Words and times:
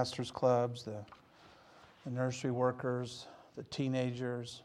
pastors' 0.00 0.30
clubs, 0.30 0.82
the, 0.82 0.96
the 2.06 2.10
nursery 2.10 2.50
workers, 2.50 3.26
the 3.58 3.62
teenagers. 3.64 4.62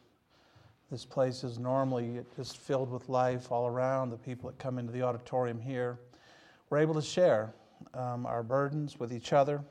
This 0.90 1.04
place 1.04 1.44
is 1.44 1.60
normally 1.60 2.22
just 2.38 2.56
filled 2.56 2.90
with 2.90 3.10
life 3.10 3.52
all 3.52 3.68
around. 3.68 4.12
The 4.12 4.18
people 4.18 4.50
that 4.50 4.58
come 4.60 4.80
into 4.80 4.94
the 4.94 5.02
auditorium 5.02 5.60
here, 5.60 6.00
we're 6.70 6.78
able 6.78 6.94
to 6.94 7.02
share 7.02 7.54
um, 7.94 8.26
our 8.26 8.44
burdens 8.44 8.98
with 8.98 9.12
each 9.12 9.34
other 9.34 9.62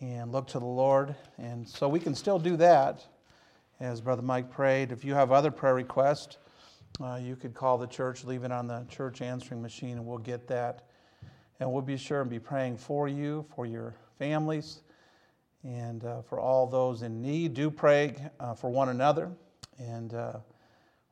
and 0.00 0.32
look 0.32 0.48
to 0.48 0.58
the 0.58 0.64
Lord. 0.66 1.14
And 1.38 1.68
so 1.68 1.88
we 1.88 2.00
can 2.00 2.16
still 2.16 2.40
do 2.40 2.56
that, 2.56 3.06
as 3.78 4.00
Brother 4.00 4.22
Mike 4.22 4.50
prayed. 4.50 4.90
If 4.90 5.04
you 5.04 5.14
have 5.14 5.30
other 5.30 5.52
prayer 5.52 5.76
requests, 5.76 6.38
uh, 7.00 7.20
you 7.22 7.36
could 7.36 7.54
call 7.54 7.78
the 7.78 7.86
church, 7.86 8.24
leave 8.24 8.42
it 8.42 8.50
on 8.50 8.66
the 8.66 8.84
church 8.88 9.22
answering 9.22 9.62
machine, 9.62 9.98
and 9.98 10.04
we'll 10.04 10.18
get 10.18 10.48
that. 10.48 10.88
And 11.60 11.72
we'll 11.72 11.80
be 11.80 11.96
sure 11.96 12.22
and 12.22 12.28
be 12.28 12.40
praying 12.40 12.78
for 12.78 13.06
you, 13.06 13.46
for 13.54 13.66
your 13.66 13.94
families, 14.20 14.82
and 15.64 16.04
uh, 16.04 16.20
for 16.20 16.38
all 16.38 16.66
those 16.66 17.00
in 17.00 17.22
need. 17.22 17.54
Do 17.54 17.70
pray 17.70 18.14
uh, 18.38 18.52
for 18.52 18.68
one 18.68 18.90
another. 18.90 19.30
And 19.78 20.12
uh, 20.12 20.34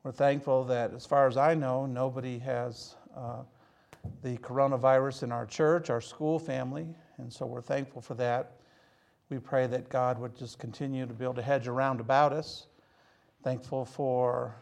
we're 0.03 0.11
thankful 0.11 0.63
that, 0.65 0.93
as 0.93 1.07
far 1.07 1.25
as 1.25 1.35
I 1.35 1.55
know, 1.55 1.87
nobody 1.87 2.37
has 2.37 2.95
uh, 3.17 3.41
the 4.21 4.37
coronavirus 4.37 5.23
in 5.23 5.31
our 5.31 5.47
church, 5.47 5.89
our 5.89 6.01
school 6.01 6.37
family. 6.37 6.85
And 7.17 7.33
so 7.33 7.47
we're 7.47 7.63
thankful 7.63 7.99
for 7.99 8.13
that. 8.13 8.57
We 9.31 9.39
pray 9.39 9.65
that 9.65 9.89
God 9.89 10.19
would 10.19 10.37
just 10.37 10.59
continue 10.59 11.07
to 11.07 11.13
build 11.13 11.39
a 11.39 11.41
hedge 11.41 11.67
around 11.67 11.99
about 11.99 12.31
us. 12.31 12.67
Thankful 13.43 13.85
for 13.85 14.53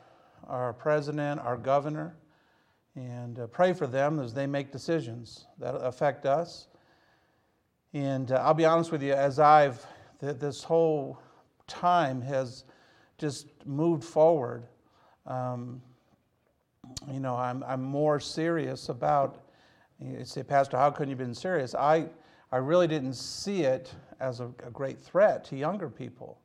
our 0.48 0.72
president, 0.72 1.42
our 1.42 1.58
governor, 1.58 2.16
and 2.96 3.40
uh, 3.40 3.48
pray 3.48 3.74
for 3.74 3.88
them 3.88 4.22
as 4.22 4.34
they 4.34 4.48
make 4.48 4.72
decisions 4.72 5.48
that 5.60 5.76
affect 5.76 6.26
us. 6.26 6.68
And 7.98 8.32
uh, 8.32 8.36
I'll 8.36 8.54
be 8.54 8.66
honest 8.66 8.92
with 8.92 9.02
you, 9.02 9.14
as 9.14 9.40
I've, 9.40 9.84
th- 10.22 10.38
this 10.38 10.64
whole 10.64 11.20
time 11.66 12.22
has 12.22 12.64
just 13.18 13.48
moved 13.66 14.04
forward, 14.04 14.68
um, 15.26 15.82
you 17.12 17.20
know, 17.20 17.36
I'm, 17.36 17.64
I'm 17.64 17.82
more 17.82 18.20
serious 18.20 18.90
about, 18.90 19.40
you 20.00 20.24
say, 20.26 20.44
Pastor, 20.44 20.78
how 20.78 20.92
couldn't 20.92 21.10
you 21.10 21.18
have 21.18 21.26
been 21.26 21.34
serious? 21.34 21.74
I, 21.74 22.06
I 22.52 22.58
really 22.58 22.88
didn't 22.88 23.16
see 23.16 23.64
it 23.64 23.92
as 24.20 24.42
a, 24.42 24.52
a 24.64 24.70
great 24.70 25.00
threat 25.00 25.44
to 25.46 25.56
younger 25.56 25.90
people. 25.90 26.40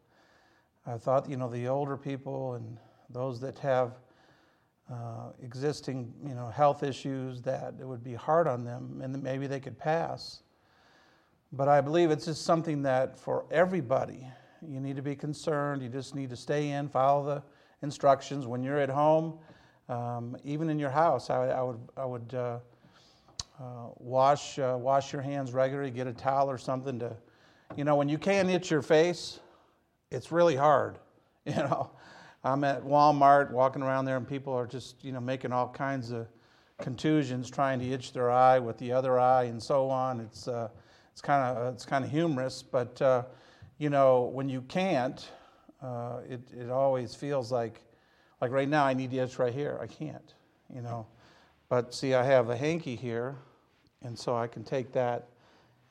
I 0.86 0.96
thought, 0.96 1.28
you 1.28 1.36
know, 1.36 1.50
the 1.50 1.68
older 1.68 1.98
people 1.98 2.54
and 2.54 2.78
those 3.10 3.40
that 3.40 3.58
have 3.58 3.98
uh, 4.90 5.32
existing, 5.42 6.14
you 6.26 6.34
know, 6.34 6.48
health 6.48 6.82
issues 6.82 7.42
that 7.42 7.74
it 7.78 7.86
would 7.86 8.02
be 8.02 8.14
hard 8.14 8.48
on 8.48 8.64
them 8.64 9.02
and 9.04 9.22
maybe 9.22 9.46
they 9.46 9.60
could 9.60 9.78
pass. 9.78 10.42
But 11.52 11.68
I 11.68 11.80
believe 11.80 12.10
it's 12.10 12.24
just 12.24 12.44
something 12.44 12.82
that 12.82 13.18
for 13.18 13.44
everybody, 13.50 14.26
you 14.66 14.80
need 14.80 14.96
to 14.96 15.02
be 15.02 15.14
concerned. 15.14 15.82
You 15.82 15.88
just 15.88 16.14
need 16.14 16.30
to 16.30 16.36
stay 16.36 16.70
in, 16.70 16.88
follow 16.88 17.24
the 17.24 17.42
instructions. 17.82 18.46
When 18.46 18.62
you're 18.62 18.78
at 18.78 18.88
home, 18.88 19.38
um, 19.88 20.36
even 20.44 20.70
in 20.70 20.78
your 20.78 20.90
house, 20.90 21.28
I, 21.30 21.48
I 21.48 21.62
would, 21.62 21.80
I 21.96 22.04
would 22.04 22.34
uh, 22.34 22.58
uh, 23.60 23.64
wash, 23.98 24.58
uh, 24.58 24.76
wash 24.80 25.12
your 25.12 25.22
hands 25.22 25.52
regularly, 25.52 25.90
get 25.90 26.06
a 26.06 26.12
towel 26.12 26.50
or 26.50 26.58
something 26.58 26.98
to 27.00 27.16
you 27.76 27.84
know, 27.84 27.96
when 27.96 28.08
you 28.08 28.18
can't 28.18 28.50
itch 28.50 28.70
your 28.70 28.82
face, 28.82 29.40
it's 30.10 30.32
really 30.32 30.56
hard. 30.56 30.98
You 31.44 31.54
know, 31.54 31.90
I'm 32.44 32.62
at 32.62 32.84
Walmart 32.84 33.50
walking 33.50 33.82
around 33.82 34.04
there 34.04 34.16
and 34.16 34.28
people 34.28 34.52
are 34.52 34.64
just, 34.64 35.02
you 35.04 35.10
know, 35.10 35.20
making 35.20 35.52
all 35.52 35.68
kinds 35.68 36.12
of 36.12 36.28
contusions 36.78 37.50
trying 37.50 37.80
to 37.80 37.90
itch 37.90 38.12
their 38.12 38.30
eye 38.30 38.60
with 38.60 38.78
the 38.78 38.92
other 38.92 39.18
eye 39.18 39.44
and 39.44 39.60
so 39.60 39.90
on. 39.90 40.20
It's, 40.20 40.46
uh, 40.46 40.68
it's 41.12 41.20
kind 41.20 41.56
of 41.56 41.74
it's 41.74 41.84
kind 41.84 42.04
of 42.04 42.10
humorous, 42.10 42.62
but 42.62 43.00
uh, 43.00 43.24
you 43.78 43.90
know 43.90 44.30
when 44.32 44.48
you 44.48 44.62
can't, 44.62 45.28
uh, 45.82 46.18
it 46.28 46.40
it 46.52 46.70
always 46.70 47.14
feels 47.14 47.52
like 47.52 47.80
like 48.40 48.50
right 48.50 48.68
now 48.68 48.84
I 48.84 48.94
need 48.94 49.10
to 49.12 49.18
itch 49.18 49.38
right 49.38 49.54
here. 49.54 49.78
I 49.80 49.86
can't, 49.86 50.34
you 50.74 50.82
know, 50.82 51.06
but 51.68 51.94
see 51.94 52.14
I 52.14 52.24
have 52.24 52.50
a 52.50 52.56
hanky 52.56 52.96
here, 52.96 53.36
and 54.02 54.18
so 54.18 54.36
I 54.36 54.46
can 54.46 54.64
take 54.64 54.92
that 54.92 55.28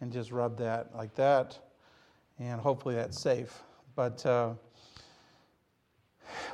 and 0.02 0.12
just 0.12 0.32
rub 0.32 0.58
that 0.58 0.96
like 0.96 1.16
that 1.16 1.60
and 2.42 2.60
hopefully 2.60 2.96
that's 2.96 3.20
safe. 3.20 3.62
But 3.96 4.26
uh, 4.26 4.54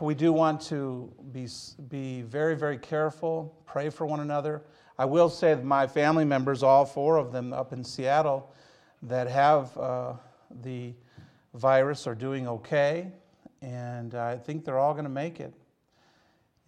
we 0.01 0.15
do 0.15 0.33
want 0.33 0.61
to 0.61 1.11
be, 1.31 1.47
be 1.87 2.21
very, 2.23 2.55
very 2.55 2.77
careful, 2.77 3.55
pray 3.65 3.89
for 3.89 4.05
one 4.05 4.19
another. 4.19 4.63
I 4.99 5.05
will 5.05 5.29
say 5.29 5.53
that 5.53 5.63
my 5.63 5.87
family 5.87 6.25
members, 6.25 6.63
all 6.63 6.85
four 6.85 7.17
of 7.17 7.31
them 7.31 7.53
up 7.53 7.71
in 7.71 7.83
Seattle, 7.83 8.53
that 9.03 9.27
have 9.27 9.77
uh, 9.77 10.13
the 10.63 10.93
virus 11.53 12.07
are 12.07 12.15
doing 12.15 12.47
okay, 12.47 13.11
and 13.61 14.15
I 14.15 14.37
think 14.37 14.65
they're 14.65 14.79
all 14.79 14.93
going 14.93 15.05
to 15.05 15.09
make 15.09 15.39
it. 15.39 15.53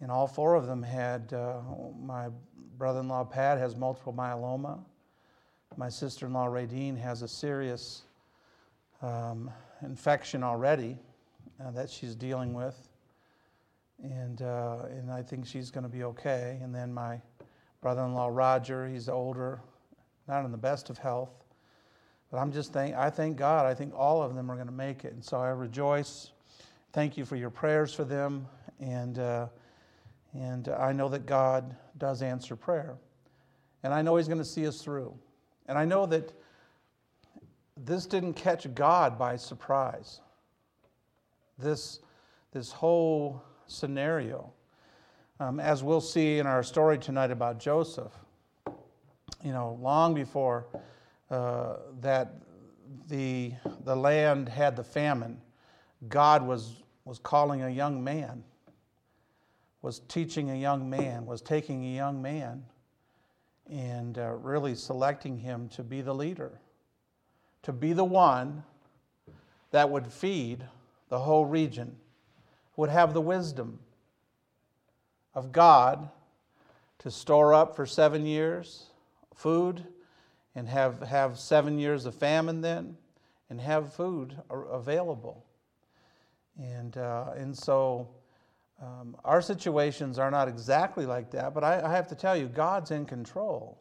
And 0.00 0.10
all 0.10 0.26
four 0.26 0.54
of 0.54 0.66
them 0.66 0.82
had, 0.82 1.32
uh, 1.32 1.60
my 2.00 2.28
brother 2.78 3.00
in 3.00 3.08
law 3.08 3.24
Pat 3.24 3.58
has 3.58 3.76
multiple 3.76 4.12
myeloma. 4.12 4.80
My 5.76 5.88
sister 5.88 6.26
in 6.26 6.32
law 6.32 6.46
Radine 6.46 6.98
has 6.98 7.22
a 7.22 7.28
serious 7.28 8.02
um, 9.02 9.50
infection 9.82 10.42
already 10.42 10.96
uh, 11.62 11.70
that 11.72 11.90
she's 11.90 12.14
dealing 12.14 12.54
with. 12.54 12.88
And, 14.02 14.40
uh, 14.40 14.86
and 14.88 15.10
I 15.10 15.22
think 15.22 15.46
she's 15.46 15.70
going 15.70 15.84
to 15.84 15.90
be 15.90 16.04
okay. 16.04 16.58
And 16.62 16.74
then 16.74 16.92
my 16.92 17.20
brother 17.82 18.02
in 18.02 18.14
law, 18.14 18.28
Roger, 18.28 18.88
he's 18.88 19.08
older, 19.08 19.60
not 20.26 20.44
in 20.46 20.52
the 20.52 20.58
best 20.58 20.88
of 20.88 20.96
health. 20.96 21.39
But 22.30 22.38
I'm 22.38 22.52
just 22.52 22.72
thank, 22.72 22.94
I 22.94 23.10
thank 23.10 23.36
God. 23.36 23.66
I 23.66 23.74
think 23.74 23.92
all 23.96 24.22
of 24.22 24.34
them 24.34 24.50
are 24.50 24.54
going 24.54 24.68
to 24.68 24.72
make 24.72 25.04
it. 25.04 25.12
And 25.12 25.24
so 25.24 25.38
I 25.38 25.48
rejoice. 25.48 26.30
Thank 26.92 27.16
you 27.16 27.24
for 27.24 27.36
your 27.36 27.50
prayers 27.50 27.92
for 27.92 28.04
them. 28.04 28.46
And, 28.78 29.18
uh, 29.18 29.46
and 30.32 30.68
I 30.68 30.92
know 30.92 31.08
that 31.08 31.26
God 31.26 31.74
does 31.98 32.22
answer 32.22 32.54
prayer. 32.54 32.96
And 33.82 33.92
I 33.92 34.02
know 34.02 34.16
He's 34.16 34.28
going 34.28 34.38
to 34.38 34.44
see 34.44 34.66
us 34.66 34.80
through. 34.80 35.14
And 35.66 35.76
I 35.76 35.84
know 35.84 36.06
that 36.06 36.32
this 37.76 38.06
didn't 38.06 38.34
catch 38.34 38.72
God 38.74 39.18
by 39.18 39.36
surprise. 39.36 40.20
This, 41.58 42.00
this 42.52 42.70
whole 42.70 43.42
scenario, 43.66 44.52
um, 45.40 45.58
as 45.58 45.82
we'll 45.82 46.00
see 46.00 46.38
in 46.38 46.46
our 46.46 46.62
story 46.62 46.98
tonight 46.98 47.30
about 47.30 47.58
Joseph, 47.58 48.12
you 49.42 49.52
know, 49.52 49.78
long 49.80 50.14
before 50.14 50.66
uh, 51.30 51.76
that 52.00 52.34
the, 53.08 53.52
the 53.84 53.94
land 53.94 54.48
had 54.48 54.76
the 54.76 54.84
famine, 54.84 55.40
God 56.08 56.46
was, 56.46 56.82
was 57.04 57.18
calling 57.18 57.62
a 57.62 57.70
young 57.70 58.02
man, 58.02 58.42
was 59.82 60.00
teaching 60.08 60.50
a 60.50 60.56
young 60.56 60.88
man, 60.88 61.26
was 61.26 61.40
taking 61.40 61.84
a 61.84 61.96
young 61.96 62.20
man, 62.20 62.64
and 63.70 64.18
uh, 64.18 64.32
really 64.32 64.74
selecting 64.74 65.38
him 65.38 65.68
to 65.68 65.82
be 65.82 66.00
the 66.00 66.14
leader 66.14 66.60
to 67.62 67.72
be 67.72 67.92
the 67.92 68.04
one 68.04 68.62
that 69.70 69.90
would 69.90 70.06
feed 70.06 70.64
the 71.08 71.18
whole 71.18 71.44
region, 71.44 71.96
would 72.76 72.90
have 72.90 73.12
the 73.14 73.20
wisdom 73.20 73.78
of 75.34 75.52
God 75.52 76.08
to 76.98 77.10
store 77.10 77.54
up 77.54 77.76
for 77.76 77.86
seven 77.86 78.26
years 78.26 78.86
food 79.34 79.86
and 80.54 80.68
have, 80.68 81.00
have 81.02 81.38
seven 81.38 81.78
years 81.78 82.06
of 82.06 82.14
famine 82.14 82.60
then 82.60 82.96
and 83.48 83.60
have 83.60 83.92
food 83.92 84.36
available. 84.50 85.44
And, 86.58 86.96
uh, 86.96 87.32
and 87.36 87.56
so 87.56 88.08
um, 88.80 89.16
our 89.24 89.42
situations 89.42 90.18
are 90.18 90.30
not 90.30 90.48
exactly 90.48 91.06
like 91.06 91.30
that, 91.32 91.54
but 91.54 91.64
I, 91.64 91.80
I 91.82 91.90
have 91.90 92.08
to 92.08 92.14
tell 92.14 92.36
you, 92.36 92.46
God's 92.46 92.90
in 92.90 93.04
control. 93.04 93.78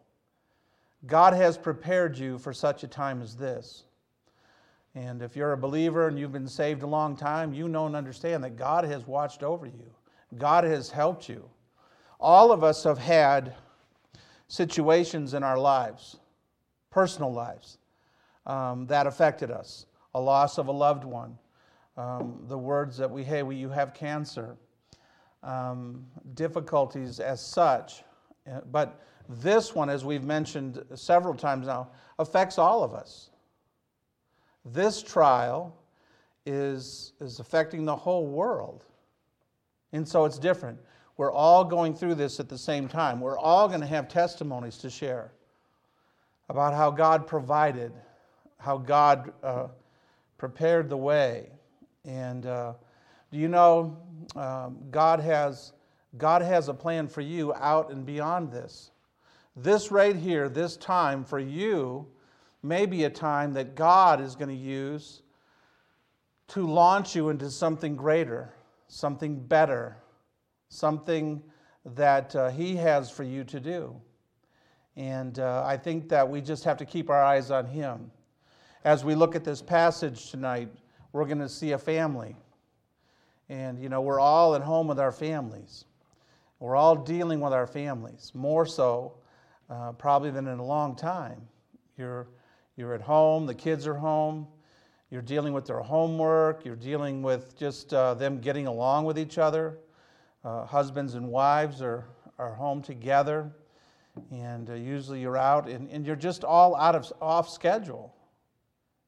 God 1.06 1.34
has 1.34 1.58
prepared 1.58 2.18
you 2.18 2.38
for 2.38 2.52
such 2.52 2.84
a 2.84 2.88
time 2.88 3.22
as 3.22 3.36
this. 3.36 3.86
And 4.96 5.22
if 5.22 5.36
you're 5.36 5.54
a 5.54 5.58
believer 5.58 6.08
and 6.08 6.20
you've 6.20 6.32
been 6.32 6.48
saved 6.48 6.84
a 6.84 6.88
long 6.88 7.16
time, 7.16 7.54
you 7.54 7.70
know 7.70 7.86
and 7.86 7.96
understand 7.96 8.44
that 8.44 8.58
God 8.58 8.84
has 8.84 9.08
watched 9.08 9.44
over 9.44 9.66
you, 9.66 9.94
God 10.38 10.64
has 10.64 10.90
helped 10.90 11.30
you. 11.30 11.50
All 12.20 12.52
of 12.52 12.64
us 12.64 12.84
have 12.84 12.98
had 12.98 13.56
situations 14.48 15.34
in 15.34 15.44
our 15.44 15.58
lives, 15.58 16.18
personal 16.90 17.32
lives, 17.32 17.78
um, 18.46 18.88
that 18.88 19.08
affected 19.08 19.52
us 19.52 19.86
a 20.16 20.20
loss 20.20 20.58
of 20.58 20.68
a 20.68 20.72
loved 20.72 21.04
one, 21.04 21.38
um, 21.98 22.40
the 22.48 22.58
words 22.58 22.98
that 22.98 23.10
we, 23.10 23.24
hey, 23.24 23.44
you 23.54 23.70
have 23.70 23.94
cancer, 23.94 24.56
um, 25.44 26.06
difficulties 26.34 27.20
as 27.20 27.46
such. 27.46 28.04
Uh, 28.50 28.62
but 28.72 29.02
this 29.28 29.76
one, 29.76 29.90
as 29.90 30.04
we've 30.04 30.24
mentioned 30.24 30.84
several 30.96 31.36
times 31.36 31.68
now, 31.68 31.90
affects 32.18 32.58
all 32.58 32.84
of 32.84 32.94
us. 32.94 33.30
This 34.66 35.02
trial 35.02 35.76
is, 36.46 37.14
is 37.22 37.40
affecting 37.40 37.86
the 37.86 37.96
whole 37.96 38.28
world. 38.28 38.86
And 39.94 40.08
so 40.08 40.26
it's 40.26 40.40
different. 40.40 40.80
We're 41.18 41.32
all 41.32 41.64
going 41.64 41.96
through 41.96 42.16
this 42.16 42.40
at 42.40 42.50
the 42.50 42.58
same 42.58 42.88
time. 42.88 43.20
We're 43.20 43.38
all 43.38 43.68
going 43.68 43.82
to 43.82 43.88
have 43.88 44.08
testimonies 44.08 44.78
to 44.80 44.90
share 44.90 45.32
about 46.50 46.74
how 46.74 46.92
God 46.92 47.28
provided 47.28 47.94
how 48.60 48.78
God 48.78 49.32
uh, 49.42 49.68
prepared 50.38 50.90
the 50.90 50.98
way. 50.98 51.50
And 52.06 52.46
uh, 52.46 52.74
do 53.32 53.40
you 53.40 53.48
know 53.48 53.98
um, 54.36 54.78
God 54.92 55.20
has 55.20 55.74
God 56.18 56.42
has 56.42 56.70
a 56.70 56.74
plan 56.74 57.08
for 57.08 57.22
you 57.22 57.54
out 57.54 57.92
and 57.92 58.04
beyond 58.06 58.52
this. 58.52 58.92
This 59.56 59.92
right 59.92 60.16
here, 60.16 60.50
this 60.50 60.76
time 60.76 61.24
for 61.24 61.38
you, 61.38 62.08
may 62.64 62.88
be 62.88 63.04
a 63.04 63.10
time 63.10 63.54
that 63.54 63.76
God 63.76 64.20
is 64.20 64.36
going 64.36 64.50
to 64.50 64.56
use 64.56 65.22
to 66.48 66.66
launch 66.66 67.16
you 67.16 67.30
into 67.30 67.52
something 67.52 67.96
greater, 67.96 68.52
something 68.88 69.40
better, 69.40 69.98
something 70.70 71.44
that 71.86 72.36
uh, 72.36 72.50
He 72.50 72.76
has 72.78 73.12
for 73.12 73.24
you 73.24 73.44
to 73.44 73.60
do. 73.60 73.96
And 74.96 75.40
uh, 75.40 75.64
I 75.66 75.78
think 75.78 76.10
that 76.10 76.28
we 76.28 76.42
just 76.42 76.64
have 76.64 76.78
to 76.78 76.86
keep 76.86 77.10
our 77.10 77.24
eyes 77.24 77.52
on 77.52 77.66
Him. 77.66 78.12
As 78.84 79.04
we 79.04 79.16
look 79.16 79.36
at 79.36 79.44
this 79.44 79.62
passage 79.62 80.32
tonight, 80.32 80.70
we're 81.12 81.26
going 81.26 81.40
to 81.40 81.50
see 81.50 81.72
a 81.72 81.78
family. 81.78 82.36
And, 83.50 83.80
you 83.82 83.90
know, 83.90 84.02
we're 84.02 84.20
all 84.20 84.56
at 84.56 84.62
home 84.62 84.88
with 84.88 85.00
our 85.00 85.12
families. 85.12 85.86
We're 86.60 86.76
all 86.76 86.96
dealing 86.96 87.40
with 87.40 87.54
our 87.54 87.66
families, 87.66 88.32
more 88.36 88.66
so 88.66 89.14
uh, 89.70 89.94
probably 89.94 90.30
than 90.32 90.48
in 90.48 90.60
a 90.60 90.66
long 90.66 90.96
time. 90.96 91.42
You're, 91.98 92.28
you're 92.76 92.94
at 92.94 93.02
home, 93.02 93.46
the 93.46 93.56
kids 93.56 93.88
are 93.88 93.96
home, 93.96 94.48
you're 95.10 95.22
dealing 95.22 95.54
with 95.54 95.66
their 95.66 95.80
homework, 95.80 96.66
you're 96.66 96.76
dealing 96.76 97.22
with 97.22 97.58
just 97.58 97.94
uh, 97.94 98.14
them 98.14 98.40
getting 98.40 98.68
along 98.68 99.06
with 99.06 99.18
each 99.18 99.38
other. 99.38 99.80
Uh, 100.44 100.66
husbands 100.66 101.16
and 101.16 101.28
wives 101.28 101.82
are, 101.82 102.06
are 102.38 102.54
home 102.54 102.82
together, 102.82 103.52
and 104.32 104.70
uh, 104.70 104.74
usually 104.74 105.22
you're 105.22 105.38
out, 105.38 105.68
and, 105.68 105.90
and 105.90 106.06
you're 106.06 106.16
just 106.16 106.44
all 106.44 106.76
out 106.76 106.96
of 106.96 107.12
off 107.22 107.50
schedule. 107.50 108.14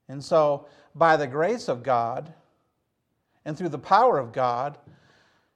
And 0.08 0.24
so, 0.24 0.68
by 0.96 1.16
the 1.18 1.28
grace 1.28 1.68
of 1.68 1.84
God 1.84 2.34
and 3.46 3.58
through 3.58 3.70
the 3.70 3.80
power 3.80 4.18
of 4.18 4.34
God, 4.34 4.78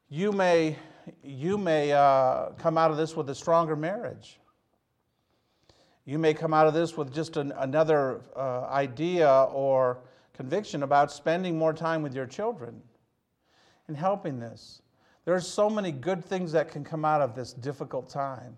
you 0.09 0.31
may, 0.31 0.77
you 1.23 1.57
may 1.57 1.91
uh, 1.91 2.51
come 2.57 2.77
out 2.77 2.91
of 2.91 2.97
this 2.97 3.15
with 3.15 3.29
a 3.29 3.35
stronger 3.35 3.75
marriage. 3.75 4.39
You 6.05 6.19
may 6.19 6.33
come 6.33 6.53
out 6.53 6.67
of 6.67 6.73
this 6.73 6.95
with 6.95 7.13
just 7.13 7.35
an, 7.35 7.51
another 7.57 8.21
uh, 8.35 8.67
idea 8.69 9.29
or 9.51 9.99
conviction 10.33 10.83
about 10.83 11.11
spending 11.11 11.57
more 11.57 11.73
time 11.73 12.01
with 12.01 12.13
your 12.13 12.27
children 12.27 12.81
and 13.87 13.97
helping 13.97 14.39
this. 14.39 14.81
There 15.25 15.33
are 15.33 15.41
so 15.41 15.69
many 15.69 15.91
good 15.91 16.23
things 16.23 16.51
that 16.51 16.69
can 16.69 16.83
come 16.83 17.03
out 17.03 17.21
of 17.21 17.33
this 17.33 17.53
difficult 17.53 18.09
time. 18.09 18.55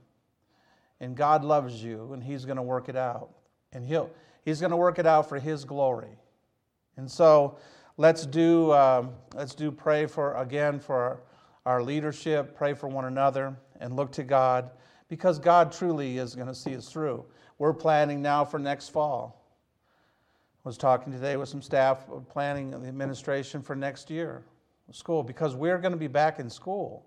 And 0.99 1.15
God 1.15 1.44
loves 1.44 1.83
you, 1.83 2.11
and 2.13 2.23
He's 2.23 2.45
going 2.45 2.57
to 2.57 2.63
work 2.63 2.89
it 2.89 2.95
out. 2.95 3.29
And 3.73 3.85
He'll, 3.85 4.09
He's 4.44 4.59
going 4.59 4.71
to 4.71 4.77
work 4.77 4.99
it 4.99 5.05
out 5.05 5.29
for 5.29 5.39
His 5.39 5.63
glory. 5.63 6.17
And 6.97 7.09
so 7.09 7.57
let's 7.97 8.25
do, 8.25 8.71
um, 8.73 9.11
let's 9.35 9.55
do 9.55 9.71
pray 9.71 10.05
for, 10.05 10.33
again, 10.35 10.79
for 10.79 11.21
our, 11.65 11.83
leadership, 11.83 12.55
pray 12.55 12.73
for 12.73 12.88
one 12.88 13.05
another, 13.05 13.55
and 13.79 13.95
look 13.95 14.11
to 14.13 14.23
God 14.23 14.71
because 15.09 15.38
God 15.39 15.71
truly 15.71 16.17
is 16.17 16.33
going 16.35 16.47
to 16.47 16.55
see 16.55 16.75
us 16.75 16.89
through. 16.89 17.25
We're 17.59 17.73
planning 17.73 18.21
now 18.21 18.45
for 18.45 18.59
next 18.59 18.89
fall. 18.89 19.44
I 20.65 20.69
was 20.69 20.77
talking 20.77 21.13
today 21.13 21.38
with 21.38 21.49
some 21.49 21.61
staff 21.61 22.05
planning 22.29 22.71
the 22.71 22.88
administration 22.88 23.61
for 23.61 23.75
next 23.75 24.09
year 24.09 24.44
school 24.91 25.23
because 25.23 25.55
we're 25.55 25.77
going 25.77 25.91
to 25.91 25.97
be 25.97 26.07
back 26.07 26.39
in 26.39 26.49
school. 26.49 27.05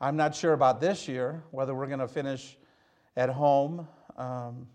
I'm 0.00 0.16
not 0.16 0.34
sure 0.34 0.52
about 0.52 0.80
this 0.80 1.06
year 1.06 1.42
whether 1.50 1.74
we're 1.74 1.86
going 1.86 2.00
to 2.00 2.08
finish 2.08 2.56
at 3.16 3.28
home. 3.28 3.86
Um, 4.16 4.66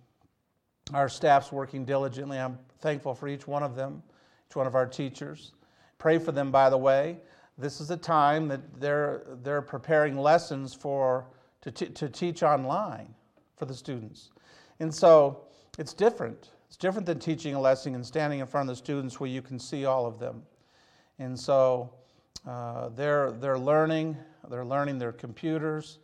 our 0.94 1.08
staff's 1.08 1.52
working 1.52 1.86
diligently. 1.86 2.38
I'm 2.38 2.58
thankful 2.80 3.16
for 3.16 3.28
each 3.28 3.48
one 3.48 3.64
of 3.64 3.76
them, 3.76 4.04
each 4.50 4.56
one 4.56 4.68
of 4.68 4.76
our 4.76 4.86
teachers. 4.86 5.54
Pray 5.98 6.18
for 6.18 6.32
them, 6.32 6.52
by 6.52 6.70
the 6.70 6.78
way. 6.78 7.18
This 7.58 7.80
is 7.80 7.92
a 7.92 7.98
time 7.98 8.48
that 8.48 8.80
they're, 8.80 9.24
they're 9.44 9.62
preparing 9.62 10.18
lessons 10.18 10.74
for, 10.74 11.28
to, 11.62 11.72
t- 11.72 11.88
to 11.88 12.10
teach 12.10 12.44
online 12.44 13.14
for 13.56 13.66
the 13.66 13.74
students. 13.74 14.32
And 14.80 14.94
so 14.94 15.44
it's 15.78 15.94
different. 15.94 16.50
It's 16.68 16.78
different 16.78 17.06
than 17.06 17.20
teaching 17.20 17.54
a 17.54 17.62
lesson 17.62 17.94
and 17.96 18.06
standing 18.06 18.40
in 18.40 18.48
front 18.48 18.70
of 18.70 18.76
the 18.76 18.80
students 18.80 19.20
where 19.20 19.30
you 19.30 19.42
can 19.42 19.60
see 19.60 19.86
all 19.86 20.06
of 20.06 20.18
them. 20.18 20.42
And 21.20 21.40
so 21.40 21.94
uh, 22.48 22.90
they're, 22.90 23.32
they're 23.34 23.60
learning, 23.60 24.18
they're 24.50 24.66
learning 24.66 24.98
their 24.98 25.12
computers, 25.12 26.00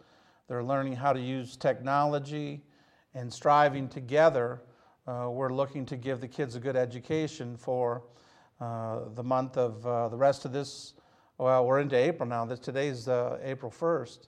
they're 0.48 0.64
learning 0.64 0.94
how 0.94 1.14
to 1.14 1.20
use 1.20 1.58
technology, 1.58 2.64
and 3.14 3.32
striving 3.32 3.90
together. 3.90 4.62
Uh, 5.08 5.28
we're 5.30 5.52
looking 5.52 5.86
to 5.86 5.98
give 5.98 6.22
the 6.22 6.28
kids 6.28 6.56
a 6.56 6.60
good 6.60 6.76
education 6.76 7.58
for 7.58 8.04
uh, 8.62 9.00
the 9.16 9.24
month 9.24 9.58
of 9.58 9.86
uh, 9.86 10.08
the 10.10 10.18
rest 10.18 10.46
of 10.46 10.54
this. 10.54 10.94
Well, 11.38 11.66
we're 11.66 11.80
into 11.80 11.96
April 11.96 12.30
now. 12.30 12.46
This 12.46 12.60
today's 12.60 13.08
uh, 13.08 13.40
April 13.44 13.72
1st, 13.72 14.28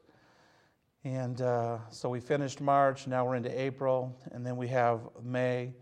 and 1.04 1.42
uh, 1.42 1.78
so 1.90 2.10
we 2.10 2.20
finished 2.20 2.62
March. 2.62 3.08
Now 3.08 3.26
we're 3.26 3.36
into 3.36 3.60
April, 3.60 4.18
and 4.32 4.46
then 4.46 4.58
we 4.58 4.68
have 4.68 5.02
May. 5.24 5.74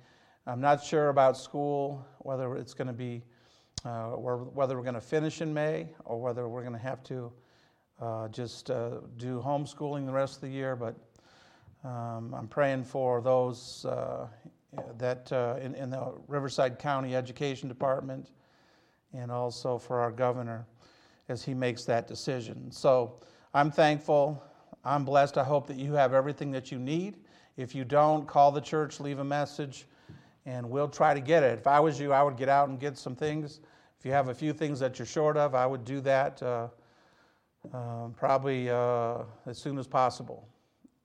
I'm 0.45 0.61
not 0.61 0.83
sure 0.83 1.09
about 1.09 1.37
school 1.37 2.05
whether 2.19 2.55
it's 2.55 2.73
going 2.73 2.87
to 2.87 2.93
be 2.93 3.23
uh, 3.85 4.11
whether 4.11 4.75
we're 4.75 4.83
going 4.83 4.95
to 4.95 5.01
finish 5.01 5.41
in 5.41 5.53
May 5.53 5.87
or 6.05 6.19
whether 6.19 6.47
we're 6.47 6.61
going 6.61 6.73
to 6.73 6.79
have 6.79 7.03
to 7.03 7.31
uh, 8.01 8.27
just 8.27 8.69
uh, 8.69 8.99
do 9.17 9.41
homeschooling 9.43 10.05
the 10.05 10.11
rest 10.11 10.35
of 10.35 10.41
the 10.41 10.49
year. 10.49 10.75
But 10.75 10.95
um, 11.83 12.33
I'm 12.33 12.47
praying 12.47 12.83
for 12.83 13.21
those 13.21 13.85
uh, 13.85 14.27
that 14.97 15.31
uh, 15.31 15.55
in, 15.61 15.75
in, 15.75 15.89
the 15.89 16.13
Riverside 16.27 16.77
County 16.77 17.15
Education 17.15 17.67
Department 17.67 18.29
and 19.13 19.31
also 19.31 19.77
for 19.77 19.99
our 19.99 20.11
governor 20.11 20.65
as 21.29 21.43
he 21.43 21.53
makes 21.53 21.85
that 21.85 22.07
decision. 22.07 22.71
So 22.71 23.19
I'm 23.53 23.71
thankful. 23.71 24.43
I'm 24.83 25.03
blessed. 25.05 25.37
I 25.37 25.43
hope 25.43 25.67
that 25.67 25.77
you 25.77 25.93
have 25.93 26.13
everything 26.13 26.51
that 26.51 26.71
you 26.71 26.79
need. 26.79 27.17
If 27.55 27.73
you 27.73 27.83
don't, 27.83 28.27
call 28.27 28.51
the 28.51 28.61
church, 28.61 28.99
leave 28.99 29.19
a 29.19 29.23
message 29.23 29.85
and 30.45 30.69
we'll 30.69 30.87
try 30.87 31.13
to 31.13 31.19
get 31.19 31.43
it. 31.43 31.57
If 31.59 31.67
I 31.67 31.79
was 31.79 31.99
you, 31.99 32.13
I 32.13 32.23
would 32.23 32.37
get 32.37 32.49
out 32.49 32.69
and 32.69 32.79
get 32.79 32.97
some 32.97 33.15
things. 33.15 33.59
If 33.99 34.05
you 34.05 34.11
have 34.11 34.29
a 34.29 34.33
few 34.33 34.53
things 34.53 34.79
that 34.79 34.99
you're 34.99 35.05
short 35.05 35.35
of, 35.35 35.55
I 35.55 35.65
would 35.65 35.83
do 35.83 35.99
that 36.01 36.41
uh, 37.73 38.07
probably 38.15 38.69
uh, 38.69 39.23
as 39.45 39.57
soon 39.57 39.77
as 39.77 39.87
possible 39.87 40.47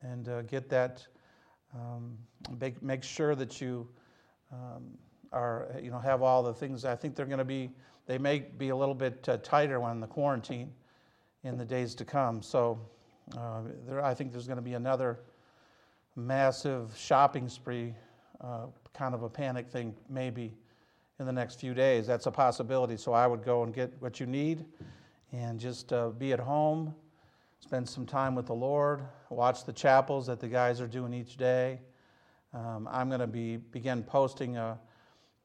and 0.02 0.28
uh, 0.28 0.42
get 0.42 0.68
that. 0.68 1.06
Um, 1.74 2.18
make, 2.58 2.82
make 2.82 3.02
sure 3.02 3.34
that 3.34 3.60
you 3.60 3.88
um, 4.52 4.98
are, 5.32 5.68
you 5.82 5.90
know, 5.90 5.98
have 5.98 6.22
all 6.22 6.42
the 6.42 6.52
things. 6.52 6.84
I 6.84 6.96
think 6.96 7.14
they're 7.14 7.26
going 7.26 7.38
to 7.38 7.44
be, 7.44 7.70
they 8.06 8.18
may 8.18 8.40
be 8.40 8.68
a 8.68 8.76
little 8.76 8.94
bit 8.94 9.26
uh, 9.28 9.38
tighter 9.38 9.80
when 9.80 10.00
the 10.00 10.06
quarantine 10.06 10.72
in 11.44 11.56
the 11.56 11.64
days 11.64 11.94
to 11.96 12.04
come. 12.04 12.42
So 12.42 12.78
uh, 13.36 13.62
there, 13.86 14.04
I 14.04 14.14
think 14.14 14.32
there's 14.32 14.46
going 14.46 14.56
to 14.56 14.62
be 14.62 14.74
another 14.74 15.20
massive 16.14 16.94
shopping 16.96 17.48
spree 17.48 17.94
uh, 18.42 18.66
kind 18.92 19.14
of 19.14 19.22
a 19.22 19.28
panic 19.28 19.70
thing 19.70 19.94
maybe 20.10 20.52
in 21.18 21.26
the 21.26 21.32
next 21.32 21.58
few 21.58 21.72
days. 21.72 22.06
That's 22.06 22.26
a 22.26 22.30
possibility. 22.30 22.96
So 22.96 23.12
I 23.12 23.26
would 23.26 23.44
go 23.44 23.62
and 23.62 23.72
get 23.72 23.92
what 24.00 24.20
you 24.20 24.26
need 24.26 24.66
and 25.32 25.58
just 25.58 25.92
uh, 25.92 26.10
be 26.10 26.32
at 26.32 26.40
home, 26.40 26.94
spend 27.60 27.88
some 27.88 28.06
time 28.06 28.34
with 28.34 28.46
the 28.46 28.54
Lord, 28.54 29.02
watch 29.30 29.64
the 29.64 29.72
chapels 29.72 30.26
that 30.26 30.40
the 30.40 30.48
guys 30.48 30.80
are 30.80 30.86
doing 30.86 31.14
each 31.14 31.36
day. 31.36 31.80
Um, 32.54 32.86
I'm 32.90 33.08
going 33.08 33.20
to 33.20 33.26
be 33.26 33.56
begin 33.56 34.02
posting 34.02 34.58
a, 34.58 34.78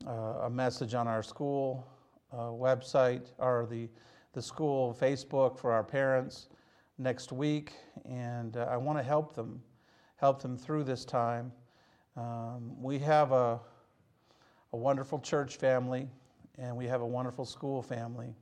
a 0.06 0.50
message 0.50 0.94
on 0.94 1.08
our 1.08 1.24
school 1.24 1.88
uh, 2.34 2.50
website 2.50 3.32
or 3.38 3.66
the, 3.70 3.88
the 4.34 4.42
school 4.42 4.96
Facebook 5.00 5.58
for 5.58 5.72
our 5.72 5.84
parents 5.84 6.50
next 6.98 7.32
week, 7.32 7.74
and 8.06 8.58
uh, 8.58 8.68
I 8.70 8.78
want 8.78 9.00
to 9.00 9.04
help 9.04 9.36
them, 9.36 9.62
help 10.18 10.42
them 10.42 10.58
through 10.58 10.84
this 10.84 11.06
time. 11.06 11.52
Um, 12.18 12.82
we 12.82 13.00
have 13.00 13.32
a, 13.32 13.60
a 14.74 14.78
wonderful 14.78 15.20
church 15.20 15.58
family, 15.58 16.10
and 16.58 16.76
we 16.76 16.88
have 16.88 17.02
a 17.02 17.08
wonderful 17.08 17.46
school 17.46 17.82
family. 17.82 18.36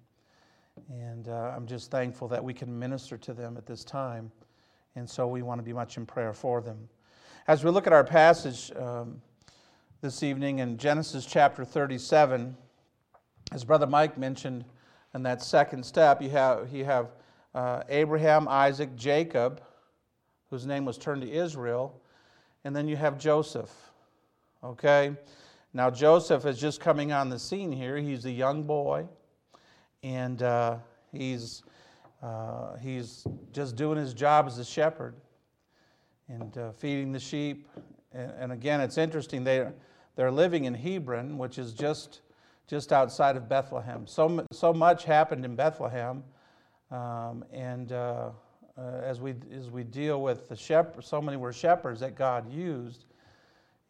And 0.89 1.29
uh, 1.29 1.53
I'm 1.55 1.65
just 1.65 1.91
thankful 1.91 2.27
that 2.29 2.43
we 2.43 2.53
can 2.53 2.77
minister 2.77 3.17
to 3.17 3.33
them 3.33 3.57
at 3.57 3.65
this 3.65 3.83
time. 3.83 4.31
And 4.95 5.09
so 5.09 5.27
we 5.27 5.41
want 5.41 5.59
to 5.59 5.63
be 5.63 5.73
much 5.73 5.97
in 5.97 6.05
prayer 6.05 6.33
for 6.33 6.61
them. 6.61 6.89
As 7.47 7.63
we 7.63 7.71
look 7.71 7.87
at 7.87 7.93
our 7.93 8.03
passage 8.03 8.71
um, 8.75 9.21
this 10.01 10.23
evening 10.23 10.59
in 10.59 10.77
Genesis 10.77 11.25
chapter 11.25 11.63
37, 11.63 12.55
as 13.51 13.63
Brother 13.63 13.87
Mike 13.87 14.17
mentioned 14.17 14.65
in 15.13 15.23
that 15.23 15.41
second 15.41 15.85
step, 15.85 16.21
you 16.21 16.29
have, 16.29 16.73
you 16.73 16.85
have 16.85 17.11
uh, 17.53 17.83
Abraham, 17.89 18.47
Isaac, 18.47 18.95
Jacob, 18.95 19.61
whose 20.49 20.65
name 20.65 20.85
was 20.85 20.97
turned 20.97 21.21
to 21.21 21.31
Israel, 21.31 22.01
and 22.63 22.75
then 22.75 22.87
you 22.87 22.95
have 22.95 23.17
Joseph. 23.17 23.71
Okay? 24.63 25.15
Now, 25.73 25.89
Joseph 25.89 26.45
is 26.45 26.59
just 26.59 26.79
coming 26.79 27.11
on 27.11 27.29
the 27.29 27.39
scene 27.39 27.71
here. 27.71 27.97
He's 27.97 28.25
a 28.25 28.31
young 28.31 28.63
boy, 28.63 29.07
and 30.05 30.43
uh, 30.43 30.77
he's, 31.11 31.63
uh, 32.21 32.75
he's 32.77 33.25
just 33.51 33.75
doing 33.75 33.97
his 33.97 34.13
job 34.13 34.45
as 34.45 34.59
a 34.59 34.63
shepherd 34.63 35.15
and 36.29 36.55
uh, 36.59 36.71
feeding 36.73 37.11
the 37.11 37.19
sheep. 37.19 37.67
And, 38.13 38.31
and, 38.39 38.51
again, 38.51 38.81
it's 38.81 38.99
interesting. 38.99 39.43
They, 39.43 39.67
they're 40.15 40.31
living 40.31 40.65
in 40.65 40.75
Hebron, 40.75 41.39
which 41.39 41.57
is 41.57 41.73
just, 41.73 42.21
just 42.67 42.93
outside 42.93 43.35
of 43.35 43.49
Bethlehem. 43.49 44.05
So, 44.05 44.45
so 44.51 44.71
much 44.73 45.05
happened 45.05 45.43
in 45.43 45.55
Bethlehem. 45.55 46.23
Um, 46.91 47.43
and 47.51 47.91
uh, 47.91 48.29
uh, 48.77 48.81
as, 49.03 49.19
we, 49.19 49.33
as 49.51 49.71
we 49.71 49.83
deal 49.83 50.21
with 50.21 50.47
the 50.47 50.55
shepherds, 50.55 51.07
so 51.07 51.19
many 51.19 51.35
were 51.35 51.51
shepherds 51.51 51.99
that 52.01 52.15
God 52.15 52.47
used, 52.53 53.05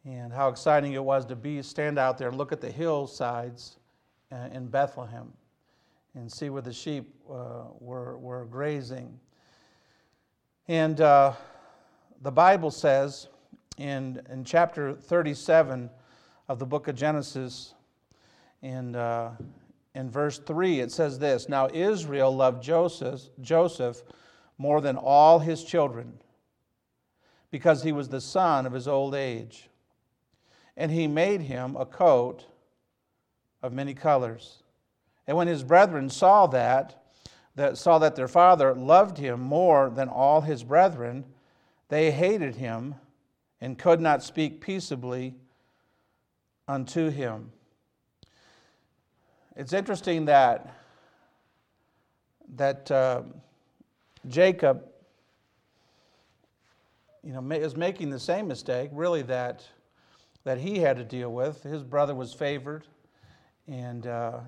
and 0.06 0.32
how 0.32 0.48
exciting 0.48 0.94
it 0.94 1.04
was 1.04 1.26
to 1.26 1.36
be 1.36 1.60
stand 1.60 1.98
out 1.98 2.16
there 2.16 2.28
and 2.28 2.38
look 2.38 2.52
at 2.52 2.62
the 2.62 2.70
hillsides 2.70 3.76
uh, 4.32 4.48
in 4.50 4.66
Bethlehem 4.66 5.30
and 6.16 6.32
see 6.32 6.48
where 6.48 6.62
the 6.62 6.72
sheep 6.72 7.14
uh, 7.30 7.64
were, 7.78 8.16
were 8.16 8.46
grazing. 8.46 9.20
And 10.66 11.00
uh, 11.00 11.34
the 12.22 12.32
Bible 12.32 12.70
says 12.70 13.28
in, 13.76 14.22
in 14.30 14.42
chapter 14.42 14.94
37 14.94 15.90
of 16.48 16.58
the 16.58 16.64
book 16.64 16.88
of 16.88 16.96
Genesis, 16.96 17.74
in, 18.62 18.96
uh, 18.96 19.36
in 19.94 20.10
verse 20.10 20.38
3, 20.38 20.80
it 20.80 20.90
says 20.90 21.18
this 21.18 21.50
Now 21.50 21.68
Israel 21.72 22.34
loved 22.34 22.62
Joseph, 22.62 23.20
Joseph 23.42 24.02
more 24.56 24.80
than 24.80 24.96
all 24.96 25.38
his 25.38 25.62
children 25.62 26.14
because 27.50 27.82
he 27.82 27.92
was 27.92 28.08
the 28.08 28.22
son 28.22 28.64
of 28.64 28.72
his 28.72 28.88
old 28.88 29.14
age. 29.14 29.68
And 30.78 30.90
he 30.90 31.06
made 31.06 31.42
him 31.42 31.76
a 31.76 31.84
coat 31.84 32.46
of 33.62 33.74
many 33.74 33.92
colors. 33.92 34.62
And 35.26 35.36
when 35.36 35.48
his 35.48 35.62
brethren 35.62 36.08
saw 36.08 36.46
that, 36.48 37.02
that 37.56 37.78
saw 37.78 37.98
that 37.98 38.16
their 38.16 38.28
father 38.28 38.74
loved 38.74 39.18
him 39.18 39.40
more 39.40 39.90
than 39.90 40.08
all 40.08 40.42
his 40.42 40.62
brethren, 40.62 41.24
they 41.88 42.10
hated 42.10 42.56
him 42.56 42.94
and 43.60 43.78
could 43.78 44.00
not 44.00 44.22
speak 44.22 44.60
peaceably 44.60 45.34
unto 46.68 47.10
him. 47.10 47.50
It's 49.56 49.72
interesting 49.72 50.26
that 50.26 50.72
that 52.54 52.90
uh, 52.90 53.22
Jacob, 54.28 54.84
you 57.24 57.32
know, 57.32 57.42
is 57.50 57.76
making 57.76 58.10
the 58.10 58.20
same 58.20 58.46
mistake, 58.46 58.90
really 58.92 59.22
that 59.22 59.66
that 60.44 60.58
he 60.58 60.78
had 60.78 60.96
to 60.96 61.04
deal 61.04 61.32
with. 61.32 61.62
His 61.64 61.82
brother 61.82 62.14
was 62.14 62.32
favored, 62.32 62.84
and 63.68 64.06
uh, 64.06 64.40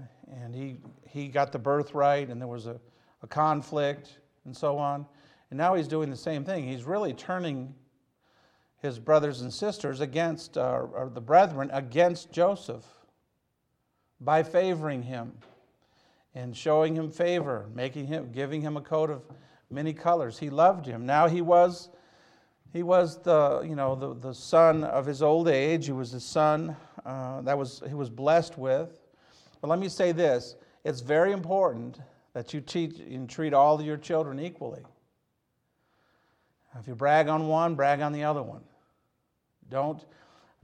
and 0.43 0.55
he 0.55 0.77
he 1.07 1.29
got 1.29 1.53
the 1.53 1.59
birthright, 1.59 2.29
and 2.29 2.41
there 2.41 2.49
was 2.49 2.67
a, 2.67 2.81
a 3.23 3.27
conflict 3.27 4.19
and 4.45 4.57
so 4.57 4.79
on. 4.79 5.07
And 5.51 5.59
now 5.59 5.75
he's 5.75 5.89
doing 5.89 6.11
the 6.11 6.17
same 6.17 6.45
thing. 6.45 6.67
He's 6.67 6.85
really 6.85 7.13
turning 7.15 7.75
his 8.81 8.99
brothers 8.99 9.41
and 9.41 9.53
sisters 9.53 10.01
against, 10.01 10.57
uh, 10.57 10.87
or 10.93 11.11
the 11.13 11.21
brethren 11.21 11.71
against 11.73 12.31
Joseph 12.31 12.85
by 14.21 14.43
favoring 14.43 15.03
him 15.03 15.33
and 16.35 16.57
showing 16.57 16.95
him 16.95 17.11
favor, 17.11 17.69
making 17.75 18.07
him, 18.07 18.31
giving 18.33 18.61
him 18.61 18.77
a 18.77 18.81
coat 18.81 19.11
of 19.11 19.23
many 19.71 19.93
colors. 19.93 20.39
He 20.39 20.51
loved 20.51 20.87
him. 20.87 21.07
Now 21.07 21.29
he 21.29 21.41
was, 21.41 21.89
he 22.73 22.83
was 22.83 23.21
the, 23.23 23.63
you 23.63 23.75
know, 23.75 23.95
the, 23.95 24.15
the 24.15 24.35
son 24.35 24.85
of 24.85 25.07
his 25.07 25.23
old 25.23 25.49
age. 25.49 25.87
He 25.87 25.93
was 25.93 26.13
the 26.13 26.21
son 26.21 26.77
uh, 27.05 27.41
that 27.43 27.59
was, 27.59 27.83
he 27.89 27.95
was 27.95 28.11
blessed 28.11 28.59
with. 28.59 28.98
But 29.61 29.69
let 29.69 29.79
me 29.79 29.89
say 29.89 30.13
this 30.13 30.57
it's 30.85 31.01
very 31.01 31.33
important 31.33 32.01
that 32.33 32.55
you 32.55 32.61
teach 32.61 32.99
and 33.01 33.29
treat 33.29 33.53
all 33.53 33.81
your 33.83 33.97
children 33.97 34.39
equally. 34.39 34.83
If 36.79 36.87
you 36.87 36.95
brag 36.95 37.29
on 37.29 37.49
one, 37.49 37.75
brag 37.75 38.01
on 38.01 38.13
the 38.13 38.25
other 38.25 38.43
one. 38.43 38.63
Don't, 39.71 40.05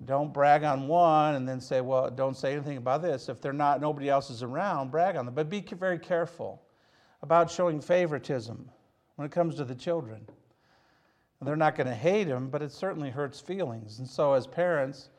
don't 0.04 0.32
brag 0.32 0.62
on 0.62 0.86
one 0.86 1.34
and 1.34 1.48
then 1.48 1.60
say, 1.60 1.80
well, 1.80 2.10
don't 2.10 2.36
say 2.36 2.52
anything 2.52 2.76
about 2.76 3.02
this. 3.02 3.28
If 3.28 3.40
they're 3.40 3.52
not, 3.52 3.80
nobody 3.80 4.08
else 4.08 4.30
is 4.30 4.42
around, 4.42 4.90
brag 4.90 5.16
on 5.16 5.26
them. 5.26 5.34
But 5.34 5.48
be 5.48 5.60
very 5.60 5.98
careful 5.98 6.62
about 7.22 7.50
showing 7.50 7.80
favoritism 7.80 8.70
when 9.16 9.26
it 9.26 9.32
comes 9.32 9.56
to 9.56 9.64
the 9.64 9.74
children. 9.74 10.26
They're 11.42 11.56
not 11.56 11.76
going 11.76 11.88
to 11.88 11.94
hate 11.94 12.24
them, 12.24 12.48
but 12.48 12.62
it 12.62 12.72
certainly 12.72 13.10
hurts 13.10 13.38
feelings. 13.38 13.98
And 13.98 14.08
so, 14.08 14.32
as 14.32 14.46
parents, 14.46 15.10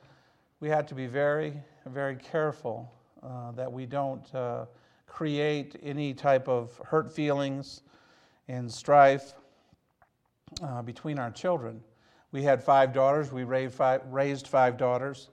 we 0.59 0.69
have 0.69 0.87
to 0.87 0.95
be 0.95 1.05
very, 1.05 1.53
very 1.85 2.15
careful 2.15 2.91
uh, 3.25 3.51
that 3.51 3.71
we 3.71 3.85
don't 3.85 4.33
uh, 4.35 4.65
create 5.07 5.77
any 5.81 6.13
type 6.13 6.47
of 6.47 6.79
hurt 6.85 7.11
feelings 7.11 7.81
and 8.47 8.71
strife 8.71 9.33
uh, 10.61 10.81
between 10.81 11.17
our 11.17 11.31
children. 11.31 11.81
We 12.31 12.43
had 12.43 12.63
five 12.63 12.93
daughters. 12.93 13.31
We 13.31 13.43
raised 13.43 13.73
five, 13.73 14.01
raised 14.11 14.47
five 14.47 14.77
daughters, 14.77 15.29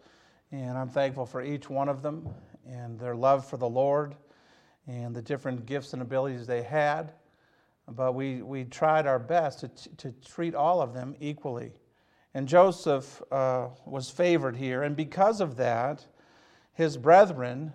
and 0.52 0.78
I'm 0.78 0.88
thankful 0.88 1.26
for 1.26 1.42
each 1.42 1.68
one 1.68 1.88
of 1.88 2.00
them 2.00 2.28
and 2.66 2.98
their 2.98 3.14
love 3.14 3.44
for 3.44 3.56
the 3.56 3.68
Lord 3.68 4.14
and 4.86 5.14
the 5.14 5.22
different 5.22 5.66
gifts 5.66 5.92
and 5.92 6.00
abilities 6.00 6.46
they 6.46 6.62
had. 6.62 7.12
But 7.88 8.14
we, 8.14 8.42
we 8.42 8.64
tried 8.64 9.06
our 9.06 9.18
best 9.18 9.60
to, 9.60 9.68
to 9.96 10.14
treat 10.24 10.54
all 10.54 10.80
of 10.80 10.94
them 10.94 11.14
equally. 11.20 11.72
And 12.34 12.48
Joseph 12.48 13.20
uh, 13.30 13.68
was 13.84 14.08
favored 14.08 14.56
here, 14.56 14.84
and 14.84 14.96
because 14.96 15.40
of 15.40 15.56
that, 15.56 16.06
his 16.72 16.96
brethren 16.96 17.74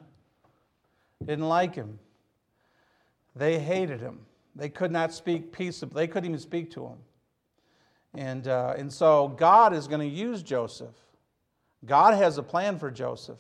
didn't 1.26 1.48
like 1.48 1.76
him. 1.76 2.00
They 3.36 3.60
hated 3.60 4.00
him. 4.00 4.20
They 4.56 4.70
could 4.70 4.92
not 4.92 5.14
speak 5.14 5.52
peaceably. 5.52 6.04
They 6.04 6.08
couldn't 6.08 6.30
even 6.30 6.40
speak 6.40 6.72
to 6.72 6.86
him. 6.86 6.98
And, 8.16 8.48
uh, 8.48 8.74
and 8.78 8.92
so 8.92 9.28
God 9.28 9.74
is 9.74 9.88
going 9.88 10.02
to 10.02 10.16
use 10.16 10.42
Joseph. 10.42 10.96
God 11.86 12.16
has 12.16 12.38
a 12.38 12.44
plan 12.44 12.80
for 12.80 12.90
Joseph. 12.90 13.40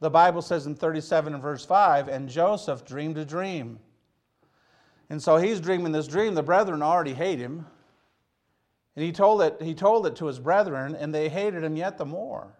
The 0.00 0.10
Bible 0.10 0.42
says 0.42 0.66
in 0.66 0.74
37 0.74 1.34
and 1.34 1.42
verse 1.42 1.64
5, 1.64 2.08
and 2.08 2.28
Joseph 2.28 2.84
dreamed 2.84 3.18
a 3.18 3.24
dream. 3.24 3.78
And 5.08 5.22
so 5.22 5.36
he's 5.36 5.60
dreaming 5.60 5.92
this 5.92 6.06
dream. 6.06 6.34
The 6.34 6.42
brethren 6.42 6.82
already 6.82 7.14
hate 7.14 7.38
him. 7.38 7.66
And 8.96 9.04
he 9.04 9.12
told 9.12 9.42
it, 9.42 9.60
he 9.60 9.74
told 9.74 10.06
it 10.06 10.16
to 10.16 10.26
his 10.26 10.38
brethren, 10.38 10.94
and 10.94 11.14
they 11.14 11.28
hated 11.28 11.64
him 11.64 11.76
yet 11.76 11.96
the 11.96 12.04
more. 12.04 12.54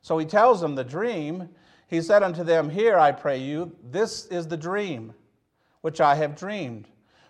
So 0.00 0.18
he 0.18 0.26
tells 0.26 0.60
them 0.60 0.74
the 0.74 0.84
dream. 0.84 1.48
He 1.88 2.02
said 2.02 2.22
unto 2.22 2.44
them, 2.44 2.68
Here, 2.68 2.98
I 2.98 3.12
pray 3.12 3.38
you, 3.38 3.74
this 3.82 4.26
is 4.26 4.46
the 4.46 4.56
dream 4.56 5.14
which 5.80 6.00
I 6.00 6.14
have 6.14 6.36
dreamed. 6.36 6.86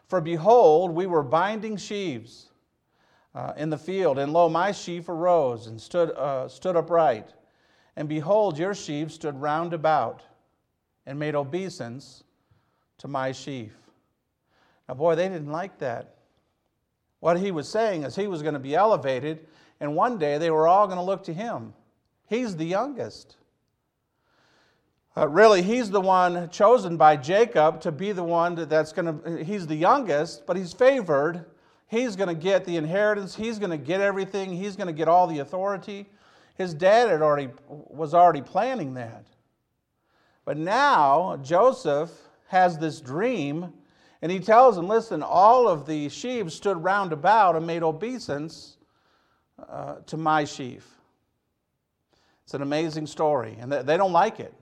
For 0.06 0.20
behold, 0.20 0.90
we 0.90 1.06
were 1.06 1.22
binding 1.22 1.76
sheaves 1.76 2.50
uh, 3.34 3.52
in 3.56 3.70
the 3.70 3.78
field, 3.78 4.18
and 4.18 4.32
lo, 4.32 4.48
my 4.48 4.72
sheaf 4.72 5.08
arose 5.08 5.68
and 5.68 5.80
stood, 5.80 6.10
uh, 6.10 6.48
stood 6.48 6.76
upright. 6.76 7.34
And 7.94 8.08
behold, 8.08 8.58
your 8.58 8.74
sheep 8.74 9.10
stood 9.12 9.40
round 9.40 9.72
about 9.72 10.22
and 11.06 11.18
made 11.18 11.36
obeisance 11.36 12.24
to 12.98 13.08
my 13.08 13.32
sheaf. 13.32 13.72
Now, 14.88 14.94
boy, 14.94 15.14
they 15.14 15.28
didn't 15.28 15.52
like 15.52 15.78
that. 15.78 16.16
What 17.20 17.38
he 17.38 17.50
was 17.50 17.68
saying 17.68 18.02
is 18.02 18.16
he 18.16 18.26
was 18.26 18.42
going 18.42 18.54
to 18.54 18.60
be 18.60 18.74
elevated, 18.74 19.46
and 19.78 19.94
one 19.94 20.18
day 20.18 20.38
they 20.38 20.50
were 20.50 20.66
all 20.66 20.86
going 20.86 20.98
to 20.98 21.04
look 21.04 21.22
to 21.24 21.32
him. 21.32 21.74
He's 22.26 22.56
the 22.56 22.64
youngest. 22.64 23.36
Uh, 25.18 25.28
really, 25.28 25.62
he's 25.62 25.90
the 25.90 26.00
one 26.00 26.48
chosen 26.50 26.96
by 26.96 27.16
Jacob 27.16 27.80
to 27.80 27.90
be 27.90 28.12
the 28.12 28.22
one 28.22 28.54
that's 28.54 28.92
going 28.92 29.20
to, 29.20 29.44
he's 29.44 29.66
the 29.66 29.74
youngest, 29.74 30.46
but 30.46 30.56
he's 30.56 30.72
favored 30.72 31.44
He's 31.88 32.16
going 32.16 32.28
to 32.28 32.34
get 32.34 32.66
the 32.66 32.76
inheritance. 32.76 33.34
He's 33.34 33.58
going 33.58 33.70
to 33.70 33.78
get 33.78 34.00
everything. 34.02 34.52
He's 34.52 34.76
going 34.76 34.88
to 34.88 34.92
get 34.92 35.08
all 35.08 35.26
the 35.26 35.38
authority. 35.38 36.06
His 36.54 36.74
dad 36.74 37.08
had 37.08 37.22
already, 37.22 37.48
was 37.66 38.12
already 38.12 38.42
planning 38.42 38.94
that. 38.94 39.24
But 40.44 40.58
now 40.58 41.38
Joseph 41.42 42.10
has 42.48 42.78
this 42.78 43.00
dream, 43.00 43.72
and 44.20 44.30
he 44.30 44.38
tells 44.38 44.76
him, 44.76 44.86
Listen, 44.86 45.22
all 45.22 45.66
of 45.66 45.86
the 45.86 46.10
sheaves 46.10 46.54
stood 46.54 46.82
round 46.82 47.12
about 47.12 47.56
and 47.56 47.66
made 47.66 47.82
obeisance 47.82 48.76
uh, 49.58 49.96
to 50.06 50.18
my 50.18 50.44
sheaf. 50.44 50.86
It's 52.44 52.54
an 52.54 52.62
amazing 52.62 53.06
story, 53.06 53.56
and 53.60 53.72
they 53.72 53.96
don't 53.96 54.12
like 54.12 54.40
it. 54.40 54.52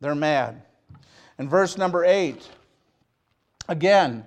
They're 0.00 0.14
mad. 0.14 0.62
In 1.38 1.48
verse 1.48 1.76
number 1.76 2.04
eight, 2.04 2.48
again, 3.68 4.24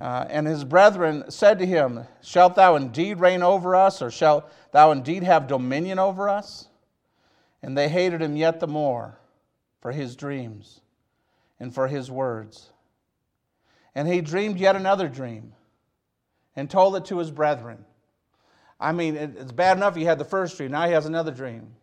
uh, 0.00 0.26
and 0.28 0.46
his 0.46 0.64
brethren 0.64 1.24
said 1.30 1.58
to 1.58 1.66
him, 1.66 2.06
Shalt 2.22 2.54
thou 2.54 2.76
indeed 2.76 3.20
reign 3.20 3.42
over 3.42 3.76
us, 3.76 4.00
or 4.00 4.10
shalt 4.10 4.50
thou 4.72 4.92
indeed 4.92 5.22
have 5.22 5.46
dominion 5.46 5.98
over 5.98 6.28
us? 6.28 6.68
And 7.62 7.76
they 7.76 7.88
hated 7.88 8.22
him 8.22 8.36
yet 8.36 8.60
the 8.60 8.66
more 8.66 9.18
for 9.80 9.92
his 9.92 10.16
dreams 10.16 10.80
and 11.58 11.74
for 11.74 11.86
his 11.88 12.10
words. 12.10 12.70
And 13.94 14.08
he 14.08 14.22
dreamed 14.22 14.58
yet 14.58 14.76
another 14.76 15.08
dream 15.08 15.52
and 16.56 16.70
told 16.70 16.96
it 16.96 17.04
to 17.06 17.18
his 17.18 17.30
brethren. 17.30 17.84
I 18.78 18.92
mean, 18.92 19.16
it's 19.16 19.52
bad 19.52 19.76
enough 19.76 19.94
he 19.94 20.04
had 20.04 20.18
the 20.18 20.24
first 20.24 20.56
dream, 20.56 20.70
now 20.70 20.86
he 20.86 20.92
has 20.92 21.04
another 21.04 21.32
dream. 21.32 21.74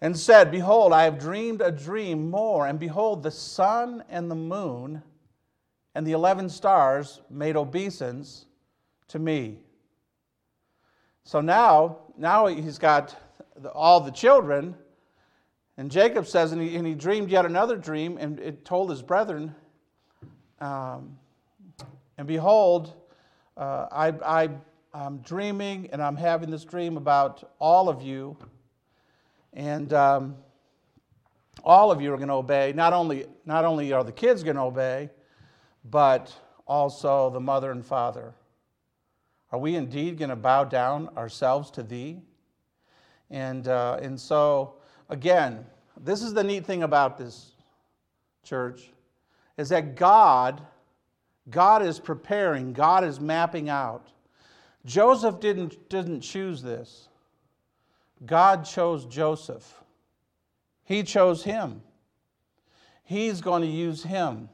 And 0.00 0.18
said, 0.18 0.50
Behold, 0.50 0.92
I 0.92 1.04
have 1.04 1.18
dreamed 1.18 1.60
a 1.60 1.70
dream 1.70 2.30
more, 2.30 2.66
and 2.66 2.78
behold, 2.78 3.22
the 3.22 3.30
sun 3.30 4.02
and 4.08 4.30
the 4.30 4.34
moon 4.34 5.02
and 5.94 6.06
the 6.06 6.12
11 6.12 6.48
stars 6.48 7.20
made 7.30 7.56
obeisance 7.56 8.46
to 9.08 9.18
me. 9.18 9.58
So 11.24 11.40
now, 11.40 11.98
now 12.16 12.46
he's 12.46 12.78
got 12.78 13.14
all 13.74 14.00
the 14.00 14.10
children 14.10 14.74
And 15.80 15.90
Jacob 15.90 16.26
says, 16.26 16.52
and 16.52 16.60
he, 16.60 16.76
and 16.76 16.86
he 16.86 16.94
dreamed 16.94 17.30
yet 17.30 17.46
another 17.46 17.74
dream, 17.74 18.18
and 18.20 18.38
it 18.38 18.66
told 18.66 18.90
his 18.90 19.00
brethren, 19.00 19.54
um, 20.60 21.18
and 22.18 22.28
behold, 22.28 22.92
uh, 23.56 23.86
I, 23.90 24.08
I, 24.22 24.50
I'm 24.92 25.18
dreaming, 25.18 25.88
and 25.90 26.02
I'm 26.02 26.16
having 26.16 26.50
this 26.50 26.64
dream 26.64 26.98
about 26.98 27.50
all 27.58 27.88
of 27.88 28.02
you, 28.02 28.36
and 29.52 29.92
um, 29.92 30.36
all 31.64 31.90
of 31.90 32.00
you 32.00 32.12
are 32.12 32.16
going 32.16 32.28
to 32.28 32.34
obey. 32.34 32.72
Not 32.74 32.92
only, 32.92 33.26
not 33.44 33.64
only 33.64 33.92
are 33.92 34.04
the 34.04 34.12
kids 34.12 34.42
going 34.42 34.56
to 34.56 34.62
obey, 34.62 35.10
but 35.84 36.34
also 36.66 37.30
the 37.30 37.40
mother 37.40 37.70
and 37.70 37.84
father. 37.84 38.34
Are 39.52 39.58
we 39.58 39.74
indeed 39.74 40.18
going 40.18 40.30
to 40.30 40.36
bow 40.36 40.64
down 40.64 41.08
ourselves 41.16 41.70
to 41.72 41.82
thee? 41.82 42.20
And, 43.30 43.66
uh, 43.68 43.98
and 44.00 44.18
so, 44.18 44.74
again, 45.08 45.66
this 46.00 46.22
is 46.22 46.32
the 46.32 46.44
neat 46.44 46.64
thing 46.64 46.82
about 46.82 47.18
this 47.18 47.52
church 48.44 48.90
is 49.56 49.68
that 49.68 49.96
God, 49.96 50.62
God 51.50 51.82
is 51.82 51.98
preparing, 51.98 52.72
God 52.72 53.04
is 53.04 53.20
mapping 53.20 53.68
out. 53.68 54.08
Joseph 54.86 55.40
didn't, 55.40 55.88
didn't 55.90 56.20
choose 56.22 56.62
this. 56.62 57.09
God 58.26 58.64
chose 58.64 59.06
Joseph. 59.06 59.82
He 60.84 61.02
chose 61.02 61.44
him. 61.44 61.82
He's 63.04 63.40
going 63.40 63.62
to 63.62 63.68
use 63.68 64.02
him. 64.02 64.48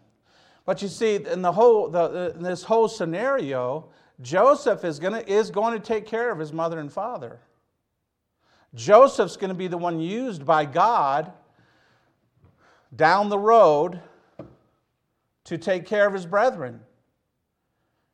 But 0.64 0.82
you 0.82 0.88
see, 0.88 1.16
in 1.16 1.42
the 1.42 1.52
whole, 1.52 1.88
the, 1.88 2.32
in 2.36 2.42
this 2.42 2.62
whole 2.62 2.88
scenario, 2.88 3.88
Joseph 4.20 4.84
is, 4.84 4.98
gonna, 4.98 5.22
is 5.26 5.50
going 5.50 5.74
to 5.74 5.80
take 5.80 6.06
care 6.06 6.30
of 6.30 6.38
his 6.38 6.52
mother 6.52 6.78
and 6.78 6.92
father. 6.92 7.40
Joseph's 8.74 9.36
going 9.36 9.48
to 9.48 9.54
be 9.54 9.68
the 9.68 9.78
one 9.78 10.00
used 10.00 10.44
by 10.44 10.64
God 10.64 11.32
down 12.94 13.28
the 13.28 13.38
road 13.38 14.00
to 15.44 15.58
take 15.58 15.86
care 15.86 16.06
of 16.06 16.12
his 16.12 16.26
brethren. 16.26 16.80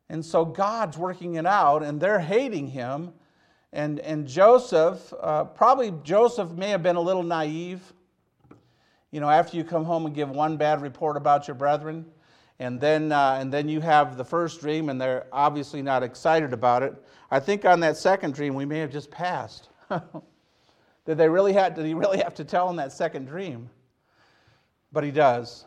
And 0.09 0.25
so 0.25 0.45
God's 0.45 0.99
working 0.99 1.37
it 1.37 1.47
out, 1.47 1.83
and 1.83 2.01
they're 2.01 2.21
hating 2.21 2.69
him. 2.69 3.13
And, 3.73 4.01
and 4.01 4.27
Joseph, 4.27 5.15
uh, 5.19 5.45
probably 5.45 5.95
Joseph 6.03 6.51
may 6.51 6.69
have 6.69 6.83
been 6.83 6.97
a 6.97 7.01
little 7.01 7.23
naive. 7.23 7.81
You 9.11 9.21
know, 9.21 9.31
after 9.31 9.57
you 9.57 9.65
come 9.65 9.85
home 9.85 10.05
and 10.07 10.15
give 10.15 10.29
one 10.31 10.57
bad 10.57 10.83
report 10.83 11.17
about 11.17 11.49
your 11.49 11.55
brethren, 11.55 12.05
and 12.59 12.81
then, 12.81 13.13
uh, 13.13 13.39
and 13.41 13.53
then 13.53 13.69
you 13.69 13.81
have 13.81 14.17
the 14.17 14.25
first 14.25 14.61
dream, 14.61 14.89
and 14.89 15.01
they're 15.01 15.27
obviously 15.33 15.81
not 15.81 16.03
excited 16.03 16.53
about 16.53 16.83
it. 16.83 16.95
I 17.31 17.41
think 17.41 17.65
on 17.65 17.81
that 17.81 17.97
second 17.97 18.35
dream, 18.35 18.55
we 18.55 18.67
may 18.67 18.79
have 18.79 18.91
just 18.91 19.11
passed. 19.11 19.71
did, 19.91 21.17
they 21.19 21.29
really 21.29 21.55
have, 21.55 21.75
did 21.75 21.87
he 21.87 21.95
really 21.95 22.19
have 22.19 22.35
to 22.35 22.45
tell 22.45 22.69
in 22.69 22.77
that 22.77 22.93
second 22.93 23.27
dream? 23.27 23.71
But 24.93 25.03
he 25.03 25.11
does. 25.11 25.65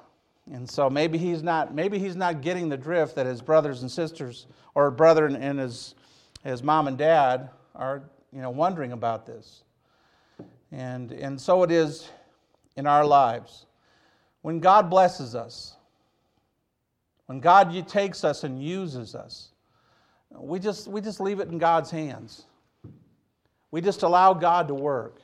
And 0.51 0.69
so 0.69 0.91
maybe 0.91 1.17
he's 1.17 1.41
not, 1.41 1.73
maybe 1.73 1.97
he's 1.97 2.15
not 2.15 2.41
getting 2.41 2.69
the 2.69 2.77
drift 2.77 3.15
that 3.15 3.25
his 3.25 3.41
brothers 3.41 3.81
and 3.81 3.91
sisters, 3.91 4.45
or 4.75 4.91
brother 4.91 5.25
and 5.25 5.59
his, 5.59 5.95
his 6.43 6.61
mom 6.61 6.87
and 6.87 6.99
dad 6.99 7.49
are 7.75 8.03
you 8.31 8.41
know, 8.41 8.49
wondering 8.49 8.91
about 8.91 9.25
this. 9.25 9.63
And, 10.71 11.11
and 11.11 11.39
so 11.39 11.63
it 11.63 11.71
is 11.71 12.09
in 12.75 12.87
our 12.87 13.05
lives. 13.05 13.65
When 14.41 14.59
God 14.59 14.89
blesses 14.89 15.35
us, 15.35 15.75
when 17.27 17.39
God 17.39 17.87
takes 17.87 18.23
us 18.23 18.43
and 18.43 18.61
uses 18.61 19.15
us, 19.15 19.49
we 20.31 20.59
just, 20.59 20.87
we 20.87 21.01
just 21.01 21.19
leave 21.19 21.39
it 21.39 21.49
in 21.49 21.57
God's 21.57 21.89
hands. 21.89 22.43
We 23.71 23.81
just 23.81 24.03
allow 24.03 24.33
God 24.33 24.67
to 24.67 24.73
work. 24.73 25.21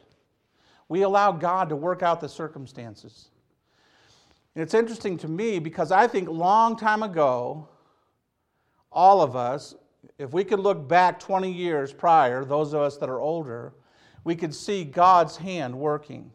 We 0.90 1.04
allow 1.04 1.32
God 1.32 1.70
to 1.70 1.76
work 1.76 2.02
out 2.04 2.22
the 2.22 2.30
circumstances. 2.30 3.30
And 4.56 4.64
it's 4.64 4.74
interesting 4.74 5.18
to 5.20 5.28
me 5.28 5.60
because 5.60 5.92
I 5.92 6.08
think 6.08 6.28
long 6.28 6.76
time 6.76 7.04
ago, 7.04 7.68
all 8.92 9.22
of 9.22 9.36
us, 9.36 9.76
if 10.18 10.34
we 10.34 10.44
could 10.44 10.60
look 10.60 10.88
back 10.88 11.20
20 11.20 11.52
years 11.52 11.94
prior, 11.94 12.46
those 12.46 12.74
of 12.74 12.82
us 12.82 12.98
that 12.98 13.10
are 13.10 13.20
older, 13.20 13.74
we 14.24 14.36
could 14.36 14.54
see 14.54 14.84
God's 14.84 15.38
hand 15.38 15.78
working 15.78 16.32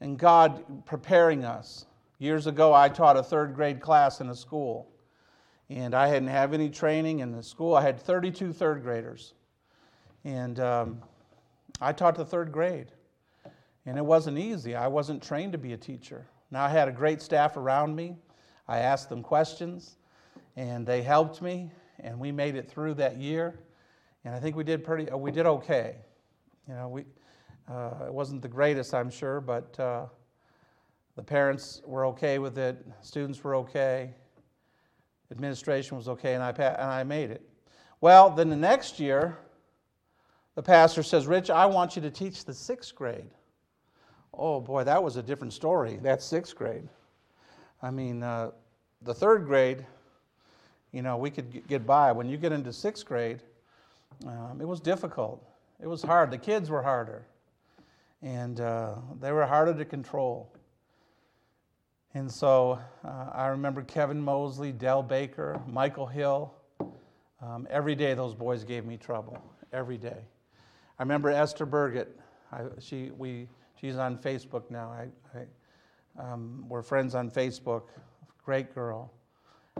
and 0.00 0.18
God 0.18 0.84
preparing 0.84 1.44
us. 1.44 1.86
Years 2.18 2.46
ago, 2.46 2.74
I 2.74 2.88
taught 2.88 3.16
a 3.16 3.22
third 3.22 3.54
grade 3.54 3.80
class 3.80 4.20
in 4.20 4.28
a 4.28 4.34
school, 4.34 4.90
and 5.70 5.94
I 5.94 6.08
hadn't 6.08 6.28
have 6.28 6.52
any 6.52 6.68
training 6.68 7.20
in 7.20 7.30
the 7.30 7.42
school. 7.42 7.74
I 7.74 7.82
had 7.82 8.00
32 8.00 8.52
third 8.52 8.82
graders, 8.82 9.34
and 10.24 10.58
um, 10.58 11.02
I 11.80 11.92
taught 11.92 12.16
the 12.16 12.24
third 12.24 12.50
grade, 12.50 12.92
and 13.86 13.96
it 13.96 14.04
wasn't 14.04 14.38
easy. 14.38 14.74
I 14.74 14.88
wasn't 14.88 15.22
trained 15.22 15.52
to 15.52 15.58
be 15.58 15.74
a 15.74 15.76
teacher. 15.76 16.26
Now 16.50 16.64
I 16.64 16.68
had 16.68 16.88
a 16.88 16.92
great 16.92 17.22
staff 17.22 17.56
around 17.56 17.94
me. 17.94 18.16
I 18.66 18.78
asked 18.78 19.08
them 19.08 19.22
questions, 19.22 19.96
and 20.56 20.84
they 20.84 21.02
helped 21.02 21.40
me, 21.40 21.70
and 22.00 22.18
we 22.18 22.32
made 22.32 22.54
it 22.54 22.70
through 22.70 22.94
that 22.94 23.16
year. 23.18 23.60
And 24.24 24.34
I 24.34 24.40
think 24.40 24.56
we 24.56 24.64
did 24.64 24.84
pretty. 24.84 25.10
We 25.12 25.30
did 25.30 25.46
okay. 25.46 25.96
You 26.68 26.74
know, 26.74 26.88
we 26.88 27.04
uh, 27.70 28.06
it 28.06 28.12
wasn't 28.12 28.42
the 28.42 28.48
greatest, 28.48 28.94
I'm 28.94 29.10
sure, 29.10 29.40
but. 29.40 29.78
Uh, 29.78 30.06
the 31.18 31.24
parents 31.24 31.82
were 31.84 32.06
okay 32.06 32.38
with 32.38 32.58
it, 32.58 32.86
students 33.02 33.42
were 33.42 33.56
okay, 33.56 34.14
administration 35.32 35.96
was 35.96 36.06
okay, 36.06 36.34
and 36.34 36.44
I, 36.44 36.50
and 36.50 36.88
I 36.88 37.02
made 37.02 37.32
it. 37.32 37.42
Well, 38.00 38.30
then 38.30 38.48
the 38.48 38.54
next 38.54 39.00
year, 39.00 39.36
the 40.54 40.62
pastor 40.62 41.02
says, 41.02 41.26
Rich, 41.26 41.50
I 41.50 41.66
want 41.66 41.96
you 41.96 42.02
to 42.02 42.10
teach 42.12 42.44
the 42.44 42.54
sixth 42.54 42.94
grade. 42.94 43.30
Oh 44.32 44.60
boy, 44.60 44.84
that 44.84 45.02
was 45.02 45.16
a 45.16 45.22
different 45.24 45.52
story. 45.52 45.98
That's 46.00 46.24
sixth 46.24 46.54
grade. 46.54 46.88
I 47.82 47.90
mean, 47.90 48.22
uh, 48.22 48.52
the 49.02 49.12
third 49.12 49.44
grade, 49.44 49.84
you 50.98 51.02
know, 51.02 51.16
we 51.16 51.30
could 51.30 51.64
get 51.68 51.86
by. 51.86 52.10
When 52.10 52.28
you 52.28 52.36
get 52.36 52.50
into 52.50 52.72
sixth 52.72 53.06
grade, 53.06 53.40
um, 54.26 54.58
it 54.60 54.64
was 54.64 54.80
difficult. 54.80 55.40
It 55.80 55.86
was 55.86 56.02
hard. 56.02 56.32
The 56.32 56.38
kids 56.38 56.70
were 56.70 56.82
harder, 56.82 57.24
and 58.20 58.60
uh, 58.60 58.96
they 59.20 59.30
were 59.30 59.46
harder 59.46 59.72
to 59.74 59.84
control. 59.84 60.52
And 62.14 62.28
so 62.28 62.80
uh, 63.04 63.26
I 63.32 63.46
remember 63.46 63.82
Kevin 63.82 64.20
Mosley, 64.20 64.72
Dell 64.72 65.04
Baker, 65.04 65.62
Michael 65.68 66.08
Hill. 66.08 66.52
Um, 67.40 67.68
every 67.70 67.94
day 67.94 68.14
those 68.14 68.34
boys 68.34 68.64
gave 68.64 68.84
me 68.84 68.96
trouble. 68.96 69.40
Every 69.72 69.98
day. 69.98 70.24
I 70.98 71.02
remember 71.04 71.30
Esther 71.30 71.64
Burgett. 71.64 72.18
I, 72.50 72.62
she, 72.80 73.12
we, 73.16 73.46
she's 73.80 73.98
on 73.98 74.18
Facebook 74.18 74.68
now. 74.68 74.90
I, 74.90 75.38
I, 75.38 76.32
um, 76.32 76.64
we're 76.68 76.82
friends 76.82 77.14
on 77.14 77.30
Facebook. 77.30 77.82
Great 78.44 78.74
girl, 78.74 79.12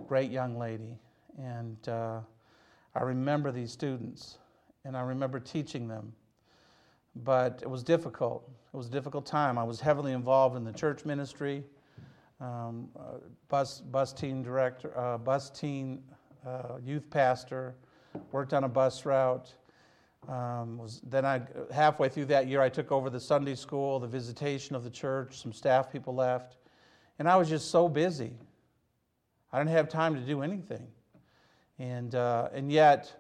great 0.07 0.31
young 0.31 0.57
lady. 0.57 0.97
And 1.39 1.89
uh, 1.89 2.21
I 2.95 3.03
remember 3.03 3.53
these 3.53 3.73
students, 3.73 4.39
and 4.85 4.97
I 4.97 5.03
remember 5.03 5.41
teaching 5.41 5.89
them. 5.89 6.13
But 7.25 7.61
it 7.63 7.71
was 7.71 7.83
difficult. 7.83 8.51
It 8.73 8.77
was 8.77 8.89
a 8.89 8.91
difficult 8.91 9.27
time. 9.27 9.59
I 9.59 9.65
was 9.65 9.81
heavily 9.81 10.13
involved 10.13 10.57
in 10.57 10.65
the 10.65 10.73
church 10.73 11.05
ministry 11.05 11.65
um, 12.41 12.89
uh, 12.99 13.19
bus, 13.49 13.81
bus 13.81 14.13
team 14.13 14.43
director, 14.43 14.97
uh, 14.97 15.19
bus 15.19 15.51
team 15.51 16.03
uh, 16.47 16.77
youth 16.85 17.09
pastor, 17.11 17.75
worked 18.33 18.55
on 18.55 18.65
a 18.65 18.69
bus 18.69 19.05
route. 19.05 19.53
Um, 20.29 20.79
was, 20.79 21.01
then 21.05 21.25
I, 21.25 21.43
halfway 21.73 22.09
through 22.09 22.27
that 22.27 22.49
year, 22.49 22.61
I 22.61 22.69
took 22.69 22.93
over 22.93 23.09
the 23.09 23.21
Sunday 23.21 23.55
school, 23.55 23.99
the 23.99 24.07
visitation 24.07 24.77
of 24.77 24.85
the 24.85 24.91
church, 24.91 25.41
some 25.41 25.53
staff 25.53 25.91
people 25.91 26.15
left. 26.15 26.57
And 27.19 27.29
I 27.29 27.37
was 27.37 27.49
just 27.49 27.71
so 27.71 27.89
busy. 27.89 28.33
I 29.53 29.59
didn't 29.59 29.71
have 29.71 29.89
time 29.89 30.15
to 30.15 30.21
do 30.21 30.43
anything. 30.43 30.87
And, 31.79 32.15
uh, 32.15 32.49
and 32.53 32.73
yet, 32.73 33.13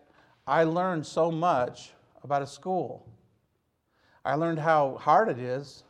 I 0.46 0.64
learned 0.64 1.06
so 1.06 1.30
much 1.30 1.92
about 2.24 2.42
a 2.42 2.46
school. 2.46 3.06
I 4.24 4.34
learned 4.34 4.58
how 4.58 4.96
hard 4.96 5.28
it 5.28 5.38
is 5.38 5.84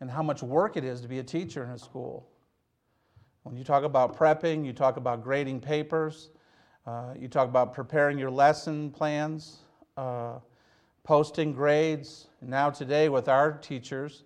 and 0.00 0.10
how 0.10 0.22
much 0.22 0.42
work 0.42 0.76
it 0.76 0.84
is 0.84 1.00
to 1.00 1.08
be 1.08 1.18
a 1.18 1.22
teacher 1.22 1.64
in 1.64 1.70
a 1.70 1.78
school. 1.78 2.28
When 3.44 3.56
you 3.56 3.64
talk 3.64 3.84
about 3.84 4.16
prepping, 4.16 4.64
you 4.64 4.72
talk 4.72 4.96
about 4.96 5.22
grading 5.22 5.60
papers, 5.60 6.30
uh, 6.86 7.14
you 7.18 7.28
talk 7.28 7.48
about 7.48 7.72
preparing 7.72 8.18
your 8.18 8.30
lesson 8.30 8.90
plans, 8.90 9.58
uh, 9.96 10.38
posting 11.04 11.52
grades. 11.52 12.28
Now, 12.40 12.70
today, 12.70 13.08
with 13.08 13.28
our 13.28 13.52
teachers, 13.52 14.24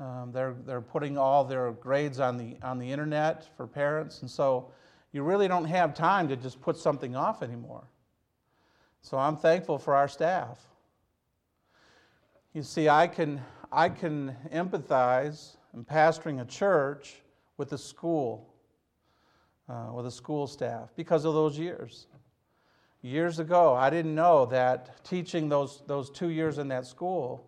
um, 0.00 0.30
they're, 0.32 0.54
they're 0.64 0.80
putting 0.80 1.18
all 1.18 1.44
their 1.44 1.72
grades 1.72 2.20
on 2.20 2.36
the, 2.36 2.56
on 2.62 2.78
the 2.78 2.90
internet 2.90 3.48
for 3.56 3.66
parents, 3.66 4.22
and 4.22 4.30
so 4.30 4.70
you 5.12 5.22
really 5.22 5.48
don't 5.48 5.64
have 5.64 5.94
time 5.94 6.28
to 6.28 6.36
just 6.36 6.60
put 6.60 6.76
something 6.76 7.16
off 7.16 7.42
anymore. 7.42 7.84
So 9.00 9.16
I'm 9.16 9.36
thankful 9.36 9.78
for 9.78 9.94
our 9.94 10.08
staff. 10.08 10.58
You 12.52 12.62
see, 12.62 12.88
I 12.88 13.06
can, 13.06 13.40
I 13.70 13.88
can 13.88 14.34
empathize 14.52 15.56
in 15.74 15.84
pastoring 15.84 16.40
a 16.40 16.44
church 16.44 17.16
with 17.56 17.70
the 17.70 17.78
school, 17.78 18.52
uh, 19.68 19.90
with 19.94 20.04
the 20.04 20.10
school 20.10 20.46
staff, 20.46 20.90
because 20.96 21.24
of 21.24 21.34
those 21.34 21.58
years. 21.58 22.06
Years 23.00 23.38
ago, 23.38 23.74
I 23.74 23.90
didn't 23.90 24.14
know 24.14 24.46
that 24.46 25.04
teaching 25.04 25.48
those, 25.48 25.82
those 25.86 26.10
two 26.10 26.30
years 26.30 26.58
in 26.58 26.68
that 26.68 26.84
school 26.84 27.46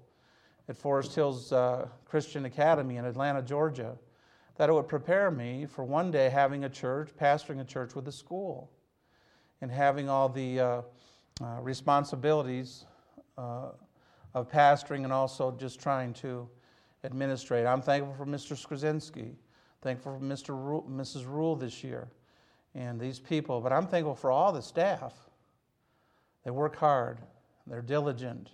at 0.69 0.77
Forest 0.77 1.15
Hills 1.15 1.53
uh, 1.53 1.89
Christian 2.05 2.45
Academy 2.45 2.97
in 2.97 3.05
Atlanta, 3.05 3.43
Georgia, 3.43 3.99
that 4.61 4.69
it 4.69 4.75
would 4.75 4.89
prepare 4.89 5.31
me 5.31 5.65
for 5.65 5.85
one 5.85 6.11
day 6.11 6.29
having 6.29 6.65
a 6.65 6.69
church, 6.69 7.09
pastoring 7.19 7.63
a 7.63 7.65
church 7.65 7.95
with 7.95 8.07
a 8.09 8.13
school, 8.13 8.71
and 9.63 9.71
having 9.71 10.11
all 10.11 10.29
the 10.29 10.61
uh, 10.61 10.83
uh, 11.41 11.47
responsibilities 11.63 12.85
uh, 13.39 13.71
of 14.35 14.51
pastoring 14.51 15.05
and 15.05 15.15
also 15.15 15.51
just 15.53 15.81
trying 15.81 16.13
to 16.13 16.47
administrate. 17.05 17.65
I'm 17.65 17.81
thankful 17.81 18.13
for 18.13 18.27
Mr. 18.27 18.55
Skrasinski, 18.55 19.33
thankful 19.81 20.19
for 20.19 20.23
Mr. 20.23 20.51
Mrs. 20.91 21.27
Rule 21.27 21.57
this 21.57 21.83
year, 21.83 22.09
and 22.75 23.01
these 23.01 23.19
people, 23.19 23.63
but 23.63 23.73
I'm 23.73 23.87
thankful 23.87 24.15
for 24.15 24.31
all 24.31 24.53
the 24.53 24.61
staff. 24.61 25.15
They 26.45 26.51
work 26.51 26.77
hard, 26.77 27.17
they're 27.67 27.81
diligent, 27.81 28.51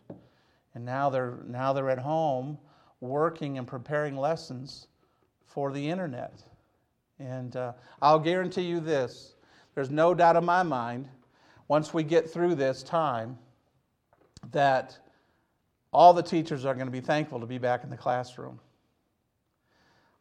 and 0.77 0.85
now 0.85 1.11
they're, 1.11 1.39
now 1.49 1.73
they're 1.73 1.91
at 1.91 1.99
home 1.99 2.59
working 3.01 3.59
and 3.59 3.67
preparing 3.67 4.17
lessons 4.17 4.87
for 5.47 5.73
the 5.73 5.89
internet. 5.89 6.43
And 7.19 7.57
uh, 7.57 7.73
I'll 8.03 8.19
guarantee 8.19 8.63
you 8.63 8.81
this 8.81 9.35
there's 9.75 9.91
no 9.91 10.15
doubt 10.15 10.37
in 10.37 10.45
my 10.45 10.63
mind, 10.63 11.09
once 11.69 11.93
we 11.93 12.03
get 12.03 12.31
through 12.31 12.55
this 12.55 12.83
time, 12.83 13.39
that 14.53 14.99
all 15.93 16.13
the 16.13 16.23
teachers 16.23 16.65
are 16.65 16.75
going 16.75 16.87
to 16.87 16.93
be 16.93 17.01
thankful 17.01 17.41
to 17.41 17.47
be 17.47 17.59
back 17.59 17.85
in 17.85 17.91
the 17.91 17.97
classroom. 17.97 18.61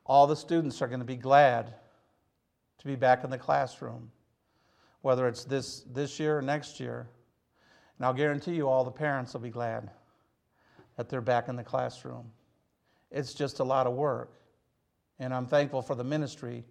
All 0.05 0.27
the 0.27 0.35
students 0.35 0.81
are 0.81 0.87
going 0.87 0.99
to 0.99 1.05
be 1.05 1.15
glad 1.15 1.73
to 2.79 2.85
be 2.85 2.95
back 2.95 3.23
in 3.23 3.29
the 3.29 3.37
classroom, 3.37 4.11
whether 5.01 5.27
it's 5.27 5.43
this, 5.43 5.81
this 5.91 6.19
year 6.19 6.37
or 6.37 6.41
next 6.41 6.79
year. 6.79 7.07
And 7.97 8.05
I'll 8.05 8.13
guarantee 8.13 8.55
you, 8.55 8.67
all 8.67 8.83
the 8.83 8.91
parents 8.91 9.33
will 9.33 9.41
be 9.41 9.49
glad 9.49 9.89
that 10.97 11.09
they're 11.09 11.21
back 11.21 11.47
in 11.47 11.55
the 11.55 11.63
classroom. 11.63 12.31
It's 13.09 13.33
just 13.33 13.59
a 13.59 13.63
lot 13.63 13.87
of 13.87 13.93
work. 13.93 14.33
And 15.19 15.33
I'm 15.33 15.45
thankful 15.45 15.81
for 15.81 15.95
the 15.95 16.03
ministry 16.03 16.65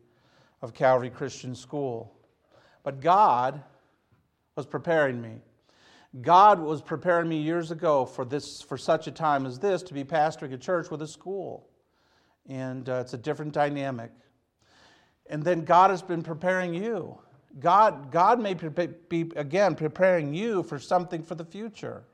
of 0.62 0.74
Calvary 0.74 1.10
Christian 1.10 1.54
School. 1.54 2.14
But 2.82 3.00
God 3.00 3.62
was 4.56 4.66
preparing 4.66 5.20
me. 5.20 5.40
God 6.20 6.60
was 6.60 6.80
preparing 6.80 7.28
me 7.28 7.38
years 7.38 7.70
ago 7.70 8.04
for 8.04 8.24
this, 8.24 8.62
for 8.62 8.78
such 8.78 9.06
a 9.08 9.10
time 9.10 9.46
as 9.46 9.58
this, 9.58 9.82
to 9.84 9.94
be 9.94 10.04
pastoring 10.04 10.52
a 10.52 10.58
church 10.58 10.90
with 10.90 11.02
a 11.02 11.08
school. 11.08 11.68
And 12.48 12.88
uh, 12.88 13.00
it's 13.00 13.14
a 13.14 13.18
different 13.18 13.52
dynamic. 13.52 14.12
And 15.28 15.42
then 15.42 15.64
God 15.64 15.90
has 15.90 16.02
been 16.02 16.22
preparing 16.22 16.74
you. 16.74 17.18
God, 17.58 18.12
God 18.12 18.40
may 18.40 18.54
be, 18.54 19.30
again, 19.36 19.74
preparing 19.74 20.34
you 20.34 20.62
for 20.62 20.78
something 20.78 21.22
for 21.22 21.34
the 21.34 21.44
future. 21.44 22.04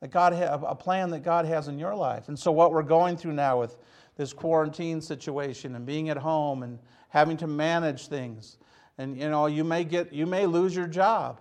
That 0.00 0.10
God 0.10 0.32
have 0.32 0.62
a 0.62 0.74
plan 0.74 1.10
that 1.10 1.22
God 1.22 1.46
has 1.46 1.68
in 1.68 1.78
your 1.78 1.94
life. 1.94 2.28
And 2.28 2.38
so 2.38 2.52
what 2.52 2.72
we're 2.72 2.82
going 2.82 3.16
through 3.16 3.32
now 3.32 3.58
with 3.60 3.76
this 4.20 4.34
quarantine 4.34 5.00
situation 5.00 5.76
and 5.76 5.86
being 5.86 6.10
at 6.10 6.16
home 6.18 6.62
and 6.62 6.78
having 7.08 7.38
to 7.38 7.46
manage 7.46 8.08
things. 8.08 8.58
And 8.98 9.16
you 9.16 9.30
know, 9.30 9.46
you 9.46 9.64
may 9.64 9.82
get 9.82 10.12
you 10.12 10.26
may 10.26 10.44
lose 10.44 10.76
your 10.76 10.86
job. 10.86 11.40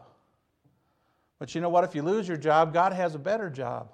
But 1.40 1.54
you 1.54 1.60
know 1.60 1.68
what? 1.68 1.84
If 1.84 1.94
you 1.94 2.04
lose 2.04 2.26
your 2.26 2.38
job, 2.38 2.74
God 2.74 2.94
has 2.94 3.16
a 3.16 3.20
better 3.20 3.50
job. 3.50 3.92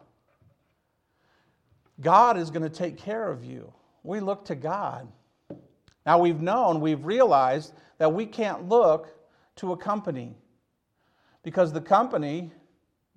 God 1.99 2.37
is 2.37 2.51
going 2.51 2.61
to 2.61 2.69
take 2.69 2.95
care 2.95 3.27
of 3.27 3.43
you. 3.43 3.73
We 4.03 4.19
look 4.19 4.45
to 4.45 4.55
God. 4.55 5.07
Now 6.05 6.19
we've 6.19 6.41
known, 6.41 6.79
we've 6.79 7.03
realized 7.03 7.73
that 7.97 8.13
we 8.13 8.27
can't 8.27 8.69
look 8.69 9.17
to 9.55 9.71
a 9.71 9.77
company 9.77 10.35
because 11.41 11.73
the 11.73 11.81
company 11.81 12.51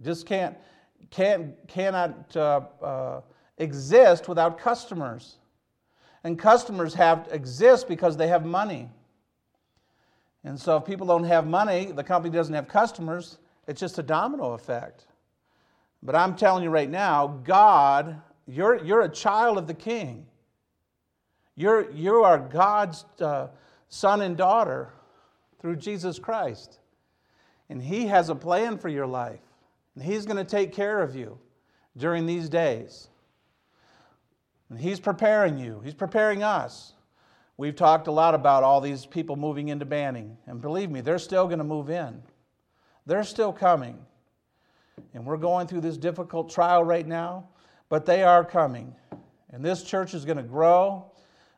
just 0.00 0.24
can't, 0.24 0.56
can't 1.10 1.54
cannot 1.68 2.34
uh, 2.34 2.60
uh, 2.82 3.20
exist 3.58 4.28
without 4.28 4.56
customers. 4.56 5.36
And 6.24 6.38
customers 6.38 6.94
have 6.94 7.28
exist 7.30 7.88
because 7.88 8.16
they 8.16 8.28
have 8.28 8.44
money. 8.44 8.88
And 10.44 10.58
so 10.58 10.76
if 10.76 10.84
people 10.84 11.06
don't 11.06 11.24
have 11.24 11.46
money, 11.46 11.92
the 11.92 12.04
company 12.04 12.34
doesn't 12.34 12.54
have 12.54 12.68
customers, 12.68 13.38
it's 13.66 13.80
just 13.80 13.98
a 13.98 14.02
domino 14.02 14.52
effect. 14.52 15.04
But 16.02 16.14
I'm 16.14 16.36
telling 16.36 16.62
you 16.62 16.70
right 16.70 16.88
now, 16.88 17.26
God, 17.44 18.20
you're, 18.46 18.82
you're 18.84 19.02
a 19.02 19.08
child 19.08 19.58
of 19.58 19.66
the 19.66 19.74
king. 19.74 20.26
You're, 21.54 21.90
you 21.90 22.22
are 22.22 22.38
God's 22.38 23.04
uh, 23.20 23.48
son 23.88 24.22
and 24.22 24.36
daughter 24.36 24.92
through 25.60 25.76
Jesus 25.76 26.18
Christ. 26.18 26.78
And 27.68 27.82
He 27.82 28.06
has 28.06 28.28
a 28.28 28.34
plan 28.34 28.78
for 28.78 28.88
your 28.88 29.06
life. 29.06 29.40
And 29.94 30.04
He's 30.04 30.24
going 30.24 30.36
to 30.36 30.44
take 30.44 30.72
care 30.72 31.02
of 31.02 31.16
you 31.16 31.38
during 31.96 32.26
these 32.26 32.48
days. 32.48 33.08
And 34.70 34.78
He's 34.78 35.00
preparing 35.00 35.58
you, 35.58 35.80
He's 35.84 35.94
preparing 35.94 36.42
us. 36.42 36.94
We've 37.56 37.74
talked 37.74 38.06
a 38.06 38.12
lot 38.12 38.34
about 38.34 38.62
all 38.62 38.80
these 38.80 39.04
people 39.04 39.34
moving 39.34 39.68
into 39.68 39.84
Banning. 39.84 40.38
And 40.46 40.60
believe 40.60 40.90
me, 40.90 41.00
they're 41.00 41.18
still 41.18 41.46
going 41.46 41.58
to 41.58 41.64
move 41.64 41.90
in, 41.90 42.22
they're 43.06 43.24
still 43.24 43.52
coming. 43.52 43.98
And 45.14 45.24
we're 45.24 45.36
going 45.36 45.66
through 45.66 45.82
this 45.82 45.96
difficult 45.96 46.50
trial 46.50 46.82
right 46.82 47.06
now, 47.06 47.48
but 47.88 48.04
they 48.04 48.22
are 48.22 48.44
coming. 48.44 48.94
And 49.50 49.64
this 49.64 49.82
church 49.82 50.12
is 50.12 50.24
going 50.24 50.36
to 50.36 50.42
grow. 50.42 51.10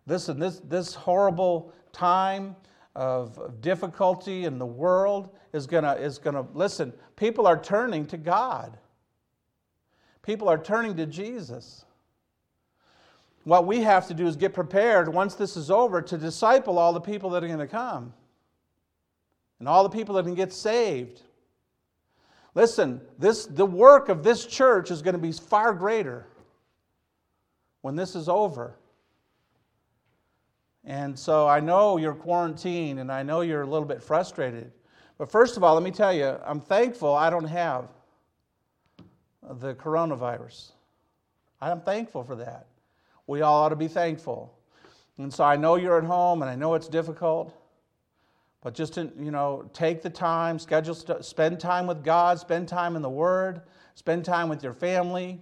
This, 0.06 0.26
this, 0.26 0.60
this 0.60 0.94
horrible 0.94 1.72
time 1.92 2.54
of 2.94 3.60
difficulty 3.60 4.44
in 4.44 4.58
the 4.58 4.66
world 4.66 5.34
is 5.52 5.66
going 5.66 5.84
to, 5.84 5.94
is 5.94 6.18
going 6.18 6.34
to, 6.34 6.46
listen, 6.54 6.92
people 7.16 7.46
are 7.46 7.60
turning 7.60 8.06
to 8.06 8.16
God. 8.16 8.78
People 10.22 10.48
are 10.48 10.58
turning 10.58 10.96
to 10.96 11.06
Jesus. 11.06 11.84
What 13.44 13.66
we 13.66 13.80
have 13.80 14.06
to 14.08 14.14
do 14.14 14.26
is 14.26 14.36
get 14.36 14.52
prepared 14.52 15.12
once 15.12 15.34
this 15.34 15.56
is 15.56 15.70
over 15.70 16.02
to 16.02 16.18
disciple 16.18 16.78
all 16.78 16.92
the 16.92 17.00
people 17.00 17.30
that 17.30 17.42
are 17.42 17.46
going 17.46 17.58
to 17.58 17.66
come 17.66 18.12
and 19.58 19.68
all 19.68 19.82
the 19.82 19.88
people 19.88 20.14
that 20.16 20.24
can 20.24 20.34
get 20.34 20.52
saved. 20.52 21.22
Listen, 22.54 23.00
this, 23.18 23.46
the 23.46 23.64
work 23.64 24.08
of 24.08 24.22
this 24.22 24.44
church 24.44 24.90
is 24.90 25.00
going 25.00 25.14
to 25.14 25.20
be 25.20 25.32
far 25.32 25.72
greater 25.72 26.26
when 27.80 27.96
this 27.96 28.14
is 28.14 28.28
over. 28.28 28.74
And 30.84 31.18
so 31.18 31.46
I 31.46 31.60
know 31.60 31.96
you're 31.96 32.14
quarantined 32.14 32.98
and 32.98 33.10
I 33.10 33.22
know 33.22 33.40
you're 33.40 33.62
a 33.62 33.66
little 33.66 33.86
bit 33.86 34.02
frustrated. 34.02 34.70
But 35.16 35.30
first 35.30 35.56
of 35.56 35.64
all, 35.64 35.74
let 35.74 35.82
me 35.82 35.90
tell 35.90 36.12
you, 36.12 36.36
I'm 36.44 36.60
thankful 36.60 37.14
I 37.14 37.30
don't 37.30 37.44
have 37.44 37.88
the 39.42 39.74
coronavirus. 39.74 40.72
I'm 41.60 41.80
thankful 41.80 42.24
for 42.24 42.36
that 42.36 42.66
we 43.30 43.42
all 43.42 43.62
ought 43.62 43.68
to 43.68 43.76
be 43.76 43.86
thankful. 43.86 44.52
And 45.16 45.32
so 45.32 45.44
I 45.44 45.54
know 45.54 45.76
you're 45.76 45.96
at 45.96 46.04
home 46.04 46.42
and 46.42 46.50
I 46.50 46.56
know 46.56 46.74
it's 46.74 46.88
difficult, 46.88 47.54
but 48.60 48.74
just 48.74 48.94
to, 48.94 49.08
you 49.20 49.30
know, 49.30 49.70
take 49.72 50.02
the 50.02 50.10
time, 50.10 50.58
schedule, 50.58 50.96
spend 50.96 51.60
time 51.60 51.86
with 51.86 52.02
God, 52.02 52.40
spend 52.40 52.66
time 52.66 52.96
in 52.96 53.02
the 53.02 53.08
Word, 53.08 53.62
spend 53.94 54.24
time 54.24 54.48
with 54.48 54.64
your 54.64 54.74
family, 54.74 55.40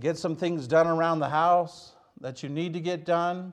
get 0.00 0.16
some 0.16 0.34
things 0.34 0.66
done 0.66 0.86
around 0.86 1.18
the 1.18 1.28
house 1.28 1.92
that 2.22 2.42
you 2.42 2.48
need 2.48 2.72
to 2.72 2.80
get 2.80 3.04
done. 3.04 3.52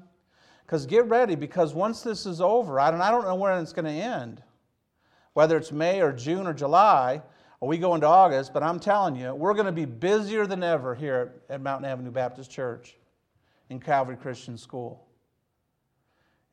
Because 0.65 0.86
get 0.86 1.06
ready, 1.08 1.36
because 1.36 1.74
once 1.74 2.02
this 2.02 2.26
is 2.26 2.39
over, 2.39 2.80
I 2.80 2.89
don't, 2.91 3.02
I 3.02 3.12
don't 3.12 3.26
know 3.26 3.36
when 3.36 3.60
it's 3.62 3.74
going 3.74 3.84
to 3.84 3.91
end, 3.91 4.41
whether 5.34 5.58
it's 5.58 5.74
May 5.74 6.02
or 6.02 6.13
June 6.13 6.48
or 6.48 6.54
July, 6.54 7.22
or 7.60 7.67
we 7.67 7.78
go 7.78 7.93
into 7.93 8.08
August, 8.08 8.54
but 8.54 8.63
I'm 8.63 8.80
telling 8.80 9.17
you, 9.17 9.36
we're 9.36 9.54
going 9.54 9.65
to 9.65 9.74
be 9.74 9.84
busier 9.84 10.48
than 10.48 10.63
ever 10.63 10.95
here 10.95 11.34
at 11.50 11.60
Mountain 11.60 11.89
Avenue 11.89 12.12
Baptist 12.12 12.50
Church 12.50 12.95
in 13.69 13.79
Calvary 13.79 14.17
Christian 14.17 14.58
School. 14.58 15.05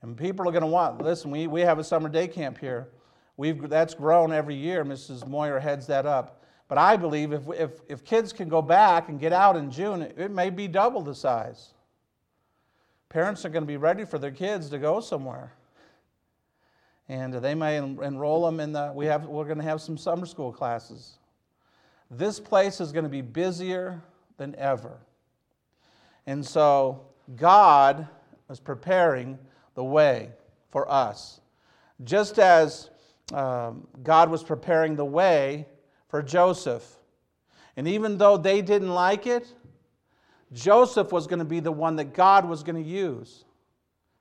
And 0.02 0.16
people 0.16 0.48
are 0.48 0.52
going 0.52 0.62
to 0.62 0.68
want, 0.68 1.02
listen, 1.02 1.30
we, 1.30 1.46
we 1.46 1.62
have 1.62 1.78
a 1.78 1.84
summer 1.84 2.08
day 2.08 2.28
camp 2.28 2.58
here. 2.58 2.88
We've, 3.36 3.68
that's 3.68 3.94
grown 3.94 4.32
every 4.32 4.54
year. 4.54 4.84
Mrs. 4.84 5.26
Moyer 5.26 5.58
heads 5.58 5.86
that 5.88 6.06
up. 6.06 6.42
But 6.68 6.78
I 6.78 6.96
believe 6.96 7.32
if, 7.32 7.48
if, 7.50 7.70
if 7.88 8.04
kids 8.04 8.32
can 8.32 8.48
go 8.48 8.60
back 8.60 9.08
and 9.08 9.20
get 9.20 9.32
out 9.32 9.56
in 9.56 9.70
June, 9.70 10.02
it, 10.02 10.14
it 10.18 10.30
may 10.30 10.50
be 10.50 10.68
double 10.68 11.02
the 11.02 11.14
size. 11.14 11.74
Parents 13.08 13.44
are 13.44 13.48
going 13.48 13.62
to 13.62 13.68
be 13.68 13.76
ready 13.76 14.04
for 14.04 14.18
their 14.18 14.30
kids 14.30 14.68
to 14.70 14.78
go 14.78 15.00
somewhere. 15.00 15.52
And 17.08 17.34
they 17.34 17.54
may 17.54 17.76
en- 17.76 17.98
enroll 18.02 18.44
them 18.44 18.58
in 18.58 18.72
the, 18.72 18.92
we 18.94 19.06
have, 19.06 19.26
we're 19.26 19.44
going 19.44 19.58
to 19.58 19.64
have 19.64 19.80
some 19.80 19.96
summer 19.96 20.26
school 20.26 20.52
classes. 20.52 21.18
This 22.10 22.40
place 22.40 22.80
is 22.80 22.92
going 22.92 23.04
to 23.04 23.10
be 23.10 23.20
busier 23.20 24.02
than 24.38 24.54
ever. 24.56 24.98
And 26.26 26.44
so 26.44 27.06
God 27.36 28.08
was 28.48 28.60
preparing 28.60 29.38
the 29.74 29.84
way 29.84 30.30
for 30.70 30.90
us. 30.90 31.40
Just 32.04 32.38
as 32.38 32.90
um, 33.32 33.86
God 34.02 34.30
was 34.30 34.42
preparing 34.42 34.96
the 34.96 35.04
way 35.04 35.66
for 36.08 36.22
Joseph. 36.22 36.98
And 37.76 37.86
even 37.88 38.18
though 38.18 38.36
they 38.36 38.62
didn't 38.62 38.90
like 38.90 39.26
it, 39.26 39.52
Joseph 40.52 41.12
was 41.12 41.26
going 41.26 41.40
to 41.40 41.44
be 41.44 41.60
the 41.60 41.72
one 41.72 41.96
that 41.96 42.14
God 42.14 42.48
was 42.48 42.62
going 42.62 42.82
to 42.82 42.88
use 42.88 43.44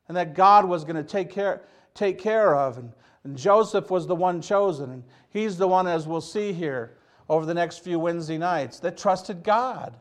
and 0.08 0.18
that 0.18 0.34
God 0.34 0.66
was 0.66 0.84
going 0.84 0.96
to 0.96 1.04
take 1.04 1.30
care, 1.30 1.62
take 1.94 2.18
care 2.18 2.56
of. 2.56 2.78
And, 2.78 2.92
and 3.24 3.38
Joseph 3.38 3.90
was 3.90 4.08
the 4.08 4.16
one 4.16 4.42
chosen. 4.42 4.92
And 4.92 5.04
he's 5.30 5.58
the 5.58 5.68
one, 5.68 5.88
as 5.88 6.08
we'll 6.08 6.22
see 6.22 6.52
here 6.52 6.98
over 7.30 7.46
the 7.46 7.54
next 7.54 7.80
few 7.80 8.00
Wednesday 8.00 8.38
nights, 8.38 8.80
that 8.80 8.98
trusted 8.98 9.44
God. 9.44 9.96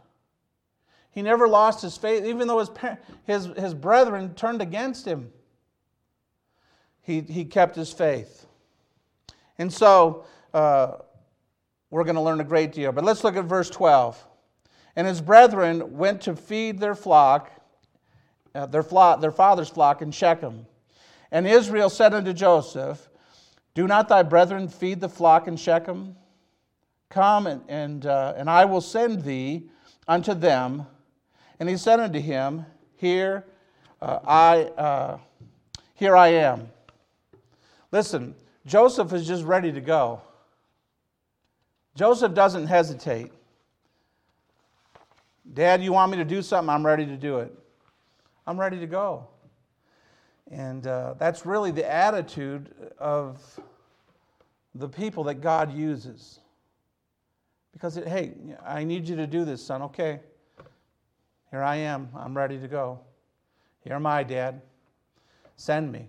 He 1.15 1.23
never 1.23 1.47
lost 1.47 1.81
his 1.81 1.97
faith, 1.97 2.25
even 2.25 2.49
though 2.49 2.59
his, 2.59 2.71
his, 3.25 3.47
his 3.57 3.73
brethren 3.73 4.35
turned 4.35 4.61
against 4.61 5.07
him. 5.07 5.31
He, 7.03 7.21
he 7.21 7.45
kept 7.45 7.77
his 7.77 7.93
faith. 7.93 8.47
And 9.59 9.73
so, 9.73 10.25
uh, 10.53 10.97
we're 11.95 12.03
going 12.03 12.17
to 12.17 12.23
learn 12.23 12.41
a 12.41 12.45
great 12.45 12.73
deal. 12.73 12.91
But 12.91 13.05
let's 13.05 13.23
look 13.23 13.37
at 13.37 13.45
verse 13.45 13.71
12. 13.71 14.21
And 14.97 15.07
his 15.07 15.21
brethren 15.21 15.97
went 15.97 16.23
to 16.23 16.35
feed 16.35 16.81
their 16.81 16.97
flock, 16.97 17.53
uh, 18.53 18.67
their, 18.67 18.83
flock, 18.83 19.21
their 19.21 19.31
father's 19.31 19.69
flock 19.69 20.03
in 20.03 20.11
Shechem. 20.11 20.67
And 21.31 21.47
Israel 21.47 21.89
said 21.89 22.13
unto 22.13 22.33
Joseph, 22.33 23.09
Do 23.77 23.87
not 23.87 24.09
thy 24.09 24.25
brethren 24.25 24.67
feed 24.67 25.01
the 25.01 25.09
flock 25.09 25.47
in 25.47 25.57
Shechem? 25.57 26.17
Come, 27.11 27.47
and, 27.47 27.63
and, 27.69 28.07
uh, 28.07 28.35
and 28.37 28.51
I 28.51 28.65
will 28.65 28.81
send 28.81 29.23
thee 29.23 29.71
unto 30.09 30.35
them. 30.35 30.89
And 31.61 31.69
he 31.69 31.77
said 31.77 32.01
unto 32.01 32.21
him, 32.21 32.67
Here 32.97 33.45
uh, 34.03 34.19
I, 34.27 34.63
uh, 34.81 35.19
here 35.95 36.17
I 36.17 36.29
am. 36.29 36.69
Listen, 37.93 38.35
Joseph 38.67 39.13
is 39.13 39.27
just 39.27 39.45
ready 39.45 39.73
to 39.73 39.81
go. 39.81 40.21
Joseph 41.95 42.35
doesn't 42.35 42.67
hesitate. 42.67 43.33
Dad, 45.53 45.83
you 45.83 45.93
want 45.93 46.11
me 46.11 46.19
to 46.19 46.25
do 46.25 46.43
something? 46.43 46.69
I'm 46.69 46.85
ready 46.85 47.07
to 47.07 47.17
do 47.17 47.39
it. 47.39 47.57
I'm 48.47 48.59
ready 48.59 48.81
to 48.81 48.87
go. 48.87 49.29
And 50.51 50.87
uh, 50.87 51.15
that's 51.19 51.47
really 51.47 51.71
the 51.71 51.91
attitude 51.91 52.75
of 52.99 53.39
the 54.75 54.89
people 54.89 55.25
that 55.25 55.41
God 55.41 55.73
uses. 55.73 56.41
Because, 57.73 57.97
it, 57.97 58.09
hey, 58.09 58.33
I 58.65 58.85
need 58.85 59.09
you 59.09 59.17
to 59.17 59.27
do 59.27 59.45
this, 59.45 59.65
son. 59.65 59.83
Okay. 59.83 60.21
Here 61.55 61.63
I 61.63 61.77
am. 61.77 62.09
I'm 62.17 62.37
ready 62.37 62.59
to 62.59 62.67
go. 62.67 62.99
Here 63.85 63.95
am 63.95 64.07
I, 64.07 64.25
Dad. 64.25 64.61
Send 65.55 65.93
me. 65.93 66.09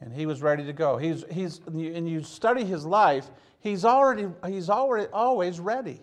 And 0.00 0.10
he 0.10 0.24
was 0.24 0.40
ready 0.40 0.64
to 0.64 0.72
go. 0.72 0.96
He's, 0.96 1.22
he's, 1.30 1.60
and 1.66 2.08
you 2.08 2.22
study 2.22 2.64
his 2.64 2.86
life, 2.86 3.30
he's 3.60 3.84
already, 3.84 4.28
he's 4.46 4.70
already 4.70 5.06
always 5.12 5.60
ready. 5.60 6.00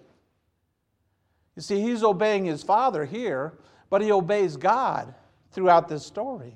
You 1.56 1.64
see, 1.64 1.82
he's 1.82 2.04
obeying 2.04 2.46
his 2.46 2.62
father 2.62 3.04
here, 3.04 3.58
but 3.90 4.04
he 4.04 4.12
obeys 4.12 4.58
God 4.58 5.16
throughout 5.52 5.88
this 5.88 6.06
story, 6.06 6.56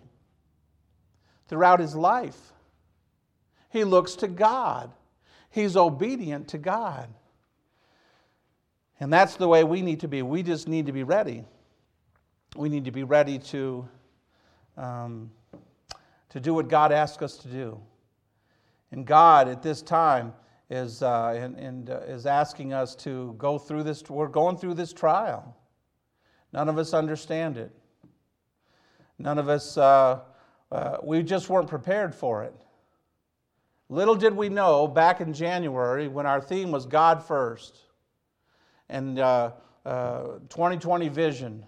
throughout 1.48 1.80
his 1.80 1.96
life. 1.96 2.54
He 3.72 3.84
looks 3.84 4.14
to 4.18 4.28
God, 4.28 4.92
he's 5.50 5.76
obedient 5.76 6.50
to 6.50 6.60
God. 6.60 7.10
And 9.00 9.12
that's 9.12 9.36
the 9.36 9.48
way 9.48 9.64
we 9.64 9.82
need 9.82 10.00
to 10.02 10.08
be. 10.08 10.22
We 10.22 10.42
just 10.42 10.68
need 10.68 10.86
to 10.86 10.92
be 10.92 11.04
ready. 11.04 11.44
We 12.56 12.70
need 12.70 12.86
to 12.86 12.92
be 12.92 13.04
ready 13.04 13.38
to, 13.40 13.88
um, 14.78 15.32
to 16.30 16.40
do 16.40 16.54
what 16.54 16.70
God 16.70 16.92
asks 16.92 17.22
us 17.22 17.38
to 17.38 17.48
do. 17.50 17.80
And 18.92 19.06
God, 19.06 19.50
at 19.50 19.62
this 19.62 19.82
time, 19.82 20.34
is, 20.70 21.04
uh, 21.04 21.34
and, 21.36 21.58
and 21.58 21.90
uh, 21.90 22.00
is 22.08 22.26
asking 22.26 22.74
us 22.74 22.96
to 22.96 23.36
go 23.38 23.58
through 23.58 23.84
this. 23.84 24.10
We're 24.10 24.28
going 24.28 24.58
through 24.58 24.76
this 24.76 24.94
trial. 24.94 25.56
None 26.54 26.70
of 26.70 26.78
us 26.78 26.94
understand 26.94 27.58
it. 27.58 27.72
None 29.20 29.38
of 29.38 29.50
us, 29.50 29.78
uh, 29.78 30.22
uh, 30.72 30.98
we 31.04 31.22
just 31.22 31.50
weren't 31.50 31.68
prepared 31.68 32.16
for 32.16 32.44
it. 32.44 32.56
Little 33.90 34.16
did 34.16 34.34
we 34.34 34.48
know 34.50 34.88
back 34.88 35.20
in 35.20 35.34
January 35.34 36.08
when 36.08 36.26
our 36.26 36.42
theme 36.42 36.72
was 36.72 36.86
God 36.86 37.22
first 37.22 37.82
and 38.90 39.20
uh, 39.20 39.52
2020 39.86 41.08
uh, 41.08 41.12
vision. 41.12 41.66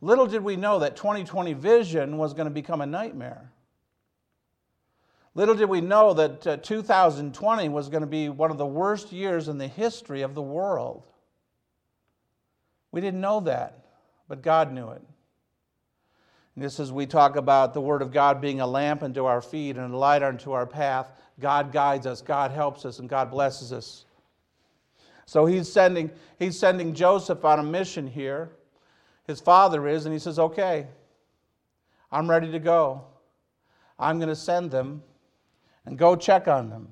Little 0.00 0.26
did 0.26 0.42
we 0.42 0.56
know 0.56 0.80
that 0.80 0.96
2020 0.96 1.52
vision 1.52 2.18
was 2.18 2.34
going 2.34 2.46
to 2.46 2.50
become 2.50 2.80
a 2.80 2.86
nightmare. 2.86 3.52
Little 5.34 5.54
did 5.54 5.68
we 5.68 5.80
know 5.80 6.12
that 6.14 6.46
uh, 6.46 6.56
2020 6.58 7.68
was 7.68 7.88
going 7.88 8.02
to 8.02 8.06
be 8.06 8.28
one 8.28 8.50
of 8.50 8.58
the 8.58 8.66
worst 8.66 9.12
years 9.12 9.48
in 9.48 9.58
the 9.58 9.68
history 9.68 10.22
of 10.22 10.34
the 10.34 10.42
world. 10.42 11.06
We 12.90 13.00
didn't 13.00 13.20
know 13.20 13.40
that, 13.40 13.86
but 14.28 14.42
God 14.42 14.72
knew 14.72 14.90
it. 14.90 15.02
And 16.54 16.62
this 16.62 16.78
is 16.78 16.92
we 16.92 17.06
talk 17.06 17.36
about 17.36 17.72
the 17.72 17.80
Word 17.80 18.02
of 18.02 18.12
God 18.12 18.40
being 18.40 18.60
a 18.60 18.66
lamp 18.66 19.02
unto 19.02 19.24
our 19.24 19.40
feet 19.40 19.78
and 19.78 19.94
a 19.94 19.96
light 19.96 20.22
unto 20.22 20.52
our 20.52 20.66
path. 20.66 21.10
God 21.40 21.72
guides 21.72 22.06
us, 22.06 22.20
God 22.20 22.50
helps 22.50 22.84
us, 22.84 22.98
and 22.98 23.08
God 23.08 23.30
blesses 23.30 23.72
us. 23.72 24.04
So 25.26 25.46
he's 25.46 25.72
sending, 25.72 26.10
he's 26.38 26.58
sending 26.58 26.94
Joseph 26.94 27.44
on 27.44 27.58
a 27.58 27.62
mission 27.62 28.06
here. 28.06 28.50
His 29.26 29.40
father 29.40 29.86
is, 29.88 30.04
and 30.04 30.12
he 30.12 30.18
says, 30.18 30.38
Okay, 30.38 30.86
I'm 32.10 32.28
ready 32.28 32.50
to 32.52 32.58
go. 32.58 33.04
I'm 33.98 34.18
going 34.18 34.28
to 34.28 34.36
send 34.36 34.70
them 34.70 35.02
and 35.86 35.96
go 35.96 36.16
check 36.16 36.48
on 36.48 36.70
them. 36.70 36.88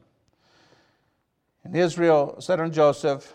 And 1.64 1.76
Israel 1.76 2.36
said 2.40 2.60
unto 2.60 2.74
Joseph, 2.74 3.34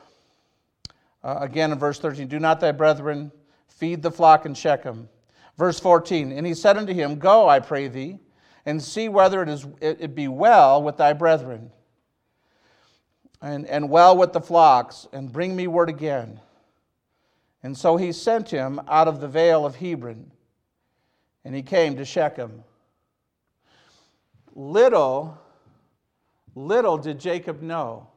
uh, 1.23 1.37
again 1.41 1.71
in 1.71 1.79
verse 1.79 1.99
13, 1.99 2.27
Do 2.27 2.39
not 2.39 2.59
thy 2.59 2.71
brethren 2.71 3.31
feed 3.67 4.01
the 4.01 4.11
flock 4.11 4.45
in 4.45 4.53
Shechem? 4.53 5.09
Verse 5.57 5.79
14, 5.79 6.31
And 6.31 6.45
he 6.45 6.53
said 6.53 6.77
unto 6.77 6.93
him, 6.93 7.17
Go, 7.17 7.47
I 7.47 7.59
pray 7.59 7.87
thee, 7.87 8.19
and 8.65 8.81
see 8.81 9.09
whether 9.09 9.41
it, 9.41 9.49
is, 9.49 9.65
it 9.79 10.15
be 10.15 10.27
well 10.27 10.81
with 10.81 10.97
thy 10.97 11.13
brethren, 11.13 11.71
and, 13.45 13.67
and 13.67 13.91
well 13.91 14.17
with 14.17 14.33
the 14.33 14.41
flocks, 14.41 15.07
and 15.13 15.31
bring 15.31 15.55
me 15.55 15.67
word 15.67 15.87
again. 15.87 16.39
And 17.61 17.77
so 17.77 17.95
he 17.95 18.11
sent 18.11 18.49
him 18.49 18.81
out 18.87 19.07
of 19.07 19.21
the 19.21 19.27
vale 19.27 19.67
of 19.67 19.75
Hebron, 19.75 20.31
and 21.43 21.53
he 21.53 21.61
came 21.61 21.95
to 21.97 22.05
Shechem. 22.05 22.63
Little, 24.55 25.37
little 26.55 26.97
did 26.97 27.19
Jacob 27.19 27.61
know 27.61 28.07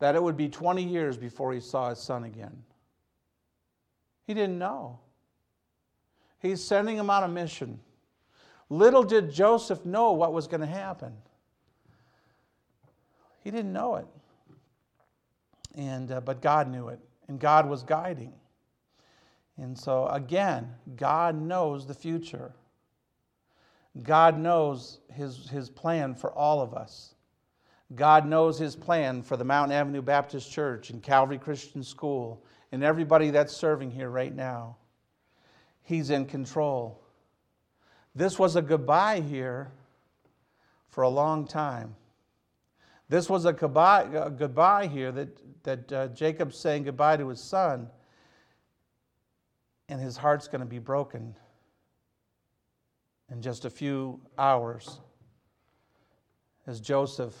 that 0.00 0.16
it 0.16 0.22
would 0.22 0.36
be 0.36 0.48
20 0.48 0.82
years 0.82 1.16
before 1.16 1.52
he 1.52 1.60
saw 1.60 1.90
his 1.90 2.00
son 2.00 2.24
again. 2.24 2.64
He 4.26 4.34
didn't 4.34 4.58
know. 4.58 4.98
He's 6.40 6.62
sending 6.62 6.96
him 6.96 7.08
on 7.08 7.22
a 7.22 7.28
mission. 7.28 7.78
Little 8.68 9.04
did 9.04 9.30
Joseph 9.30 9.84
know 9.84 10.10
what 10.10 10.32
was 10.32 10.48
going 10.48 10.60
to 10.60 10.66
happen. 10.66 11.12
He 13.42 13.50
didn't 13.50 13.72
know 13.72 13.96
it. 13.96 14.06
And, 15.74 16.10
uh, 16.10 16.20
but 16.20 16.42
God 16.42 16.68
knew 16.68 16.88
it, 16.88 16.98
and 17.28 17.38
God 17.38 17.68
was 17.68 17.82
guiding. 17.82 18.32
And 19.56 19.78
so, 19.78 20.06
again, 20.08 20.74
God 20.96 21.40
knows 21.40 21.86
the 21.86 21.94
future. 21.94 22.52
God 24.02 24.38
knows 24.38 25.00
his, 25.12 25.48
his 25.48 25.68
plan 25.68 26.14
for 26.14 26.32
all 26.32 26.60
of 26.60 26.74
us. 26.74 27.14
God 27.94 28.26
knows 28.26 28.58
his 28.58 28.76
plan 28.76 29.22
for 29.22 29.36
the 29.36 29.44
Mountain 29.44 29.76
Avenue 29.76 30.02
Baptist 30.02 30.52
Church 30.52 30.90
and 30.90 31.02
Calvary 31.02 31.38
Christian 31.38 31.82
School 31.82 32.44
and 32.70 32.84
everybody 32.84 33.30
that's 33.30 33.56
serving 33.56 33.90
here 33.90 34.10
right 34.10 34.34
now. 34.34 34.76
He's 35.82 36.10
in 36.10 36.26
control. 36.26 37.02
This 38.14 38.38
was 38.38 38.56
a 38.56 38.62
goodbye 38.62 39.20
here 39.20 39.72
for 40.88 41.02
a 41.02 41.08
long 41.08 41.46
time. 41.46 41.96
This 43.08 43.30
was 43.30 43.46
a 43.46 43.52
goodbye, 43.52 44.06
a 44.12 44.28
goodbye 44.28 44.86
here 44.86 45.10
that, 45.12 45.62
that 45.62 45.92
uh, 45.92 46.08
Jacob's 46.08 46.58
saying 46.58 46.82
goodbye 46.82 47.16
to 47.16 47.28
his 47.28 47.40
son, 47.40 47.88
and 49.88 50.00
his 50.00 50.16
heart's 50.16 50.46
going 50.46 50.60
to 50.60 50.66
be 50.66 50.78
broken 50.78 51.34
in 53.32 53.40
just 53.40 53.64
a 53.64 53.70
few 53.70 54.20
hours 54.36 55.00
as 56.66 56.80
Joseph 56.80 57.34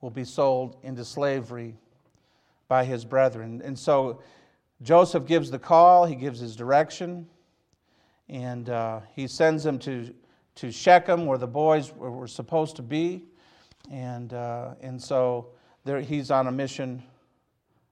will 0.00 0.10
be 0.10 0.24
sold 0.24 0.76
into 0.84 1.04
slavery 1.04 1.74
by 2.68 2.84
his 2.84 3.04
brethren. 3.04 3.60
And 3.64 3.76
so 3.76 4.22
Joseph 4.82 5.26
gives 5.26 5.50
the 5.50 5.58
call, 5.58 6.06
he 6.06 6.14
gives 6.14 6.38
his 6.38 6.54
direction, 6.54 7.26
and 8.28 8.70
uh, 8.70 9.00
he 9.16 9.26
sends 9.26 9.64
them 9.64 9.80
to, 9.80 10.14
to 10.56 10.70
Shechem, 10.70 11.26
where 11.26 11.38
the 11.38 11.48
boys 11.48 11.92
were 11.92 12.28
supposed 12.28 12.76
to 12.76 12.82
be. 12.82 13.24
And, 13.90 14.32
uh, 14.32 14.74
and 14.80 15.00
so 15.00 15.48
there, 15.84 16.00
he's 16.00 16.30
on 16.30 16.46
a 16.46 16.52
mission 16.52 17.02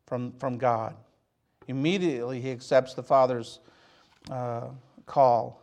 from, 0.06 0.32
from 0.32 0.58
God. 0.58 0.96
Immediately, 1.68 2.40
he 2.40 2.50
accepts 2.50 2.94
the 2.94 3.02
father's 3.02 3.60
uh, 4.30 4.68
call 5.06 5.60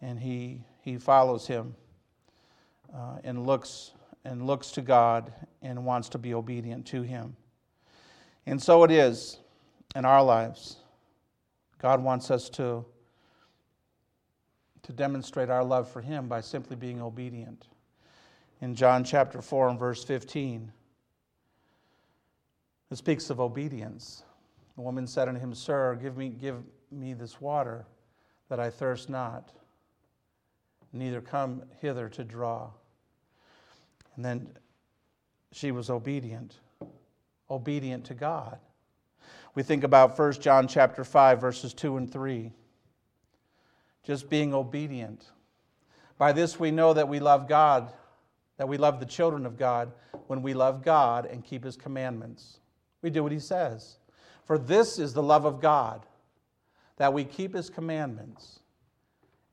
and 0.00 0.18
he, 0.18 0.60
he 0.82 0.98
follows 0.98 1.46
him 1.46 1.74
uh, 2.94 3.18
and 3.24 3.46
looks 3.46 3.92
and 4.24 4.46
looks 4.46 4.70
to 4.72 4.82
God 4.82 5.32
and 5.62 5.84
wants 5.84 6.08
to 6.10 6.18
be 6.18 6.34
obedient 6.34 6.86
to 6.86 7.02
him. 7.02 7.36
And 8.46 8.62
so 8.62 8.84
it 8.84 8.90
is 8.90 9.38
in 9.96 10.04
our 10.04 10.22
lives. 10.22 10.76
God 11.78 12.02
wants 12.02 12.30
us 12.30 12.48
to, 12.50 12.84
to 14.82 14.92
demonstrate 14.92 15.50
our 15.50 15.64
love 15.64 15.90
for 15.90 16.00
him 16.00 16.28
by 16.28 16.40
simply 16.40 16.76
being 16.76 17.00
obedient. 17.02 17.66
In 18.62 18.76
John 18.76 19.02
chapter 19.02 19.42
4 19.42 19.70
and 19.70 19.78
verse 19.78 20.04
15, 20.04 20.70
it 22.92 22.96
speaks 22.96 23.28
of 23.28 23.40
obedience. 23.40 24.22
The 24.76 24.82
woman 24.82 25.08
said 25.08 25.26
unto 25.26 25.40
him, 25.40 25.52
Sir, 25.52 25.98
give 26.00 26.16
me, 26.16 26.28
give 26.28 26.62
me 26.92 27.12
this 27.12 27.40
water, 27.40 27.84
that 28.48 28.60
I 28.60 28.70
thirst 28.70 29.10
not, 29.10 29.50
neither 30.92 31.20
come 31.20 31.64
hither 31.80 32.08
to 32.10 32.22
draw. 32.22 32.70
And 34.14 34.24
then 34.24 34.48
she 35.50 35.72
was 35.72 35.90
obedient, 35.90 36.54
obedient 37.50 38.04
to 38.04 38.14
God. 38.14 38.60
We 39.56 39.64
think 39.64 39.82
about 39.82 40.16
1 40.16 40.34
John 40.34 40.68
chapter 40.68 41.02
5 41.02 41.40
verses 41.40 41.74
2 41.74 41.96
and 41.96 42.12
3. 42.12 42.52
Just 44.04 44.30
being 44.30 44.54
obedient. 44.54 45.24
By 46.16 46.30
this 46.30 46.60
we 46.60 46.70
know 46.70 46.94
that 46.94 47.08
we 47.08 47.18
love 47.18 47.48
God, 47.48 47.92
that 48.62 48.68
we 48.68 48.76
love 48.78 49.00
the 49.00 49.06
children 49.06 49.44
of 49.44 49.58
God 49.58 49.90
when 50.28 50.40
we 50.40 50.54
love 50.54 50.84
God 50.84 51.26
and 51.26 51.44
keep 51.44 51.64
his 51.64 51.74
commandments. 51.74 52.60
We 53.02 53.10
do 53.10 53.24
what 53.24 53.32
he 53.32 53.40
says. 53.40 53.96
For 54.44 54.56
this 54.56 55.00
is 55.00 55.12
the 55.12 55.20
love 55.20 55.44
of 55.44 55.60
God, 55.60 56.06
that 56.96 57.12
we 57.12 57.24
keep 57.24 57.56
his 57.56 57.68
commandments, 57.68 58.60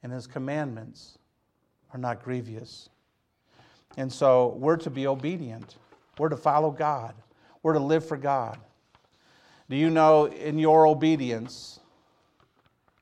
and 0.03 0.11
his 0.11 0.27
commandments 0.27 1.17
are 1.91 1.97
not 1.97 2.23
grievous. 2.23 2.89
And 3.97 4.13
so 4.13 4.55
we're 4.59 4.77
to 4.77 4.91
be 4.91 5.07
obedient. 5.07 5.77
We're 6.19 6.29
to 6.29 6.37
follow 6.37 6.69
God. 6.69 7.15
We're 7.63 7.73
to 7.73 7.79
live 7.79 8.07
for 8.07 8.15
God. 8.15 8.59
Do 9.71 9.75
you 9.75 9.89
know 9.89 10.25
in 10.27 10.59
your 10.59 10.85
obedience, 10.85 11.79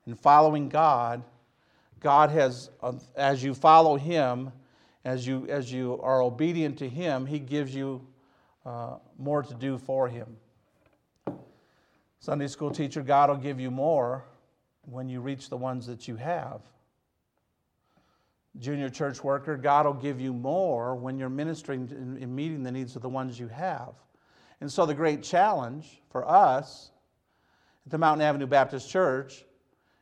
in 0.06 0.16
following 0.16 0.70
God, 0.70 1.22
God 2.00 2.30
has, 2.30 2.70
as 3.18 3.44
you 3.44 3.54
follow 3.54 3.98
Him, 3.98 4.54
as 5.08 5.26
you, 5.26 5.48
as 5.48 5.72
you 5.72 6.00
are 6.04 6.22
obedient 6.22 6.78
to 6.80 6.90
Him, 6.90 7.26
He 7.26 7.40
gives 7.40 7.74
you 7.74 8.06
uh, 8.66 8.98
more 9.18 9.42
to 9.42 9.54
do 9.54 9.78
for 9.78 10.10
Him. 10.10 10.36
Sunday 12.20 12.48
school 12.48 12.72
teacher, 12.72 13.02
God 13.02 13.30
will 13.30 13.38
give 13.38 13.58
you 13.58 13.72
more 13.72 14.26
when 14.82 15.08
you 15.08 15.22
reach 15.22 15.50
the 15.50 15.56
ones 15.56 15.88
that 15.88 16.10
you 16.10 16.18
have. 16.18 16.62
Junior 18.60 18.90
church 18.90 19.24
worker, 19.24 19.56
God 19.56 19.86
will 19.86 19.94
give 19.94 20.20
you 20.20 20.34
more 20.34 20.94
when 20.94 21.18
you're 21.18 21.30
ministering 21.30 21.88
and 21.92 22.36
meeting 22.36 22.62
the 22.62 22.72
needs 22.72 22.98
of 22.98 23.02
the 23.02 23.10
ones 23.10 23.40
you 23.40 23.48
have. 23.48 23.94
And 24.60 24.70
so, 24.70 24.86
the 24.86 24.94
great 24.94 25.24
challenge 25.24 26.02
for 26.10 26.28
us 26.28 26.92
at 27.86 27.92
the 27.92 27.98
Mountain 27.98 28.26
Avenue 28.26 28.48
Baptist 28.48 28.90
Church 28.90 29.46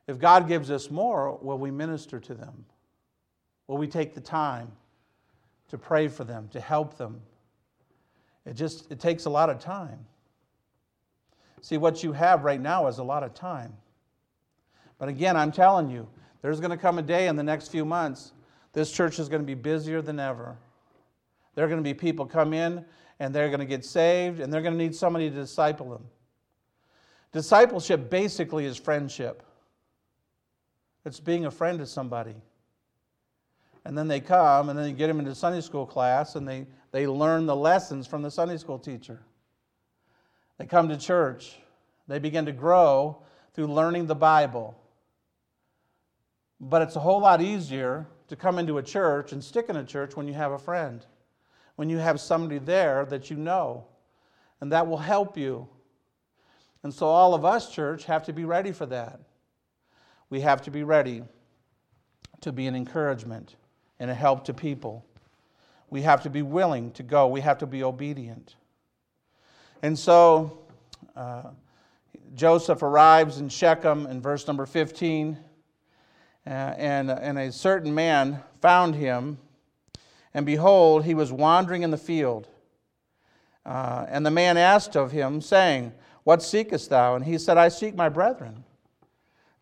if 0.07 0.19
God 0.19 0.47
gives 0.47 0.69
us 0.69 0.91
more, 0.91 1.37
will 1.41 1.57
we 1.57 1.71
minister 1.71 2.19
to 2.19 2.33
them? 2.33 2.65
Will 3.67 3.77
we 3.77 3.87
take 3.87 4.13
the 4.13 4.21
time 4.21 4.71
to 5.69 5.77
pray 5.77 6.07
for 6.07 6.23
them, 6.23 6.47
to 6.49 6.59
help 6.59 6.97
them? 6.97 7.21
It 8.45 8.53
just 8.53 8.91
it 8.91 8.99
takes 8.99 9.25
a 9.25 9.29
lot 9.29 9.49
of 9.49 9.59
time. 9.59 10.05
See, 11.61 11.77
what 11.77 12.03
you 12.03 12.13
have 12.13 12.43
right 12.43 12.61
now 12.61 12.87
is 12.87 12.99
a 12.99 13.03
lot 13.03 13.23
of 13.23 13.33
time. 13.33 13.73
But 14.99 15.09
again, 15.09 15.35
I'm 15.35 15.51
telling 15.51 15.89
you, 15.89 16.07
there's 16.41 16.59
going 16.59 16.71
to 16.71 16.77
come 16.77 16.99
a 16.99 17.01
day 17.01 17.27
in 17.27 17.35
the 17.35 17.43
next 17.43 17.69
few 17.69 17.85
months, 17.85 18.33
this 18.71 18.91
church 18.91 19.19
is 19.19 19.29
going 19.29 19.41
to 19.41 19.45
be 19.45 19.55
busier 19.55 20.01
than 20.01 20.19
ever. 20.19 20.57
There 21.55 21.65
are 21.65 21.67
going 21.67 21.79
to 21.79 21.83
be 21.83 21.93
people 21.93 22.25
come 22.25 22.53
in 22.53 22.85
and 23.19 23.33
they're 23.33 23.47
going 23.47 23.61
to 23.61 23.65
get 23.65 23.85
saved 23.85 24.41
and 24.41 24.51
they're 24.51 24.61
going 24.61 24.77
to 24.77 24.77
need 24.77 24.93
somebody 24.93 25.29
to 25.29 25.35
disciple 25.35 25.89
them. 25.89 26.05
Discipleship 27.31 28.09
basically 28.09 28.65
is 28.65 28.77
friendship. 28.77 29.43
It's 31.05 31.19
being 31.19 31.45
a 31.45 31.51
friend 31.51 31.79
to 31.79 31.85
somebody. 31.85 32.35
And 33.85 33.95
then 33.95 34.07
they 34.07 34.19
come 34.19 34.69
and 34.69 34.77
then 34.77 34.89
you 34.89 34.95
get 34.95 35.07
them 35.07 35.19
into 35.19 35.35
Sunday 35.35 35.61
school 35.61 35.85
class 35.85 36.35
and 36.35 36.47
they, 36.47 36.65
they 36.91 37.05
learn 37.05 37.45
the 37.45 37.55
lessons 37.55 38.07
from 38.07 38.23
the 38.23 38.31
Sunday 38.31 38.57
school 38.57 38.79
teacher. 38.79 39.21
They 40.57 40.65
come 40.65 40.89
to 40.89 40.97
church. 40.97 41.57
They 42.07 42.17
begin 42.17 42.45
to 42.47 42.51
grow 42.51 43.21
through 43.53 43.67
learning 43.67 44.07
the 44.07 44.15
Bible. 44.15 44.75
But 46.59 46.81
it's 46.81 46.95
a 46.95 46.99
whole 46.99 47.19
lot 47.19 47.41
easier 47.41 48.07
to 48.27 48.35
come 48.35 48.57
into 48.57 48.79
a 48.79 48.83
church 48.83 49.33
and 49.33 49.43
stick 49.43 49.69
in 49.69 49.75
a 49.75 49.83
church 49.83 50.15
when 50.15 50.27
you 50.27 50.33
have 50.33 50.51
a 50.51 50.57
friend, 50.57 51.05
when 51.75 51.89
you 51.89 51.97
have 51.97 52.19
somebody 52.19 52.57
there 52.57 53.05
that 53.05 53.29
you 53.29 53.37
know, 53.37 53.85
and 54.61 54.71
that 54.71 54.87
will 54.87 54.97
help 54.97 55.37
you. 55.37 55.67
And 56.81 56.93
so, 56.93 57.07
all 57.07 57.33
of 57.33 57.43
us, 57.43 57.71
church, 57.71 58.05
have 58.05 58.23
to 58.25 58.33
be 58.33 58.45
ready 58.45 58.71
for 58.71 58.85
that. 58.87 59.19
We 60.29 60.41
have 60.41 60.61
to 60.63 60.71
be 60.71 60.83
ready 60.83 61.23
to 62.41 62.51
be 62.51 62.67
an 62.67 62.75
encouragement 62.75 63.55
and 63.99 64.11
a 64.11 64.13
help 64.13 64.45
to 64.45 64.53
people. 64.53 65.05
We 65.89 66.01
have 66.01 66.23
to 66.23 66.29
be 66.29 66.41
willing 66.41 66.91
to 66.91 67.03
go, 67.03 67.27
we 67.27 67.41
have 67.41 67.59
to 67.59 67.65
be 67.65 67.83
obedient. 67.83 68.55
And 69.81 69.97
so 69.97 70.59
uh, 71.15 71.43
Joseph 72.33 72.81
arrives 72.81 73.37
in 73.39 73.49
Shechem 73.49 74.07
in 74.07 74.21
verse 74.21 74.47
number 74.47 74.65
15, 74.65 75.37
uh, 76.45 76.49
and, 76.49 77.09
and 77.09 77.37
a 77.37 77.51
certain 77.51 77.93
man 77.93 78.41
found 78.61 78.95
him, 78.95 79.37
and 80.33 80.45
behold, 80.45 81.05
he 81.05 81.13
was 81.13 81.31
wandering 81.31 81.83
in 81.83 81.91
the 81.91 81.97
field. 81.97 82.47
Uh, 83.65 84.05
and 84.09 84.25
the 84.25 84.31
man 84.31 84.57
asked 84.57 84.95
of 84.95 85.11
him, 85.11 85.41
saying, 85.41 85.93
What 86.23 86.43
seekest 86.43 86.89
thou? 86.89 87.15
And 87.15 87.25
he 87.25 87.37
said, 87.37 87.57
I 87.57 87.69
seek 87.69 87.95
my 87.95 88.09
brethren. 88.09 88.63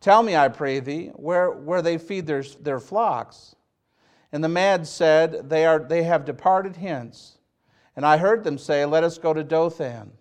Tell 0.02 0.24
me, 0.24 0.36
I 0.36 0.50
pray 0.50 0.80
thee, 0.80 1.12
where, 1.16 1.52
where 1.52 1.82
they 1.82 1.98
feed 1.98 2.26
their, 2.26 2.44
their 2.60 2.80
flocks. 2.80 3.56
And 4.34 4.44
the 4.44 4.50
man 4.50 4.84
said, 4.84 5.50
they, 5.50 5.66
are, 5.66 5.80
they 5.80 6.04
have 6.04 6.26
departed 6.26 6.76
hence 6.76 7.38
and 7.96 8.06
I 8.06 8.18
heard 8.18 8.44
them 8.44 8.58
say, 8.58 8.86
Let 8.86 9.04
us 9.04 9.18
go 9.18 9.34
to 9.34 9.44
Dothan. 9.44 10.12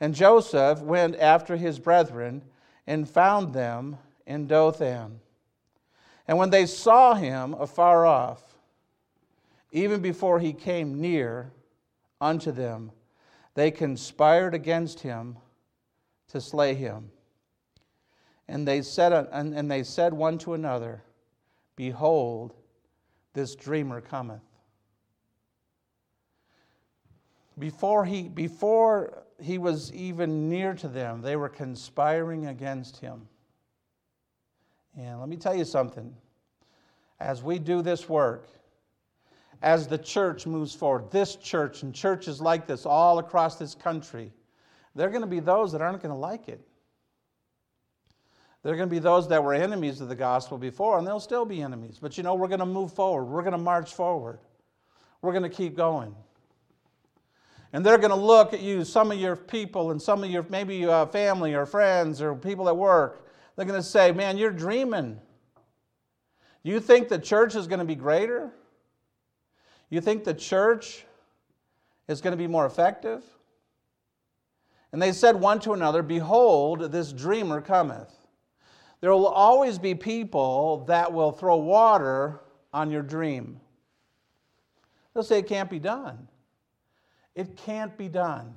And 0.00 0.14
Joseph 0.14 0.80
went 0.80 1.16
after 1.16 1.56
his 1.56 1.78
brethren 1.78 2.42
and 2.86 3.08
found 3.08 3.52
them 3.52 3.98
in 4.26 4.46
Dothan. 4.46 5.20
And 6.26 6.38
when 6.38 6.50
they 6.50 6.66
saw 6.66 7.14
him 7.14 7.54
afar 7.54 8.06
off, 8.06 8.42
even 9.72 10.00
before 10.00 10.40
he 10.40 10.52
came 10.52 11.00
near 11.00 11.52
unto 12.20 12.52
them, 12.52 12.92
they 13.54 13.70
conspired 13.70 14.54
against 14.54 15.00
him 15.00 15.36
to 16.28 16.40
slay 16.40 16.74
him. 16.74 17.10
And 18.46 18.66
they 18.66 18.82
said, 18.82 19.12
and 19.12 19.70
they 19.70 19.82
said 19.82 20.12
one 20.12 20.38
to 20.38 20.54
another, 20.54 21.02
Behold, 21.76 22.54
this 23.38 23.54
dreamer 23.54 24.00
cometh. 24.00 24.42
Before 27.56 28.04
he, 28.04 28.28
before 28.28 29.22
he 29.40 29.58
was 29.58 29.92
even 29.92 30.48
near 30.48 30.74
to 30.74 30.88
them, 30.88 31.22
they 31.22 31.36
were 31.36 31.48
conspiring 31.48 32.46
against 32.46 32.96
him. 32.96 33.28
And 34.96 35.20
let 35.20 35.28
me 35.28 35.36
tell 35.36 35.54
you 35.54 35.64
something. 35.64 36.12
As 37.20 37.40
we 37.40 37.60
do 37.60 37.80
this 37.80 38.08
work, 38.08 38.48
as 39.62 39.86
the 39.86 39.98
church 39.98 40.44
moves 40.44 40.74
forward, 40.74 41.12
this 41.12 41.36
church 41.36 41.84
and 41.84 41.94
churches 41.94 42.40
like 42.40 42.66
this 42.66 42.86
all 42.86 43.20
across 43.20 43.54
this 43.54 43.72
country, 43.72 44.32
there 44.96 45.06
are 45.06 45.10
going 45.10 45.22
to 45.22 45.28
be 45.28 45.40
those 45.40 45.70
that 45.70 45.80
aren't 45.80 46.02
going 46.02 46.12
to 46.12 46.18
like 46.18 46.48
it. 46.48 46.67
There 48.62 48.72
are 48.72 48.76
going 48.76 48.88
to 48.88 48.94
be 48.94 48.98
those 48.98 49.28
that 49.28 49.42
were 49.42 49.54
enemies 49.54 50.00
of 50.00 50.08
the 50.08 50.16
gospel 50.16 50.58
before, 50.58 50.98
and 50.98 51.06
they'll 51.06 51.20
still 51.20 51.44
be 51.44 51.62
enemies. 51.62 51.98
But 52.00 52.16
you 52.16 52.24
know, 52.24 52.34
we're 52.34 52.48
going 52.48 52.58
to 52.60 52.66
move 52.66 52.92
forward. 52.92 53.24
We're 53.24 53.42
going 53.42 53.52
to 53.52 53.58
march 53.58 53.94
forward. 53.94 54.40
We're 55.22 55.32
going 55.32 55.44
to 55.44 55.48
keep 55.48 55.76
going. 55.76 56.14
And 57.72 57.84
they're 57.84 57.98
going 57.98 58.10
to 58.10 58.16
look 58.16 58.52
at 58.52 58.60
you, 58.60 58.84
some 58.84 59.12
of 59.12 59.18
your 59.18 59.36
people, 59.36 59.90
and 59.90 60.00
some 60.00 60.24
of 60.24 60.30
your 60.30 60.44
maybe 60.48 60.86
uh, 60.86 61.06
family 61.06 61.54
or 61.54 61.66
friends 61.66 62.20
or 62.20 62.34
people 62.34 62.68
at 62.68 62.76
work. 62.76 63.26
They're 63.56 63.66
going 63.66 63.80
to 63.80 63.86
say, 63.86 64.10
Man, 64.10 64.38
you're 64.38 64.50
dreaming. 64.50 65.20
Do 66.64 66.70
you 66.70 66.80
think 66.80 67.08
the 67.08 67.18
church 67.18 67.54
is 67.54 67.66
going 67.66 67.78
to 67.78 67.84
be 67.84 67.94
greater? 67.94 68.50
You 69.90 70.00
think 70.00 70.24
the 70.24 70.34
church 70.34 71.04
is 72.08 72.20
going 72.20 72.32
to 72.32 72.36
be 72.36 72.46
more 72.46 72.66
effective? 72.66 73.22
And 74.92 75.00
they 75.00 75.12
said 75.12 75.36
one 75.36 75.60
to 75.60 75.72
another, 75.72 76.02
Behold, 76.02 76.92
this 76.92 77.12
dreamer 77.12 77.60
cometh. 77.60 78.17
There 79.00 79.12
will 79.12 79.26
always 79.26 79.78
be 79.78 79.94
people 79.94 80.84
that 80.86 81.12
will 81.12 81.32
throw 81.32 81.56
water 81.56 82.40
on 82.72 82.90
your 82.90 83.02
dream. 83.02 83.60
They'll 85.14 85.22
say 85.22 85.38
it 85.38 85.46
can't 85.46 85.70
be 85.70 85.78
done. 85.78 86.28
It 87.34 87.56
can't 87.56 87.96
be 87.96 88.08
done. 88.08 88.54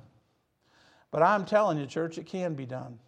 But 1.10 1.22
I'm 1.22 1.44
telling 1.44 1.78
you, 1.78 1.86
church, 1.86 2.18
it 2.18 2.26
can 2.26 2.54
be 2.54 2.66
done. 2.66 2.98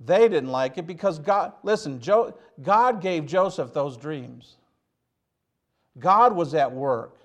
They 0.00 0.28
didn't 0.28 0.50
like 0.50 0.78
it 0.78 0.86
because 0.86 1.18
God, 1.18 1.52
listen, 1.62 2.00
jo, 2.00 2.36
God 2.60 3.00
gave 3.00 3.26
Joseph 3.26 3.72
those 3.72 3.96
dreams. 3.96 4.56
God 5.98 6.34
was 6.34 6.54
at 6.54 6.72
work. 6.72 7.18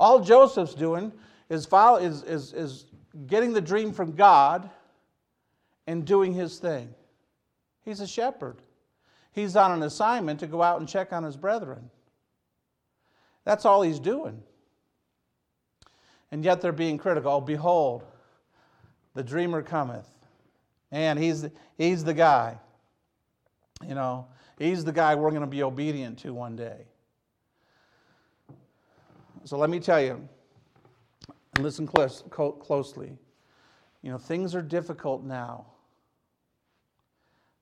All 0.00 0.20
Joseph's 0.20 0.74
doing 0.74 1.12
is, 1.48 1.66
follow, 1.66 1.98
is, 1.98 2.22
is, 2.22 2.52
is 2.52 2.86
getting 3.26 3.52
the 3.52 3.60
dream 3.60 3.92
from 3.92 4.12
God 4.12 4.68
and 5.86 6.04
doing 6.04 6.32
his 6.32 6.58
thing. 6.58 6.92
He's 7.84 8.00
a 8.00 8.06
shepherd. 8.06 8.56
He's 9.32 9.56
on 9.56 9.72
an 9.72 9.82
assignment 9.82 10.40
to 10.40 10.46
go 10.46 10.62
out 10.62 10.80
and 10.80 10.88
check 10.88 11.12
on 11.12 11.24
his 11.24 11.36
brethren. 11.36 11.90
That's 13.44 13.64
all 13.64 13.82
he's 13.82 13.98
doing 13.98 14.42
and 16.34 16.44
yet 16.44 16.60
they're 16.60 16.72
being 16.72 16.98
critical. 16.98 17.30
Oh, 17.30 17.40
behold, 17.40 18.02
The 19.14 19.22
dreamer 19.22 19.62
cometh. 19.62 20.08
And 20.90 21.16
he's, 21.16 21.46
he's 21.78 22.02
the 22.02 22.12
guy. 22.12 22.58
You 23.86 23.94
know, 23.94 24.26
he's 24.58 24.84
the 24.84 24.90
guy 24.90 25.14
we're 25.14 25.30
going 25.30 25.42
to 25.42 25.46
be 25.46 25.62
obedient 25.62 26.18
to 26.18 26.34
one 26.34 26.56
day. 26.56 26.86
So 29.44 29.56
let 29.56 29.70
me 29.70 29.78
tell 29.78 30.02
you, 30.02 30.28
and 31.54 31.64
listen 31.64 31.86
close, 31.86 32.24
closely. 32.30 33.16
You 34.02 34.10
know, 34.10 34.18
things 34.18 34.56
are 34.56 34.62
difficult 34.62 35.22
now. 35.22 35.66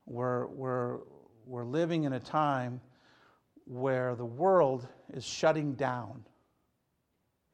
We're, 0.07 0.46
we're, 0.46 0.98
we're 1.46 1.64
living 1.64 2.05
in 2.05 2.12
a 2.14 2.20
time 2.20 2.80
where 3.66 4.14
the 4.14 4.24
world 4.24 4.86
is 5.12 5.24
shutting 5.24 5.74
down. 5.74 6.24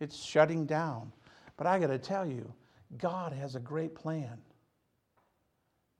It's 0.00 0.16
shutting 0.16 0.66
down. 0.66 1.12
But 1.56 1.66
I 1.66 1.78
got 1.78 1.88
to 1.88 1.98
tell 1.98 2.26
you, 2.26 2.52
God 2.96 3.32
has 3.32 3.56
a 3.56 3.60
great 3.60 3.94
plan. 3.94 4.38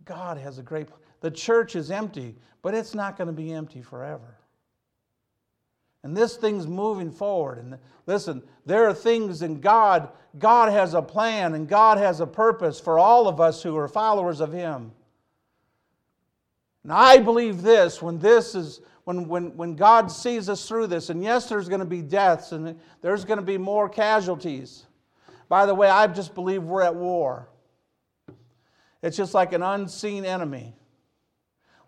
God 0.05 0.38
has 0.38 0.59
a 0.59 0.62
great 0.62 0.88
The 1.20 1.30
church 1.30 1.76
is 1.76 1.90
empty, 1.90 2.36
but 2.62 2.74
it's 2.74 2.94
not 2.94 3.16
going 3.16 3.26
to 3.26 3.32
be 3.32 3.53
empty 3.53 3.82
forever. 3.82 4.38
And 6.03 6.16
this 6.16 6.36
thing's 6.36 6.66
moving 6.66 7.11
forward. 7.11 7.59
And 7.59 7.76
listen, 8.07 8.42
there 8.64 8.88
are 8.88 8.94
things 8.94 9.42
in 9.42 9.61
God, 9.61 10.11
God 10.38 10.72
has 10.72 10.94
a 10.94 11.03
plan 11.03 11.55
and 11.55 11.68
God 11.68 11.99
has 11.99 12.20
a 12.20 12.26
purpose 12.26 12.78
for 12.78 12.99
all 12.99 13.26
of 13.26 13.40
us 13.40 13.62
who 13.62 13.76
are 13.76 13.88
followers 13.88 14.40
of 14.40 14.53
Him. 14.53 14.92
And 16.89 16.95
I 16.95 17.18
believe 17.18 17.61
this 17.61 18.01
when 18.01 18.18
this 18.18 18.55
is 18.55 18.80
when, 19.05 19.28
when, 19.28 19.55
when 19.59 19.76
God 19.76 20.11
sees 20.11 20.49
us 20.49 20.66
through 20.66 20.86
this, 20.86 21.11
and 21.11 21.22
yes, 21.22 21.47
there's 21.47 21.68
going 21.68 21.80
to 21.80 21.86
be 21.86 22.01
deaths 22.01 22.53
and 22.53 22.80
there's 23.03 23.26
going 23.26 23.36
to 23.36 23.45
be 23.45 23.59
more 23.59 23.91
casualties. 23.91 24.86
By 25.51 25.66
the 25.66 25.74
way, 25.74 25.91
I 25.91 26.07
just 26.07 26.34
believe 26.34 26.62
we're 26.62 26.80
at 26.80 26.95
war. 26.95 27.51
It's 29.03 29.18
just 29.18 29.34
like 29.34 29.53
an 29.53 29.62
unseen 29.62 30.24
enemy. 30.24 30.74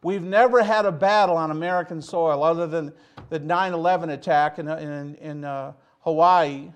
We've 0.02 0.22
never 0.22 0.62
had 0.62 0.84
a 0.84 0.92
battle 0.92 1.38
on 1.38 1.50
American 1.50 2.02
soil 2.02 2.42
other 2.42 2.66
than 2.66 2.92
the 3.30 3.38
9 3.38 3.72
11 3.72 4.10
attack 4.10 4.58
in, 4.58 4.68
in, 4.68 5.14
in 5.14 5.44
uh, 5.44 5.72
Hawaii 6.00 6.72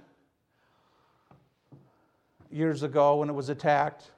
years 2.51 2.85
ago 2.85 3.17
when 3.17 3.29
it 3.29 3.35
was 3.35 3.51
attacked. 3.51 4.13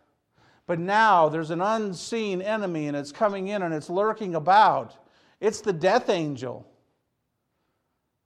But 0.66 0.80
now 0.80 1.28
there's 1.28 1.50
an 1.50 1.60
unseen 1.60 2.42
enemy 2.42 2.88
and 2.88 2.96
it's 2.96 3.12
coming 3.12 3.48
in 3.48 3.62
and 3.62 3.72
it's 3.72 3.88
lurking 3.88 4.34
about. 4.34 4.96
It's 5.40 5.60
the 5.60 5.72
death 5.72 6.08
angel, 6.08 6.66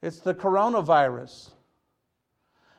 it's 0.02 0.20
the 0.20 0.34
coronavirus. 0.34 1.50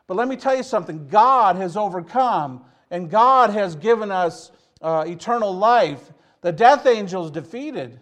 But 0.07 0.17
let 0.17 0.27
me 0.27 0.35
tell 0.35 0.55
you 0.55 0.63
something 0.63 1.07
God 1.07 1.55
has 1.55 1.77
overcome 1.77 2.65
and 2.89 3.09
God 3.09 3.51
has 3.51 3.75
given 3.75 4.11
us 4.11 4.51
uh, 4.81 5.05
eternal 5.07 5.55
life. 5.55 6.11
The 6.41 6.51
death 6.51 6.85
angel 6.85 7.25
is 7.25 7.31
defeated. 7.31 7.99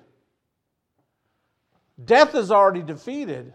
Death 2.03 2.34
is 2.34 2.49
already 2.49 2.82
defeated. 2.82 3.53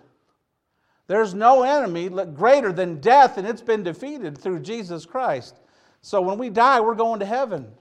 There's 1.07 1.35
no 1.35 1.63
enemy 1.63 2.09
greater 2.09 2.73
than 2.73 3.01
death, 3.01 3.37
and 3.37 3.47
it's 3.47 3.61
been 3.61 3.83
defeated 3.83 4.39
through 4.39 4.61
Jesus 4.61 5.05
Christ. 5.05 5.57
So 6.01 6.21
when 6.21 6.39
we 6.39 6.51
die, 6.51 6.81
we're 6.81 6.95
going 6.95 7.21
to 7.21 7.27
heaven. 7.27 7.73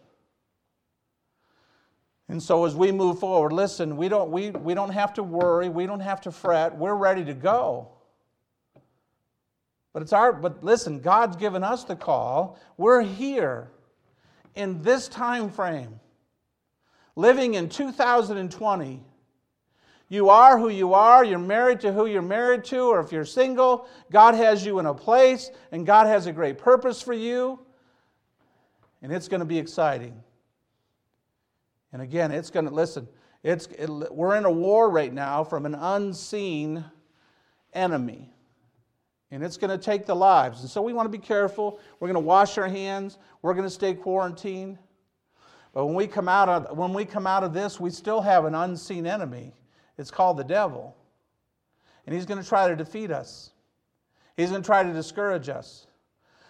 And 2.34 2.42
so 2.42 2.66
as 2.66 2.74
we 2.74 2.92
move 2.92 3.20
forward, 3.20 3.54
listen, 3.54 3.96
we 3.96 4.10
don't, 4.10 4.32
we, 4.32 4.50
we 4.50 4.74
don't 4.74 4.90
have 4.90 5.14
to 5.14 5.22
worry, 5.22 5.70
we 5.70 5.86
don't 5.86 6.00
have 6.00 6.20
to 6.22 6.32
fret, 6.32 6.76
we're 6.76 6.96
ready 6.96 7.24
to 7.26 7.36
go. 7.36 7.90
But 9.94 10.02
it's 10.02 10.14
our 10.14 10.34
but 10.34 10.64
listen, 10.64 11.00
God's 11.00 11.36
given 11.36 11.64
us 11.64 11.84
the 11.84 11.96
call. 11.96 12.58
We're 12.76 13.04
here 13.04 13.70
in 14.56 14.82
this 14.82 15.08
time 15.08 15.52
frame. 15.52 16.00
Living 17.16 17.54
in 17.54 17.70
2020. 17.70 19.04
You 20.10 20.30
are 20.30 20.58
who 20.58 20.70
you 20.70 20.96
are, 20.96 21.24
you're 21.24 21.38
married 21.38 21.82
to 21.82 21.94
who 21.94 22.08
you're 22.08 22.24
married 22.24 22.64
to, 22.64 22.80
or 22.80 23.00
if 23.00 23.12
you're 23.12 23.26
single, 23.26 23.88
God 24.12 24.34
has 24.34 24.66
you 24.66 24.80
in 24.80 24.88
a 24.88 24.94
place 24.96 25.52
and 25.72 25.86
God 25.86 26.08
has 26.08 26.26
a 26.26 26.32
great 26.34 26.58
purpose 26.58 27.00
for 27.00 27.14
you. 27.14 27.60
And 29.04 29.12
it's 29.12 29.28
going 29.28 29.42
to 29.42 29.46
be 29.46 29.60
exciting. 29.60 30.24
And 31.94 32.02
again, 32.02 32.32
it's 32.32 32.50
going 32.50 32.66
to, 32.66 32.74
listen, 32.74 33.08
it's, 33.44 33.68
it, 33.68 33.90
we're 34.12 34.36
in 34.36 34.46
a 34.46 34.52
war 34.52 34.90
right 34.90 35.14
now 35.14 35.44
from 35.44 35.66
an 35.66 35.76
unseen 35.76 36.84
enemy. 37.72 38.34
And 39.32 39.44
it's 39.44 39.58
going 39.58 39.70
to 39.72 39.84
take 39.84 40.06
the 40.06 40.16
lives. 40.16 40.62
And 40.62 40.70
so 40.70 40.82
we 40.82 40.94
want 40.94 41.06
to 41.06 41.18
be 41.18 41.24
careful. 41.24 41.80
We're 42.00 42.08
going 42.08 42.22
to 42.22 42.28
wash 42.28 42.58
our 42.58 42.68
hands. 42.68 43.18
We're 43.42 43.54
going 43.54 43.66
to 43.66 43.70
stay 43.70 43.94
quarantined. 43.94 44.78
But 45.74 45.86
when 45.86 45.96
we 45.96 46.08
come 46.08 46.28
out 46.28 46.50
of, 46.50 46.78
when 46.78 46.94
we 46.94 47.06
come 47.06 47.26
out 47.26 47.44
of 47.44 47.54
this, 47.54 47.80
we 47.80 47.90
still 47.90 48.22
have 48.22 48.46
an 48.46 48.54
unseen 48.54 49.08
enemy. 49.08 49.54
It's 49.98 50.12
called 50.12 50.38
the 50.38 50.44
devil. 50.44 50.96
And 52.06 52.16
he's 52.16 52.26
going 52.26 52.42
to 52.42 52.48
try 52.48 52.68
to 52.68 52.76
defeat 52.76 53.12
us. 53.12 53.52
He's 54.38 54.50
going 54.50 54.62
to 54.62 54.66
try 54.66 54.84
to 54.84 54.94
discourage 54.94 55.50
us. 55.50 55.88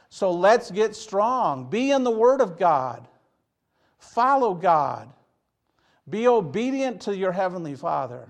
So 0.10 0.32
let's 0.32 0.72
get 0.72 0.96
strong. 0.96 1.70
Be 1.70 1.92
in 1.92 2.04
the 2.04 2.12
Word 2.12 2.42
of 2.42 2.58
God. 2.58 3.08
Follow 3.98 4.54
God. 4.54 5.10
Be 6.10 6.28
obedient 6.28 7.02
to 7.02 7.16
your 7.16 7.32
Heavenly 7.32 7.76
Father. 7.76 8.28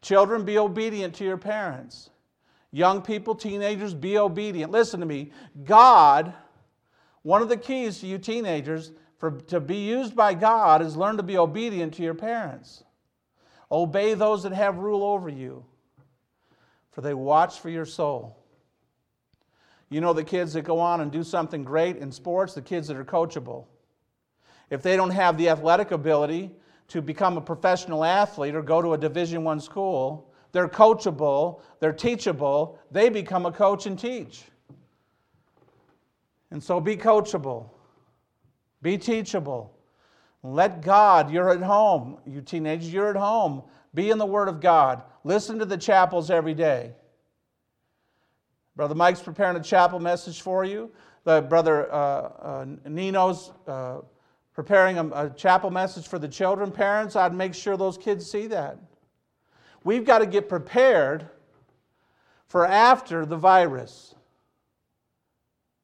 Children, 0.00 0.44
be 0.44 0.58
obedient 0.58 1.14
to 1.16 1.24
your 1.24 1.36
parents. 1.36 2.10
Young 2.70 3.02
people, 3.02 3.34
teenagers, 3.34 3.94
be 3.94 4.18
obedient. 4.18 4.72
Listen 4.72 5.00
to 5.00 5.06
me. 5.06 5.32
God, 5.64 6.32
one 7.22 7.42
of 7.42 7.48
the 7.48 7.56
keys 7.56 8.00
to 8.00 8.06
you 8.06 8.18
teenagers 8.18 8.92
for, 9.18 9.30
to 9.30 9.60
be 9.60 9.76
used 9.76 10.16
by 10.16 10.34
God 10.34 10.82
is 10.82 10.96
learn 10.96 11.16
to 11.16 11.22
be 11.22 11.38
obedient 11.38 11.94
to 11.94 12.02
your 12.02 12.14
parents. 12.14 12.82
Obey 13.70 14.14
those 14.14 14.42
that 14.42 14.52
have 14.52 14.78
rule 14.78 15.04
over 15.04 15.28
you, 15.28 15.64
for 16.90 17.00
they 17.00 17.14
watch 17.14 17.60
for 17.60 17.70
your 17.70 17.86
soul. 17.86 18.36
You 19.88 20.00
know 20.00 20.12
the 20.12 20.24
kids 20.24 20.54
that 20.54 20.62
go 20.62 20.80
on 20.80 21.02
and 21.02 21.12
do 21.12 21.22
something 21.22 21.64
great 21.64 21.96
in 21.98 22.10
sports, 22.10 22.54
the 22.54 22.62
kids 22.62 22.88
that 22.88 22.96
are 22.96 23.04
coachable. 23.04 23.66
If 24.72 24.80
they 24.80 24.96
don't 24.96 25.10
have 25.10 25.36
the 25.36 25.50
athletic 25.50 25.90
ability 25.90 26.50
to 26.88 27.02
become 27.02 27.36
a 27.36 27.42
professional 27.42 28.04
athlete 28.04 28.54
or 28.54 28.62
go 28.62 28.80
to 28.80 28.94
a 28.94 28.98
Division 28.98 29.44
One 29.44 29.60
school, 29.60 30.32
they're 30.52 30.66
coachable, 30.66 31.60
they're 31.78 31.92
teachable, 31.92 32.78
they 32.90 33.10
become 33.10 33.44
a 33.44 33.52
coach 33.52 33.84
and 33.84 33.98
teach. 33.98 34.44
And 36.50 36.62
so 36.62 36.80
be 36.80 36.96
coachable, 36.96 37.68
be 38.80 38.96
teachable. 38.96 39.76
Let 40.42 40.80
God, 40.80 41.30
you're 41.30 41.50
at 41.50 41.60
home, 41.60 42.16
you 42.26 42.40
teenagers, 42.40 42.90
you're 42.90 43.10
at 43.10 43.16
home. 43.16 43.64
Be 43.92 44.08
in 44.08 44.16
the 44.16 44.24
Word 44.24 44.48
of 44.48 44.62
God. 44.62 45.02
Listen 45.22 45.58
to 45.58 45.66
the 45.66 45.76
chapels 45.76 46.30
every 46.30 46.54
day. 46.54 46.92
Brother 48.74 48.94
Mike's 48.94 49.20
preparing 49.20 49.58
a 49.58 49.62
chapel 49.62 50.00
message 50.00 50.40
for 50.40 50.64
you. 50.64 50.90
The 51.24 51.42
brother 51.42 51.92
uh, 51.92 51.96
uh, 51.96 52.66
Nino's 52.86 53.52
uh, 53.68 53.98
preparing 54.54 54.98
a, 54.98 55.06
a 55.08 55.30
chapel 55.30 55.70
message 55.70 56.06
for 56.06 56.18
the 56.18 56.28
children. 56.28 56.70
Parents, 56.70 57.16
I'd 57.16 57.34
make 57.34 57.54
sure 57.54 57.76
those 57.76 57.98
kids 57.98 58.30
see 58.30 58.46
that. 58.48 58.78
We've 59.84 60.04
got 60.04 60.18
to 60.18 60.26
get 60.26 60.48
prepared 60.48 61.28
for 62.46 62.66
after 62.66 63.24
the 63.26 63.36
virus 63.36 64.14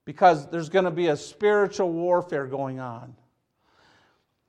because 0.04 0.48
there's 0.50 0.68
going 0.68 0.84
to 0.84 0.90
be 0.90 1.08
a 1.08 1.16
spiritual 1.16 1.92
warfare 1.92 2.46
going 2.46 2.78
on 2.80 3.14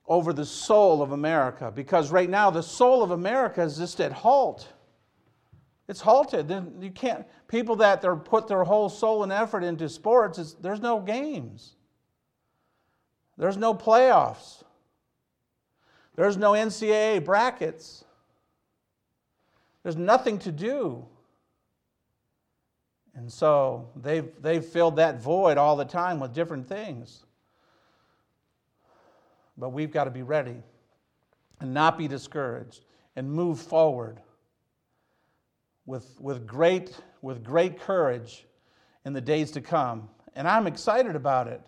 over 0.06 0.32
the 0.32 0.44
soul 0.44 1.02
of 1.02 1.12
America 1.12 1.72
because 1.74 2.10
right 2.10 2.28
now 2.28 2.50
the 2.50 2.62
soul 2.62 3.02
of 3.02 3.10
America 3.10 3.62
is 3.62 3.78
just 3.78 4.00
at 4.00 4.12
halt. 4.12 4.68
It's 5.88 6.00
halted. 6.00 6.46
Then 6.46 6.74
you 6.80 6.90
can't 6.90 7.26
people 7.48 7.76
that 7.76 8.00
they're 8.00 8.16
put 8.16 8.46
their 8.46 8.64
whole 8.64 8.88
soul 8.88 9.22
and 9.22 9.32
effort 9.32 9.64
into 9.64 9.88
sports. 9.88 10.54
there's 10.60 10.80
no 10.80 11.00
games. 11.00 11.74
There's 13.40 13.56
no 13.56 13.72
playoffs. 13.72 14.62
There's 16.14 16.36
no 16.36 16.52
NCAA 16.52 17.24
brackets. 17.24 18.04
There's 19.82 19.96
nothing 19.96 20.38
to 20.40 20.52
do. 20.52 21.06
And 23.14 23.32
so 23.32 23.88
they've, 23.96 24.30
they've 24.42 24.62
filled 24.64 24.96
that 24.96 25.22
void 25.22 25.56
all 25.56 25.74
the 25.74 25.86
time 25.86 26.20
with 26.20 26.34
different 26.34 26.68
things. 26.68 27.24
But 29.56 29.70
we've 29.70 29.90
got 29.90 30.04
to 30.04 30.10
be 30.10 30.22
ready 30.22 30.62
and 31.60 31.72
not 31.72 31.96
be 31.96 32.08
discouraged 32.08 32.84
and 33.16 33.32
move 33.32 33.58
forward 33.58 34.20
with, 35.86 36.20
with, 36.20 36.46
great, 36.46 36.94
with 37.22 37.42
great 37.42 37.80
courage 37.80 38.44
in 39.06 39.14
the 39.14 39.20
days 39.22 39.50
to 39.52 39.62
come. 39.62 40.10
And 40.36 40.46
I'm 40.46 40.66
excited 40.66 41.16
about 41.16 41.48
it. 41.48 41.62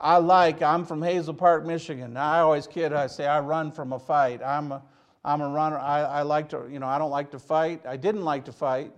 I 0.00 0.18
like, 0.18 0.62
I'm 0.62 0.84
from 0.84 1.02
Hazel 1.02 1.34
Park, 1.34 1.64
Michigan. 1.64 2.16
I 2.16 2.40
always 2.40 2.66
kid, 2.66 2.92
I 2.92 3.06
say 3.06 3.26
I 3.26 3.40
run 3.40 3.72
from 3.72 3.92
a 3.92 3.98
fight. 3.98 4.42
I'm 4.42 4.72
a, 4.72 4.82
I'm 5.24 5.40
a 5.40 5.48
runner. 5.48 5.78
I, 5.78 6.02
I 6.02 6.22
like 6.22 6.50
to, 6.50 6.68
you 6.70 6.78
know, 6.78 6.86
I 6.86 6.98
don't 6.98 7.10
like 7.10 7.30
to 7.32 7.38
fight. 7.38 7.84
I 7.86 7.96
didn't 7.96 8.22
like 8.22 8.44
to 8.44 8.52
fight. 8.52 8.92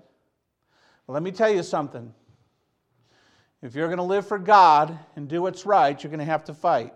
But 1.06 1.12
let 1.12 1.22
me 1.22 1.30
tell 1.30 1.50
you 1.50 1.62
something. 1.62 2.12
If 3.62 3.74
you're 3.74 3.88
going 3.88 3.98
to 3.98 4.04
live 4.04 4.26
for 4.26 4.38
God 4.38 4.98
and 5.16 5.28
do 5.28 5.42
what's 5.42 5.64
right, 5.66 6.00
you're 6.02 6.10
going 6.10 6.20
to 6.20 6.24
have 6.24 6.44
to 6.44 6.54
fight. 6.54 6.92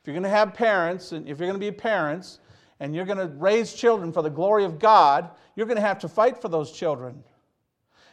If 0.00 0.06
you're 0.06 0.14
going 0.14 0.22
to 0.22 0.30
have 0.30 0.54
parents, 0.54 1.12
and 1.12 1.28
if 1.28 1.38
you're 1.38 1.48
going 1.48 1.60
to 1.60 1.64
be 1.64 1.70
parents, 1.70 2.40
and 2.80 2.94
you're 2.94 3.04
going 3.04 3.18
to 3.18 3.26
raise 3.36 3.74
children 3.74 4.12
for 4.12 4.22
the 4.22 4.30
glory 4.30 4.64
of 4.64 4.78
God, 4.78 5.30
you're 5.54 5.66
going 5.66 5.76
to 5.76 5.82
have 5.82 5.98
to 6.00 6.08
fight 6.08 6.40
for 6.40 6.48
those 6.48 6.72
children. 6.72 7.22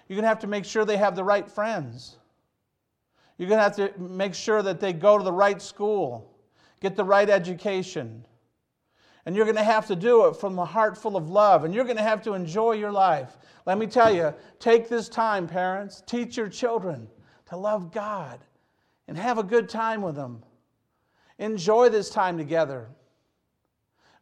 You're 0.08 0.16
going 0.16 0.24
to 0.24 0.30
have 0.30 0.39
to 0.39 0.47
make 0.47 0.66
sure 0.66 0.84
they 0.84 0.97
have 0.97 1.16
the 1.16 1.24
right 1.24 1.49
friends. 1.49 2.18
You're 3.38 3.49
going 3.49 3.59
to 3.59 3.63
have 3.63 3.75
to 3.75 3.99
make 4.01 4.33
sure 4.33 4.61
that 4.63 4.79
they 4.79 4.93
go 4.93 5.17
to 5.17 5.23
the 5.23 5.31
right 5.31 5.61
school, 5.61 6.33
get 6.79 6.95
the 6.95 7.03
right 7.03 7.29
education. 7.29 8.25
And 9.25 9.35
you're 9.35 9.45
going 9.45 9.57
to 9.57 9.63
have 9.63 9.88
to 9.88 9.95
do 9.95 10.25
it 10.25 10.38
from 10.38 10.57
a 10.57 10.65
heart 10.65 10.97
full 10.97 11.17
of 11.17 11.29
love, 11.29 11.63
and 11.63 11.73
you're 11.73 11.83
going 11.83 11.97
to 11.97 12.03
have 12.03 12.21
to 12.23 12.33
enjoy 12.33 12.73
your 12.73 12.91
life. 12.91 13.38
Let 13.65 13.77
me 13.77 13.85
tell 13.85 14.13
you, 14.13 14.33
take 14.59 14.88
this 14.88 15.09
time, 15.09 15.47
parents, 15.47 16.01
teach 16.07 16.38
your 16.38 16.47
children 16.47 17.07
to 17.47 17.57
love 17.57 17.91
God 17.91 18.39
and 19.07 19.17
have 19.17 19.38
a 19.38 19.43
good 19.43 19.69
time 19.69 20.01
with 20.01 20.15
them. 20.15 20.43
Enjoy 21.39 21.89
this 21.89 22.09
time 22.09 22.38
together. 22.38 22.88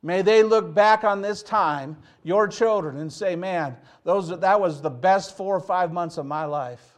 May 0.04 0.22
they 0.22 0.44
look 0.44 0.74
back 0.74 1.04
on 1.04 1.22
this 1.22 1.42
time, 1.42 1.98
your 2.24 2.48
children, 2.48 2.98
and 2.98 3.12
say, 3.12 3.36
man, 3.36 3.78
those, 4.04 4.28
that 4.40 4.60
was 4.60 4.82
the 4.82 4.90
best 4.90 5.38
four 5.38 5.56
or 5.56 5.62
five 5.62 5.92
months 5.92 6.18
of 6.18 6.26
my 6.26 6.46
life. 6.46 6.95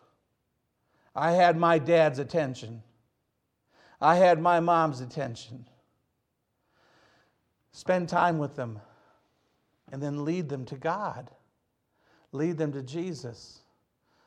I 1.18 1.32
had 1.32 1.58
my 1.58 1.80
dad's 1.80 2.20
attention, 2.20 2.84
I 4.00 4.16
had 4.16 4.40
my 4.40 4.60
mom's 4.60 5.02
attention. 5.02 5.68
Spend 7.72 8.08
time 8.08 8.38
with 8.38 8.56
them 8.56 8.80
and 9.92 10.02
then 10.02 10.26
lead 10.26 10.50
them 10.50 10.66
to 10.66 10.76
God, 10.76 11.32
lead 12.32 12.58
them 12.58 12.72
to 12.74 12.84
Jesus. 12.84 13.62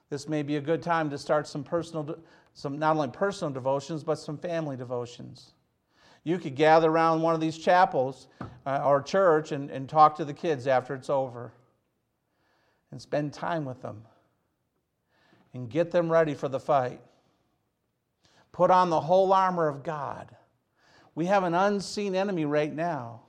This 0.08 0.28
may 0.28 0.42
be 0.42 0.56
a 0.56 0.60
good 0.60 0.82
time 0.82 1.10
to 1.10 1.18
start 1.18 1.46
some 1.46 1.62
personal, 1.62 2.16
some 2.54 2.78
not 2.78 2.96
only 2.96 3.08
personal 3.08 3.52
devotions, 3.52 4.02
but 4.02 4.16
some 4.16 4.36
family 4.36 4.76
devotions. 4.76 5.52
You 6.24 6.38
could 6.38 6.56
gather 6.56 6.90
around 6.90 7.22
one 7.22 7.34
of 7.34 7.40
these 7.40 7.56
chapels 7.56 8.26
uh, 8.66 8.82
or 8.84 9.00
church 9.00 9.52
and, 9.52 9.70
and 9.70 9.88
talk 9.88 10.16
to 10.16 10.24
the 10.24 10.34
kids 10.34 10.66
after 10.66 10.94
it's 10.94 11.10
over 11.10 11.52
and 12.90 13.00
spend 13.00 13.32
time 13.32 13.64
with 13.64 13.80
them 13.80 14.02
and 15.54 15.68
get 15.68 15.90
them 15.90 16.10
ready 16.10 16.34
for 16.34 16.48
the 16.48 16.60
fight. 16.60 17.00
Put 18.52 18.70
on 18.70 18.90
the 18.90 19.00
whole 19.00 19.32
armor 19.32 19.68
of 19.68 19.82
God. 19.82 20.34
We 21.14 21.26
have 21.26 21.44
an 21.44 21.54
unseen 21.54 22.14
enemy 22.14 22.44
right 22.44 22.72
now, 22.72 23.22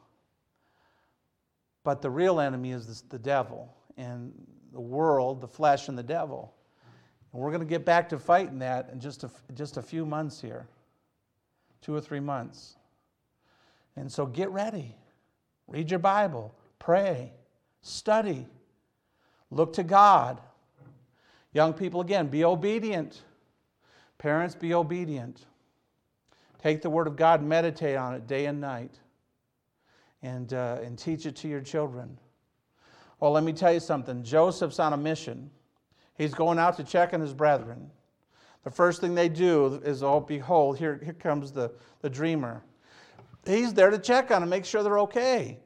but 1.83 2.01
the 2.01 2.09
real 2.09 2.39
enemy 2.39 2.71
is 2.71 3.03
the 3.09 3.19
devil 3.19 3.73
and 3.97 4.31
the 4.71 4.81
world, 4.81 5.41
the 5.41 5.47
flesh, 5.47 5.87
and 5.87 5.97
the 5.97 6.03
devil. 6.03 6.53
And 7.33 7.41
we're 7.41 7.49
going 7.49 7.61
to 7.61 7.67
get 7.67 7.85
back 7.85 8.09
to 8.09 8.19
fighting 8.19 8.59
that 8.59 8.89
in 8.91 8.99
just 8.99 9.23
a, 9.23 9.31
just 9.53 9.77
a 9.77 9.81
few 9.81 10.05
months 10.05 10.39
here 10.39 10.67
two 11.81 11.95
or 11.95 12.01
three 12.01 12.19
months. 12.19 12.75
And 13.95 14.11
so 14.11 14.25
get 14.25 14.49
ready. 14.51 14.95
Read 15.67 15.89
your 15.89 15.99
Bible, 15.99 16.55
pray, 16.79 17.33
study, 17.81 18.47
look 19.49 19.73
to 19.73 19.83
God. 19.83 20.41
Young 21.53 21.73
people, 21.73 22.01
again, 22.01 22.27
be 22.27 22.45
obedient. 22.45 23.23
Parents, 24.17 24.55
be 24.55 24.73
obedient. 24.73 25.45
Take 26.61 26.81
the 26.81 26.89
Word 26.89 27.07
of 27.07 27.15
God, 27.15 27.43
meditate 27.43 27.97
on 27.97 28.13
it 28.13 28.27
day 28.27 28.45
and 28.45 28.61
night, 28.61 28.99
and, 30.21 30.53
uh, 30.53 30.77
and 30.83 30.97
teach 30.97 31.25
it 31.25 31.35
to 31.37 31.47
your 31.47 31.61
children. 31.61 32.17
Well, 33.19 33.31
let 33.31 33.43
me 33.43 33.51
tell 33.51 33.73
you 33.73 33.79
something 33.79 34.23
Joseph's 34.23 34.79
on 34.79 34.93
a 34.93 34.97
mission. 34.97 35.49
He's 36.17 36.33
going 36.33 36.59
out 36.59 36.77
to 36.77 36.83
check 36.83 37.13
on 37.13 37.19
his 37.19 37.33
brethren. 37.33 37.89
The 38.63 38.71
first 38.71 39.01
thing 39.01 39.15
they 39.15 39.29
do 39.29 39.81
is, 39.83 40.03
oh, 40.03 40.19
behold, 40.19 40.77
here, 40.77 41.01
here 41.03 41.13
comes 41.13 41.51
the, 41.51 41.71
the 42.01 42.09
dreamer. 42.09 42.63
He's 43.45 43.73
there 43.73 43.89
to 43.89 43.97
check 43.97 44.29
on 44.29 44.41
them, 44.41 44.49
make 44.49 44.65
sure 44.65 44.83
they're 44.83 44.99
okay. 44.99 45.57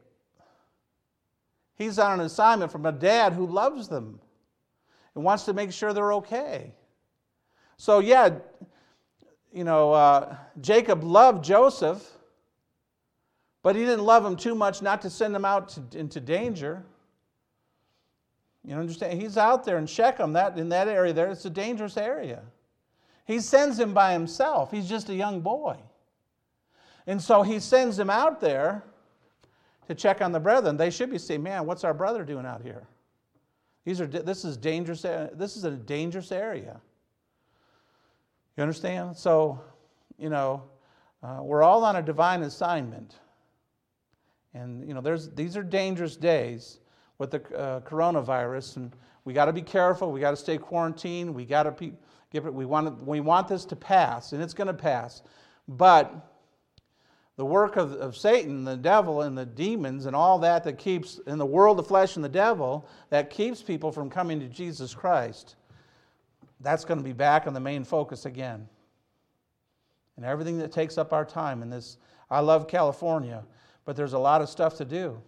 He's 1.76 2.00
on 2.00 2.20
an 2.20 2.26
assignment 2.26 2.72
from 2.72 2.86
a 2.86 2.92
dad 2.94 3.34
who 3.34 3.46
loves 3.46 3.90
them 3.90 4.22
and 5.16 5.24
wants 5.24 5.46
to 5.46 5.54
make 5.54 5.72
sure 5.72 5.94
they're 5.94 6.14
okay. 6.14 6.72
So, 7.78 8.00
yeah, 8.00 8.30
you 9.52 9.64
know, 9.64 9.94
uh, 9.94 10.36
Jacob 10.62 11.04
loved 11.04 11.44
Joseph, 11.44 12.06
but 13.64 13.76
he 13.76 13.84
didn't 13.84 14.06
love 14.06 14.26
him 14.26 14.36
too 14.36 14.54
much 14.54 14.82
not 14.82 15.02
to 15.02 15.10
send 15.10 15.36
him 15.36 15.46
out 15.46 15.70
to, 15.70 16.00
into 16.00 16.20
danger. 16.20 16.84
You 18.64 18.76
understand? 18.76 19.20
He's 19.20 19.38
out 19.38 19.64
there 19.64 19.78
in 19.78 19.88
Shechem, 19.88 20.34
that, 20.34 20.58
in 20.58 20.70
that 20.70 20.88
area 20.88 21.14
there, 21.14 21.30
it's 21.30 21.46
a 21.46 21.50
dangerous 21.50 21.98
area. 21.98 22.42
He 23.26 23.40
sends 23.40 23.80
him 23.80 23.94
by 23.94 24.14
himself. 24.14 24.72
He's 24.72 24.88
just 24.88 25.10
a 25.10 25.16
young 25.16 25.42
boy. 25.42 25.78
And 27.08 27.22
so 27.22 27.42
he 27.44 27.60
sends 27.60 27.98
him 27.98 28.10
out 28.10 28.42
there 28.42 28.84
to 29.88 29.96
check 29.96 30.22
on 30.22 30.32
the 30.32 30.40
brethren. 30.40 30.78
They 30.78 30.90
should 30.90 31.12
be 31.12 31.18
saying, 31.18 31.44
man, 31.44 31.66
what's 31.66 31.84
our 31.84 31.94
brother 31.94 32.24
doing 32.24 32.46
out 32.46 32.62
here? 32.62 32.88
These 33.86 34.02
are, 34.02 34.08
this, 34.08 34.44
is 34.44 34.58
dangerous, 34.58 35.04
this 35.04 35.56
is 35.56 35.64
a 35.64 35.72
dangerous 35.72 36.32
area. 36.32 36.82
You 38.58 38.64
understand? 38.64 39.16
So, 39.16 39.62
you 40.18 40.30
know, 40.30 40.64
uh, 41.22 41.40
we're 41.42 41.64
all 41.64 41.84
on 41.84 41.96
a 41.96 42.02
divine 42.02 42.42
assignment. 42.44 43.16
And, 44.54 44.88
you 44.88 44.94
know, 44.94 45.02
there's, 45.02 45.30
these 45.30 45.56
are 45.56 45.64
dangerous 45.64 46.16
days 46.16 46.80
with 47.18 47.32
the 47.32 47.58
uh, 47.58 47.80
coronavirus, 47.82 48.78
and 48.78 48.96
we 49.24 49.34
got 49.34 49.46
to 49.46 49.54
be 49.54 49.62
careful. 49.62 50.12
We 50.12 50.20
got 50.20 50.32
to 50.32 50.38
stay 50.38 50.58
quarantined. 50.58 51.34
We 51.34 51.46
got 51.46 51.64
to 51.64 51.92
give 52.32 52.46
it. 52.46 52.54
We 52.54 52.66
want 52.66 53.06
we 53.06 53.20
want 53.20 53.48
this 53.48 53.66
to 53.66 53.76
pass, 53.76 54.34
and 54.34 54.42
it's 54.42 54.54
going 54.54 54.68
to 54.68 54.74
pass. 54.74 55.22
But 55.68 56.14
the 57.38 57.46
work 57.46 57.76
of, 57.76 57.94
of 57.94 58.16
Satan, 58.16 58.64
the 58.64 58.78
devil, 58.78 59.24
and 59.24 59.38
the 59.38 59.46
demons, 59.46 60.06
and 60.06 60.16
all 60.16 60.40
that 60.40 60.64
that 60.64 60.78
keeps 60.78 61.20
in 61.28 61.38
the 61.38 61.46
world, 61.46 61.78
the 61.78 61.84
flesh, 61.84 62.16
and 62.16 62.24
the 62.24 62.30
devil 62.30 62.88
that 63.10 63.30
keeps 63.30 63.62
people 63.62 63.92
from 63.92 64.10
coming 64.10 64.40
to 64.40 64.48
Jesus 64.48 64.94
Christ. 64.94 65.56
That's 66.62 66.86
going 66.86 66.98
to 66.98 67.04
be 67.04 67.14
back 67.14 67.48
on 67.48 67.54
the 67.54 67.60
main 67.60 67.84
focus 67.84 68.26
again. 68.26 68.68
And 70.16 70.26
everything 70.26 70.58
that 70.60 70.72
takes 70.72 70.98
up 70.98 71.12
our 71.12 71.26
time 71.26 71.62
in 71.62 71.70
this. 71.70 71.98
I 72.32 72.40
love 72.40 72.68
California, 72.68 73.44
but 73.84 73.96
there's 73.96 74.14
a 74.14 74.20
lot 74.20 74.42
of 74.42 74.50
stuff 74.50 74.78
to 74.78 74.86
do 74.86 75.22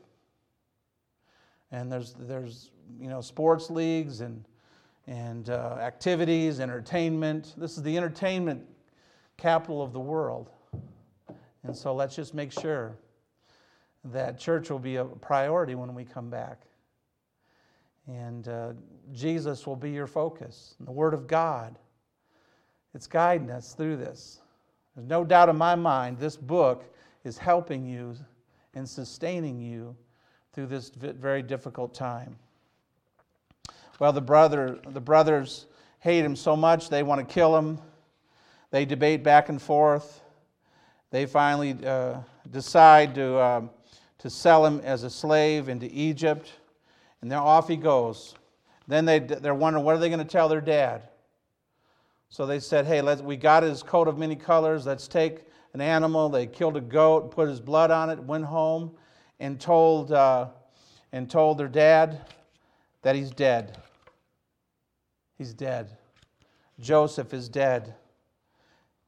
and 1.72 1.92
there's 1.92 2.14
there's 2.20 2.72
you 3.00 3.10
know 3.10 3.22
sports 3.22 3.70
leagues 3.70 4.22
and 4.22 4.44
and 5.10 5.50
uh, 5.50 5.78
activities, 5.80 6.60
entertainment. 6.60 7.54
This 7.56 7.78
is 7.78 7.84
the 7.84 7.96
entertainment 7.96 8.66
capital 9.38 9.82
of 9.82 9.94
the 9.94 10.00
world, 10.00 10.50
and 11.68 11.76
so 11.76 11.94
let's 11.94 12.16
just 12.16 12.34
make 12.34 12.52
sure 12.52 12.96
that 14.06 14.40
church 14.40 14.70
will 14.70 14.80
be 14.80 14.96
a 14.96 15.06
priority 15.06 15.76
when 15.76 15.94
we 15.94 16.06
come 16.06 16.30
back, 16.30 16.62
and 18.08 18.48
uh, 18.48 18.74
Jesus 19.14 19.68
will 19.68 19.76
be 19.76 19.92
your 19.92 20.08
focus. 20.08 20.76
And 20.80 20.88
the 20.88 20.92
Word 20.92 21.14
of 21.14 21.28
God, 21.28 21.78
it's 22.94 23.08
guiding 23.08 23.52
us 23.52 23.74
through 23.74 23.98
this. 23.98 24.40
There's 24.96 25.08
no 25.08 25.24
doubt 25.24 25.50
in 25.50 25.58
my 25.58 25.76
mind 25.76 26.18
this 26.18 26.38
book 26.38 26.86
is 27.24 27.38
helping 27.38 27.86
you 27.86 28.16
and 28.74 28.88
sustaining 28.88 29.60
you 29.62 29.96
through 30.54 30.68
this 30.68 30.90
very 30.90 31.42
difficult 31.42 31.94
time. 31.94 32.36
Well, 34.00 34.14
the, 34.14 34.22
brother, 34.22 34.80
the 34.88 35.02
brothers 35.02 35.66
hate 36.00 36.24
him 36.24 36.36
so 36.36 36.56
much 36.56 36.90
they 36.90 37.04
want 37.04 37.28
to 37.28 37.34
kill 37.34 37.58
him. 37.58 37.80
They 38.72 38.86
debate 38.86 39.24
back 39.24 39.50
and 39.50 39.62
forth. 39.62 40.22
They 41.10 41.26
finally 41.26 41.78
uh, 41.86 42.20
decide 42.50 43.16
to, 43.16 43.38
uh, 43.38 43.62
to 44.20 44.30
sell 44.30 44.66
him 44.66 44.82
as 44.84 45.04
a 45.04 45.10
slave 45.10 45.70
into 45.70 45.90
Egypt, 45.92 46.52
and 47.22 47.32
then 47.32 47.40
off 47.40 47.68
he 47.68 47.78
goes. 47.78 48.36
Then 48.88 49.06
they, 49.06 49.20
they're 49.20 49.56
wondering 49.56 49.86
what 49.86 49.96
are 49.96 50.00
they 50.00 50.10
going 50.10 50.20
to 50.20 50.26
tell 50.26 50.50
their 50.50 50.62
dad? 50.62 51.10
So 52.30 52.46
they 52.46 52.60
said, 52.60 52.86
hey, 52.86 53.02
let's, 53.02 53.22
we 53.22 53.38
got 53.38 53.64
his 53.64 53.84
coat 53.84 54.08
of 54.08 54.18
many 54.18 54.36
colors. 54.36 54.86
Let's 54.86 55.08
take 55.08 55.46
an 55.74 55.82
animal. 55.82 56.30
They 56.30 56.46
killed 56.46 56.76
a 56.76 56.82
goat, 56.82 57.32
put 57.32 57.48
his 57.48 57.62
blood 57.62 57.90
on 57.90 58.10
it, 58.10 58.20
went 58.20 58.46
home 58.46 58.92
and 59.40 59.60
told, 59.60 60.12
uh, 60.12 60.48
and 61.14 61.30
told 61.30 61.58
their 61.58 61.70
dad 61.70 62.26
that 63.02 63.16
he's 63.16 63.32
dead. 63.32 63.78
He's 65.38 65.54
dead. 65.54 65.98
Joseph 66.80 67.34
is 67.34 67.48
dead. 67.48 67.96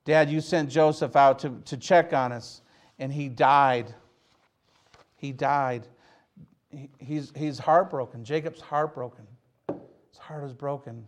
Dad, 0.09 0.31
you 0.31 0.41
sent 0.41 0.71
Joseph 0.71 1.15
out 1.15 1.37
to, 1.37 1.51
to 1.65 1.77
check 1.77 2.13
on 2.13 2.31
us, 2.31 2.61
and 2.97 3.13
he 3.13 3.29
died. 3.29 3.93
He 5.17 5.31
died. 5.31 5.87
He, 6.71 6.89
he's, 6.97 7.31
he's 7.35 7.59
heartbroken. 7.59 8.23
Jacob's 8.23 8.59
heartbroken. 8.59 9.27
His 9.67 10.17
heart 10.17 10.45
is 10.45 10.53
broken. 10.53 11.07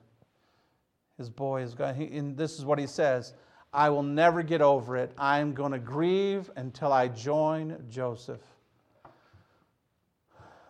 His 1.17 1.31
boy 1.31 1.63
is 1.63 1.73
gone. 1.73 1.95
He, 1.95 2.15
and 2.15 2.37
this 2.37 2.59
is 2.59 2.63
what 2.63 2.77
he 2.77 2.85
says 2.85 3.33
I 3.73 3.89
will 3.89 4.03
never 4.03 4.43
get 4.43 4.61
over 4.61 4.95
it. 4.97 5.13
I'm 5.17 5.55
going 5.55 5.71
to 5.71 5.79
grieve 5.79 6.51
until 6.55 6.93
I 6.93 7.07
join 7.07 7.83
Joseph. 7.89 8.41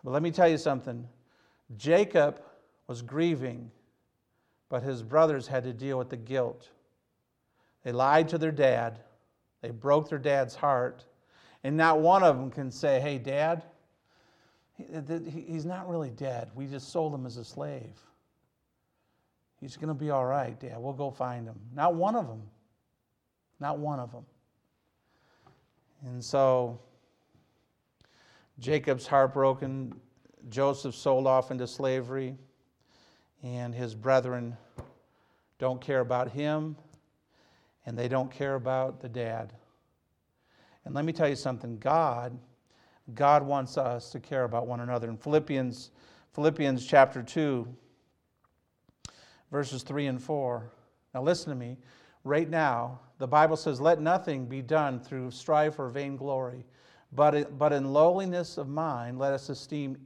But 0.02 0.10
let 0.10 0.22
me 0.22 0.30
tell 0.30 0.48
you 0.48 0.56
something 0.56 1.06
Jacob 1.76 2.40
was 2.86 3.02
grieving, 3.02 3.70
but 4.70 4.82
his 4.82 5.02
brothers 5.02 5.46
had 5.46 5.64
to 5.64 5.74
deal 5.74 5.98
with 5.98 6.08
the 6.08 6.16
guilt. 6.16 6.70
They 7.82 7.92
lied 7.92 8.28
to 8.28 8.38
their 8.38 8.52
dad, 8.52 9.00
they 9.60 9.70
broke 9.70 10.08
their 10.08 10.18
dad's 10.18 10.54
heart, 10.54 11.04
and 11.64 11.76
not 11.76 12.00
one 12.00 12.22
of 12.22 12.36
them 12.36 12.50
can 12.50 12.70
say, 12.70 13.00
Hey, 13.00 13.18
dad, 13.18 13.64
he's 14.76 15.64
not 15.64 15.88
really 15.88 16.10
dead. 16.10 16.50
We 16.54 16.66
just 16.66 16.90
sold 16.90 17.14
him 17.14 17.26
as 17.26 17.36
a 17.36 17.44
slave. 17.44 17.98
He's 19.60 19.76
going 19.76 19.88
to 19.88 19.94
be 19.94 20.10
all 20.10 20.26
right, 20.26 20.58
dad. 20.58 20.76
We'll 20.78 20.92
go 20.92 21.10
find 21.10 21.46
him. 21.46 21.58
Not 21.74 21.94
one 21.94 22.16
of 22.16 22.26
them. 22.26 22.42
Not 23.60 23.78
one 23.78 24.00
of 24.00 24.10
them. 24.10 24.26
And 26.04 26.24
so 26.24 26.80
Jacob's 28.58 29.06
heartbroken. 29.06 29.94
Joseph 30.48 30.96
sold 30.96 31.28
off 31.28 31.52
into 31.52 31.68
slavery, 31.68 32.36
and 33.44 33.72
his 33.72 33.94
brethren 33.94 34.56
don't 35.60 35.80
care 35.80 36.00
about 36.00 36.32
him, 36.32 36.76
and 37.86 37.98
they 37.98 38.08
don't 38.08 38.30
care 38.30 38.54
about 38.54 39.00
the 39.00 39.08
dad. 39.08 39.52
And 40.84 40.94
let 40.94 41.04
me 41.04 41.12
tell 41.12 41.28
you 41.28 41.36
something 41.36 41.78
God, 41.78 42.36
God 43.14 43.42
wants 43.42 43.76
us 43.76 44.10
to 44.10 44.20
care 44.20 44.44
about 44.44 44.66
one 44.66 44.80
another. 44.80 45.08
In 45.08 45.16
Philippians, 45.16 45.90
Philippians 46.32 46.86
chapter 46.86 47.22
2, 47.22 47.68
verses 49.50 49.82
3 49.82 50.06
and 50.06 50.22
4. 50.22 50.70
Now 51.14 51.22
listen 51.22 51.50
to 51.50 51.56
me. 51.56 51.76
Right 52.24 52.48
now, 52.48 53.00
the 53.18 53.26
Bible 53.26 53.56
says, 53.56 53.80
Let 53.80 54.00
nothing 54.00 54.46
be 54.46 54.62
done 54.62 55.00
through 55.00 55.30
strife 55.32 55.78
or 55.78 55.88
vainglory, 55.88 56.64
but, 57.12 57.58
but 57.58 57.72
in 57.72 57.92
lowliness 57.92 58.58
of 58.58 58.68
mind, 58.68 59.18
let 59.18 59.32
us 59.32 59.48
esteem 59.48 59.98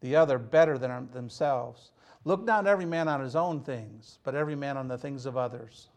the 0.00 0.16
other 0.16 0.38
better 0.38 0.78
than 0.78 1.10
themselves. 1.12 1.92
Look 2.24 2.44
not 2.44 2.66
every 2.66 2.84
man 2.84 3.08
on 3.08 3.20
his 3.20 3.34
own 3.34 3.62
things, 3.62 4.18
but 4.22 4.34
every 4.34 4.54
man 4.54 4.76
on 4.76 4.88
the 4.88 4.98
things 4.98 5.26
of 5.26 5.36
others. 5.36 5.88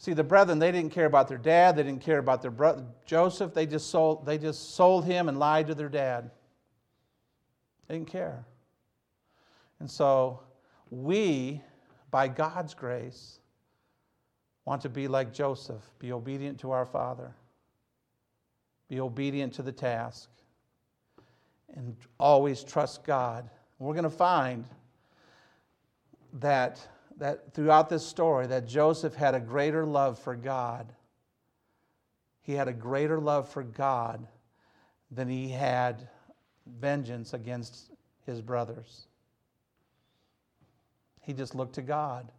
See, 0.00 0.14
the 0.14 0.24
brethren, 0.24 0.58
they 0.58 0.72
didn't 0.72 0.92
care 0.92 1.04
about 1.04 1.28
their 1.28 1.36
dad, 1.36 1.76
they 1.76 1.82
didn't 1.82 2.00
care 2.00 2.16
about 2.16 2.40
their 2.40 2.50
brother 2.50 2.86
Joseph, 3.04 3.52
they 3.52 3.66
just 3.66 3.90
sold, 3.90 4.24
they 4.24 4.38
just 4.38 4.74
sold 4.74 5.04
him 5.04 5.28
and 5.28 5.38
lied 5.38 5.66
to 5.66 5.74
their 5.74 5.90
dad. 5.90 6.30
They 7.86 7.96
didn't 7.96 8.08
care. 8.08 8.46
And 9.78 9.90
so 9.90 10.40
we, 10.88 11.60
by 12.10 12.28
God's 12.28 12.72
grace, 12.72 13.40
want 14.64 14.80
to 14.80 14.88
be 14.88 15.06
like 15.06 15.34
Joseph, 15.34 15.82
be 15.98 16.12
obedient 16.12 16.58
to 16.60 16.70
our 16.70 16.86
Father, 16.86 17.34
be 18.88 19.00
obedient 19.00 19.52
to 19.54 19.62
the 19.62 19.72
task, 19.72 20.30
and 21.74 21.94
always 22.18 22.64
trust 22.64 23.04
God. 23.04 23.50
We're 23.78 23.92
going 23.92 24.04
to 24.04 24.10
find 24.10 24.64
that, 26.40 26.80
that 27.20 27.52
throughout 27.52 27.90
this 27.90 28.04
story 28.04 28.46
that 28.46 28.66
Joseph 28.66 29.14
had 29.14 29.34
a 29.34 29.40
greater 29.40 29.84
love 29.84 30.18
for 30.18 30.34
God. 30.34 30.92
He 32.40 32.54
had 32.54 32.66
a 32.66 32.72
greater 32.72 33.20
love 33.20 33.48
for 33.48 33.62
God 33.62 34.26
than 35.10 35.28
he 35.28 35.50
had 35.50 36.08
vengeance 36.80 37.34
against 37.34 37.90
his 38.24 38.40
brothers. 38.40 39.06
He 41.20 41.34
just 41.34 41.54
looked 41.54 41.74
to 41.74 41.82
God. 41.82 42.32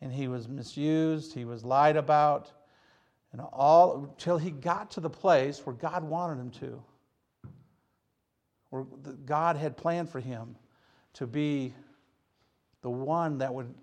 And 0.00 0.12
he 0.12 0.26
was 0.26 0.48
misused, 0.48 1.34
he 1.34 1.44
was 1.44 1.64
lied 1.64 1.96
about, 1.96 2.52
and 3.32 3.40
all 3.40 4.04
until 4.04 4.38
he 4.38 4.50
got 4.50 4.92
to 4.92 5.00
the 5.00 5.10
place 5.10 5.66
where 5.66 5.74
God 5.74 6.02
wanted 6.02 6.40
him 6.40 6.50
to. 6.52 6.82
Where 8.70 8.84
God 9.26 9.56
had 9.56 9.76
planned 9.76 10.08
for 10.08 10.20
him 10.20 10.56
to 11.14 11.26
be 11.26 11.74
the 12.80 12.90
one 12.90 13.38
that 13.38 13.52
would 13.52 13.74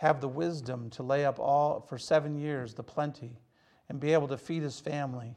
have 0.00 0.22
the 0.22 0.28
wisdom 0.28 0.88
to 0.88 1.02
lay 1.02 1.26
up 1.26 1.38
all 1.38 1.84
for 1.86 1.98
seven 1.98 2.34
years 2.34 2.72
the 2.72 2.82
plenty 2.82 3.38
and 3.86 4.00
be 4.00 4.14
able 4.14 4.26
to 4.26 4.38
feed 4.38 4.62
his 4.62 4.80
family 4.80 5.36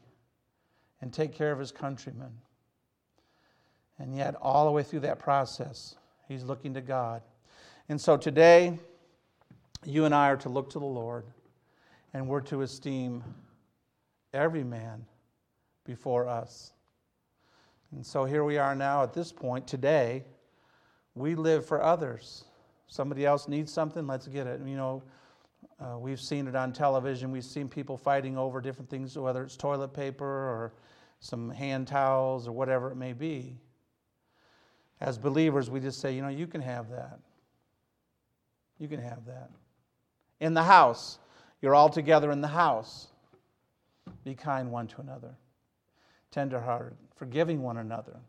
and 1.02 1.12
take 1.12 1.34
care 1.34 1.52
of 1.52 1.58
his 1.58 1.70
countrymen. 1.70 2.32
And 3.98 4.16
yet, 4.16 4.34
all 4.40 4.64
the 4.64 4.72
way 4.72 4.82
through 4.82 5.00
that 5.00 5.18
process, 5.18 5.96
he's 6.28 6.44
looking 6.44 6.72
to 6.72 6.80
God. 6.80 7.20
And 7.90 8.00
so 8.00 8.16
today, 8.16 8.78
you 9.84 10.06
and 10.06 10.14
I 10.14 10.30
are 10.30 10.38
to 10.38 10.48
look 10.48 10.70
to 10.70 10.78
the 10.78 10.86
Lord 10.86 11.26
and 12.14 12.26
we're 12.26 12.40
to 12.40 12.62
esteem 12.62 13.22
every 14.32 14.64
man 14.64 15.04
before 15.84 16.26
us. 16.26 16.72
And 17.92 18.04
so 18.04 18.24
here 18.24 18.44
we 18.44 18.56
are 18.56 18.74
now 18.74 19.02
at 19.02 19.12
this 19.12 19.30
point 19.30 19.66
today. 19.66 20.24
We 21.14 21.34
live 21.34 21.66
for 21.66 21.82
others. 21.82 22.44
Somebody 22.94 23.26
else 23.26 23.48
needs 23.48 23.72
something, 23.72 24.06
let's 24.06 24.28
get 24.28 24.46
it. 24.46 24.60
You 24.64 24.76
know, 24.76 25.02
uh, 25.80 25.98
we've 25.98 26.20
seen 26.20 26.46
it 26.46 26.54
on 26.54 26.72
television. 26.72 27.32
We've 27.32 27.42
seen 27.44 27.68
people 27.68 27.96
fighting 27.96 28.38
over 28.38 28.60
different 28.60 28.88
things, 28.88 29.18
whether 29.18 29.42
it's 29.42 29.56
toilet 29.56 29.92
paper 29.92 30.24
or 30.24 30.74
some 31.18 31.50
hand 31.50 31.88
towels 31.88 32.46
or 32.46 32.52
whatever 32.52 32.92
it 32.92 32.94
may 32.94 33.12
be. 33.12 33.56
As 35.00 35.18
believers, 35.18 35.68
we 35.68 35.80
just 35.80 35.98
say, 36.00 36.14
you 36.14 36.22
know, 36.22 36.28
you 36.28 36.46
can 36.46 36.60
have 36.60 36.88
that. 36.90 37.18
You 38.78 38.86
can 38.86 39.00
have 39.00 39.26
that. 39.26 39.50
In 40.38 40.54
the 40.54 40.62
house, 40.62 41.18
you're 41.60 41.74
all 41.74 41.88
together 41.88 42.30
in 42.30 42.42
the 42.42 42.46
house. 42.46 43.08
Be 44.22 44.36
kind 44.36 44.70
one 44.70 44.86
to 44.86 45.00
another, 45.00 45.34
tenderhearted, 46.30 46.96
forgiving 47.16 47.60
one 47.60 47.78
another, 47.78 48.20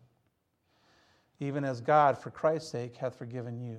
even 1.39 1.63
as 1.63 1.81
God, 1.81 2.17
for 2.17 2.31
Christ's 2.31 2.71
sake, 2.71 2.95
hath 2.95 3.15
forgiven 3.15 3.61
you. 3.61 3.77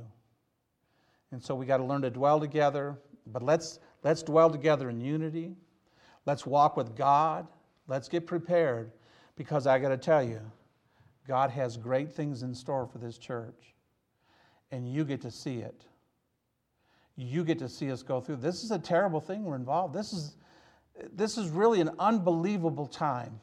And 1.32 1.42
so 1.42 1.54
we 1.54 1.66
got 1.66 1.78
to 1.78 1.84
learn 1.84 2.02
to 2.02 2.10
dwell 2.10 2.40
together, 2.40 2.96
but 3.26 3.42
let's, 3.42 3.78
let's 4.02 4.22
dwell 4.22 4.50
together 4.50 4.88
in 4.90 5.00
unity. 5.00 5.56
Let's 6.24 6.46
walk 6.46 6.76
with 6.76 6.96
God. 6.96 7.46
Let's 7.88 8.08
get 8.08 8.26
prepared 8.26 8.92
because 9.36 9.66
I 9.66 9.78
got 9.78 9.88
to 9.88 9.98
tell 9.98 10.22
you, 10.22 10.40
God 11.26 11.50
has 11.50 11.76
great 11.76 12.12
things 12.12 12.42
in 12.42 12.54
store 12.54 12.86
for 12.86 12.98
this 12.98 13.18
church, 13.18 13.74
and 14.70 14.90
you 14.90 15.04
get 15.04 15.20
to 15.22 15.30
see 15.30 15.58
it 15.58 15.86
you 17.16 17.44
get 17.44 17.58
to 17.58 17.68
see 17.68 17.90
us 17.90 18.02
go 18.02 18.20
through. 18.20 18.36
This 18.36 18.62
is 18.62 18.70
a 18.70 18.78
terrible 18.78 19.20
thing 19.20 19.44
we're 19.44 19.56
involved. 19.56 19.94
This 19.94 20.12
is, 20.12 20.36
this 21.12 21.38
is 21.38 21.48
really 21.48 21.80
an 21.80 21.90
unbelievable 21.98 22.86
time 22.86 23.40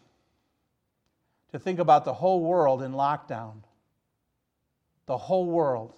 to 1.51 1.59
think 1.59 1.79
about 1.79 2.05
the 2.05 2.13
whole 2.13 2.41
world 2.41 2.83
in 2.83 2.93
lockdown. 2.93 3.55
The 5.07 5.17
whole 5.17 5.45
world. 5.45 5.95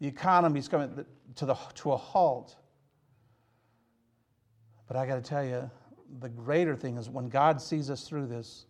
The 0.00 0.06
economy 0.06 0.60
is 0.60 0.68
coming 0.68 1.04
to, 1.36 1.46
the, 1.46 1.54
to 1.74 1.92
a 1.92 1.96
halt. 1.96 2.56
But 4.86 4.96
I 4.96 5.06
got 5.06 5.16
to 5.16 5.22
tell 5.22 5.44
you, 5.44 5.70
the 6.20 6.28
greater 6.28 6.74
thing 6.74 6.96
is 6.96 7.10
when 7.10 7.28
God 7.28 7.60
sees 7.60 7.90
us 7.90 8.02
through 8.02 8.26
this, 8.26 8.66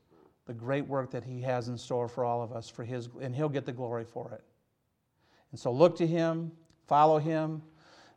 the 0.47 0.55
great 0.55 0.87
work 0.87 1.11
that 1.11 1.25
He 1.25 1.41
has 1.43 1.69
in 1.69 1.77
store 1.77 2.09
for 2.09 2.25
all 2.25 2.43
of 2.43 2.53
us, 2.53 2.69
for 2.69 2.85
His, 2.85 3.09
and 3.21 3.35
He'll 3.35 3.49
get 3.49 3.67
the 3.67 3.73
glory 3.73 4.05
for 4.05 4.33
it. 4.33 4.43
And 5.51 5.61
so 5.61 5.71
look 5.71 5.97
to 5.99 6.07
Him, 6.07 6.51
follow 6.89 7.19
him. 7.19 7.63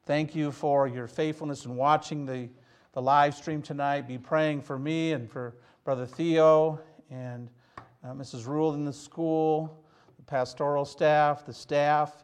Thank 0.05 0.34
you 0.34 0.51
for 0.51 0.88
your 0.88 1.07
faithfulness 1.07 1.66
in 1.66 1.76
watching 1.76 2.26
the, 2.26 2.49
the 2.93 3.01
live 3.01 3.36
stream 3.36 3.62
tonight. 3.62 4.07
Be 4.07 4.18
praying 4.18 4.62
for 4.62 4.80
me 4.80 5.12
and 5.12 5.30
for 5.30 5.55
Brother 5.84 6.05
Theo 6.05 6.80
and 7.12 7.49
uh, 7.78 8.14
Mrs. 8.14 8.47
Rule 8.47 8.74
in 8.74 8.86
the 8.86 8.93
school, 8.93 9.86
the 10.18 10.24
pastoral 10.24 10.86
staff, 10.86 11.45
the 11.45 11.53
staff. 11.53 12.24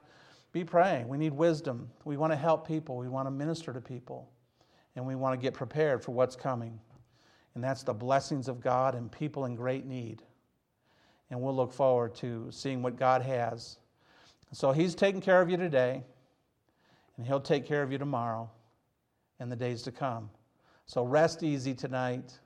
Be 0.51 0.63
praying. 0.63 1.07
We 1.07 1.17
need 1.17 1.33
wisdom. 1.33 1.89
We 2.05 2.17
want 2.17 2.33
to 2.33 2.37
help 2.37 2.67
people. 2.67 2.97
We 2.97 3.09
want 3.09 3.27
to 3.27 3.31
minister 3.31 3.73
to 3.73 3.81
people. 3.81 4.29
And 4.95 5.05
we 5.05 5.15
want 5.15 5.39
to 5.39 5.43
get 5.43 5.53
prepared 5.53 6.03
for 6.03 6.11
what's 6.11 6.35
coming. 6.35 6.79
And 7.55 7.63
that's 7.63 7.83
the 7.83 7.93
blessings 7.93 8.47
of 8.47 8.61
God 8.61 8.95
and 8.95 9.11
people 9.11 9.45
in 9.45 9.55
great 9.55 9.85
need. 9.85 10.21
And 11.29 11.41
we'll 11.41 11.55
look 11.55 11.73
forward 11.73 12.15
to 12.15 12.47
seeing 12.51 12.81
what 12.81 12.97
God 12.97 13.21
has. 13.21 13.77
So 14.51 14.71
He's 14.71 14.95
taking 14.95 15.21
care 15.21 15.41
of 15.41 15.49
you 15.49 15.57
today 15.57 16.03
and 17.17 17.25
He'll 17.25 17.41
take 17.41 17.65
care 17.65 17.83
of 17.83 17.91
you 17.91 17.97
tomorrow 17.97 18.49
and 19.39 19.51
the 19.51 19.55
days 19.55 19.81
to 19.83 19.91
come. 19.91 20.29
So 20.85 21.03
rest 21.03 21.43
easy 21.43 21.73
tonight. 21.73 22.39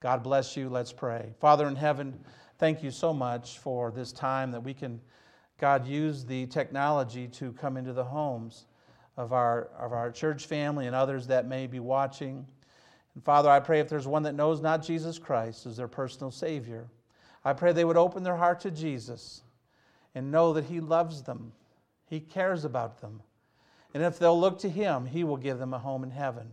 God 0.00 0.22
bless 0.22 0.56
you. 0.56 0.68
Let's 0.68 0.92
pray. 0.92 1.32
Father 1.40 1.66
in 1.66 1.74
heaven, 1.74 2.18
thank 2.58 2.82
you 2.82 2.90
so 2.90 3.12
much 3.12 3.58
for 3.58 3.90
this 3.90 4.12
time 4.12 4.52
that 4.52 4.62
we 4.62 4.74
can, 4.74 5.00
God, 5.58 5.86
used 5.86 6.26
the 6.26 6.46
technology 6.46 7.28
to 7.28 7.52
come 7.52 7.76
into 7.76 7.92
the 7.92 8.04
homes 8.04 8.66
of 9.16 9.32
our, 9.32 9.68
of 9.78 9.92
our 9.92 10.10
church 10.10 10.46
family 10.46 10.86
and 10.86 10.96
others 10.96 11.26
that 11.28 11.46
may 11.46 11.66
be 11.66 11.80
watching. 11.80 12.46
And 13.14 13.24
Father, 13.24 13.48
I 13.48 13.60
pray 13.60 13.80
if 13.80 13.88
there's 13.88 14.06
one 14.08 14.24
that 14.24 14.34
knows 14.34 14.60
not 14.60 14.82
Jesus 14.82 15.18
Christ 15.18 15.66
as 15.66 15.76
their 15.76 15.88
personal 15.88 16.30
Savior, 16.30 16.88
I 17.44 17.52
pray 17.52 17.72
they 17.72 17.84
would 17.84 17.96
open 17.96 18.22
their 18.22 18.36
heart 18.36 18.60
to 18.60 18.70
Jesus 18.70 19.42
and 20.14 20.32
know 20.32 20.52
that 20.54 20.64
He 20.64 20.80
loves 20.80 21.22
them, 21.22 21.52
He 22.06 22.20
cares 22.20 22.64
about 22.64 23.00
them. 23.00 23.22
And 23.92 24.02
if 24.02 24.18
they'll 24.18 24.38
look 24.38 24.58
to 24.60 24.68
Him, 24.68 25.06
He 25.06 25.22
will 25.22 25.36
give 25.36 25.58
them 25.58 25.72
a 25.72 25.78
home 25.78 26.02
in 26.02 26.10
heaven. 26.10 26.48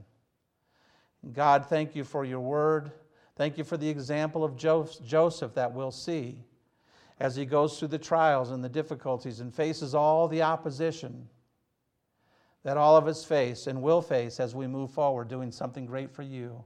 God, 1.34 1.66
thank 1.68 1.96
you 1.96 2.04
for 2.04 2.24
your 2.24 2.40
word. 2.40 2.92
Thank 3.36 3.58
you 3.58 3.64
for 3.64 3.78
the 3.78 3.90
example 3.90 4.44
of 4.44 4.56
Joseph 4.56 5.56
that 5.56 5.74
we'll 5.74 5.92
see 5.92 6.44
as 7.22 7.36
he 7.36 7.46
goes 7.46 7.78
through 7.78 7.88
the 7.88 8.00
trials 8.00 8.50
and 8.50 8.64
the 8.64 8.70
difficulties 8.70 9.42
and 9.42 9.54
faces 9.54 9.94
all 9.94 10.28
the 10.28 10.42
opposition 10.42 11.28
that 12.64 12.78
all 12.78 12.98
of 12.98 13.06
us 13.06 13.24
face 13.24 13.68
and 13.68 13.80
will 13.80 14.02
face 14.02 14.40
as 14.40 14.56
we 14.56 14.66
move 14.66 14.90
forward 14.90 15.28
doing 15.28 15.52
something 15.52 15.86
great 15.86 16.10
for 16.10 16.24
you. 16.24 16.64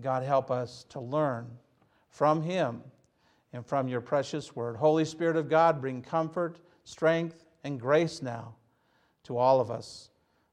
God, 0.00 0.22
help 0.22 0.52
us 0.52 0.86
to 0.90 1.00
learn 1.00 1.48
from 2.08 2.40
him 2.40 2.82
and 3.52 3.66
from 3.66 3.88
your 3.88 4.00
precious 4.00 4.54
word. 4.54 4.76
Holy 4.76 5.04
Spirit 5.04 5.36
of 5.36 5.48
God, 5.48 5.80
bring 5.80 6.02
comfort, 6.02 6.60
strength, 6.84 7.44
and 7.64 7.80
grace 7.80 8.22
now 8.22 8.54
to 9.24 9.36
all 9.36 9.60
of 9.60 9.72
us. 9.72 10.10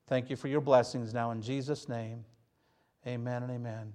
Thank 0.08 0.32
you 0.32 0.36
for 0.36 0.48
your 0.48 0.62
blessings 0.62 1.14
now 1.14 1.30
in 1.30 1.44
Jesus' 1.44 1.88
name. 1.88 2.26
Amen 3.06 3.44
and 3.44 3.52
amen. 3.52 3.84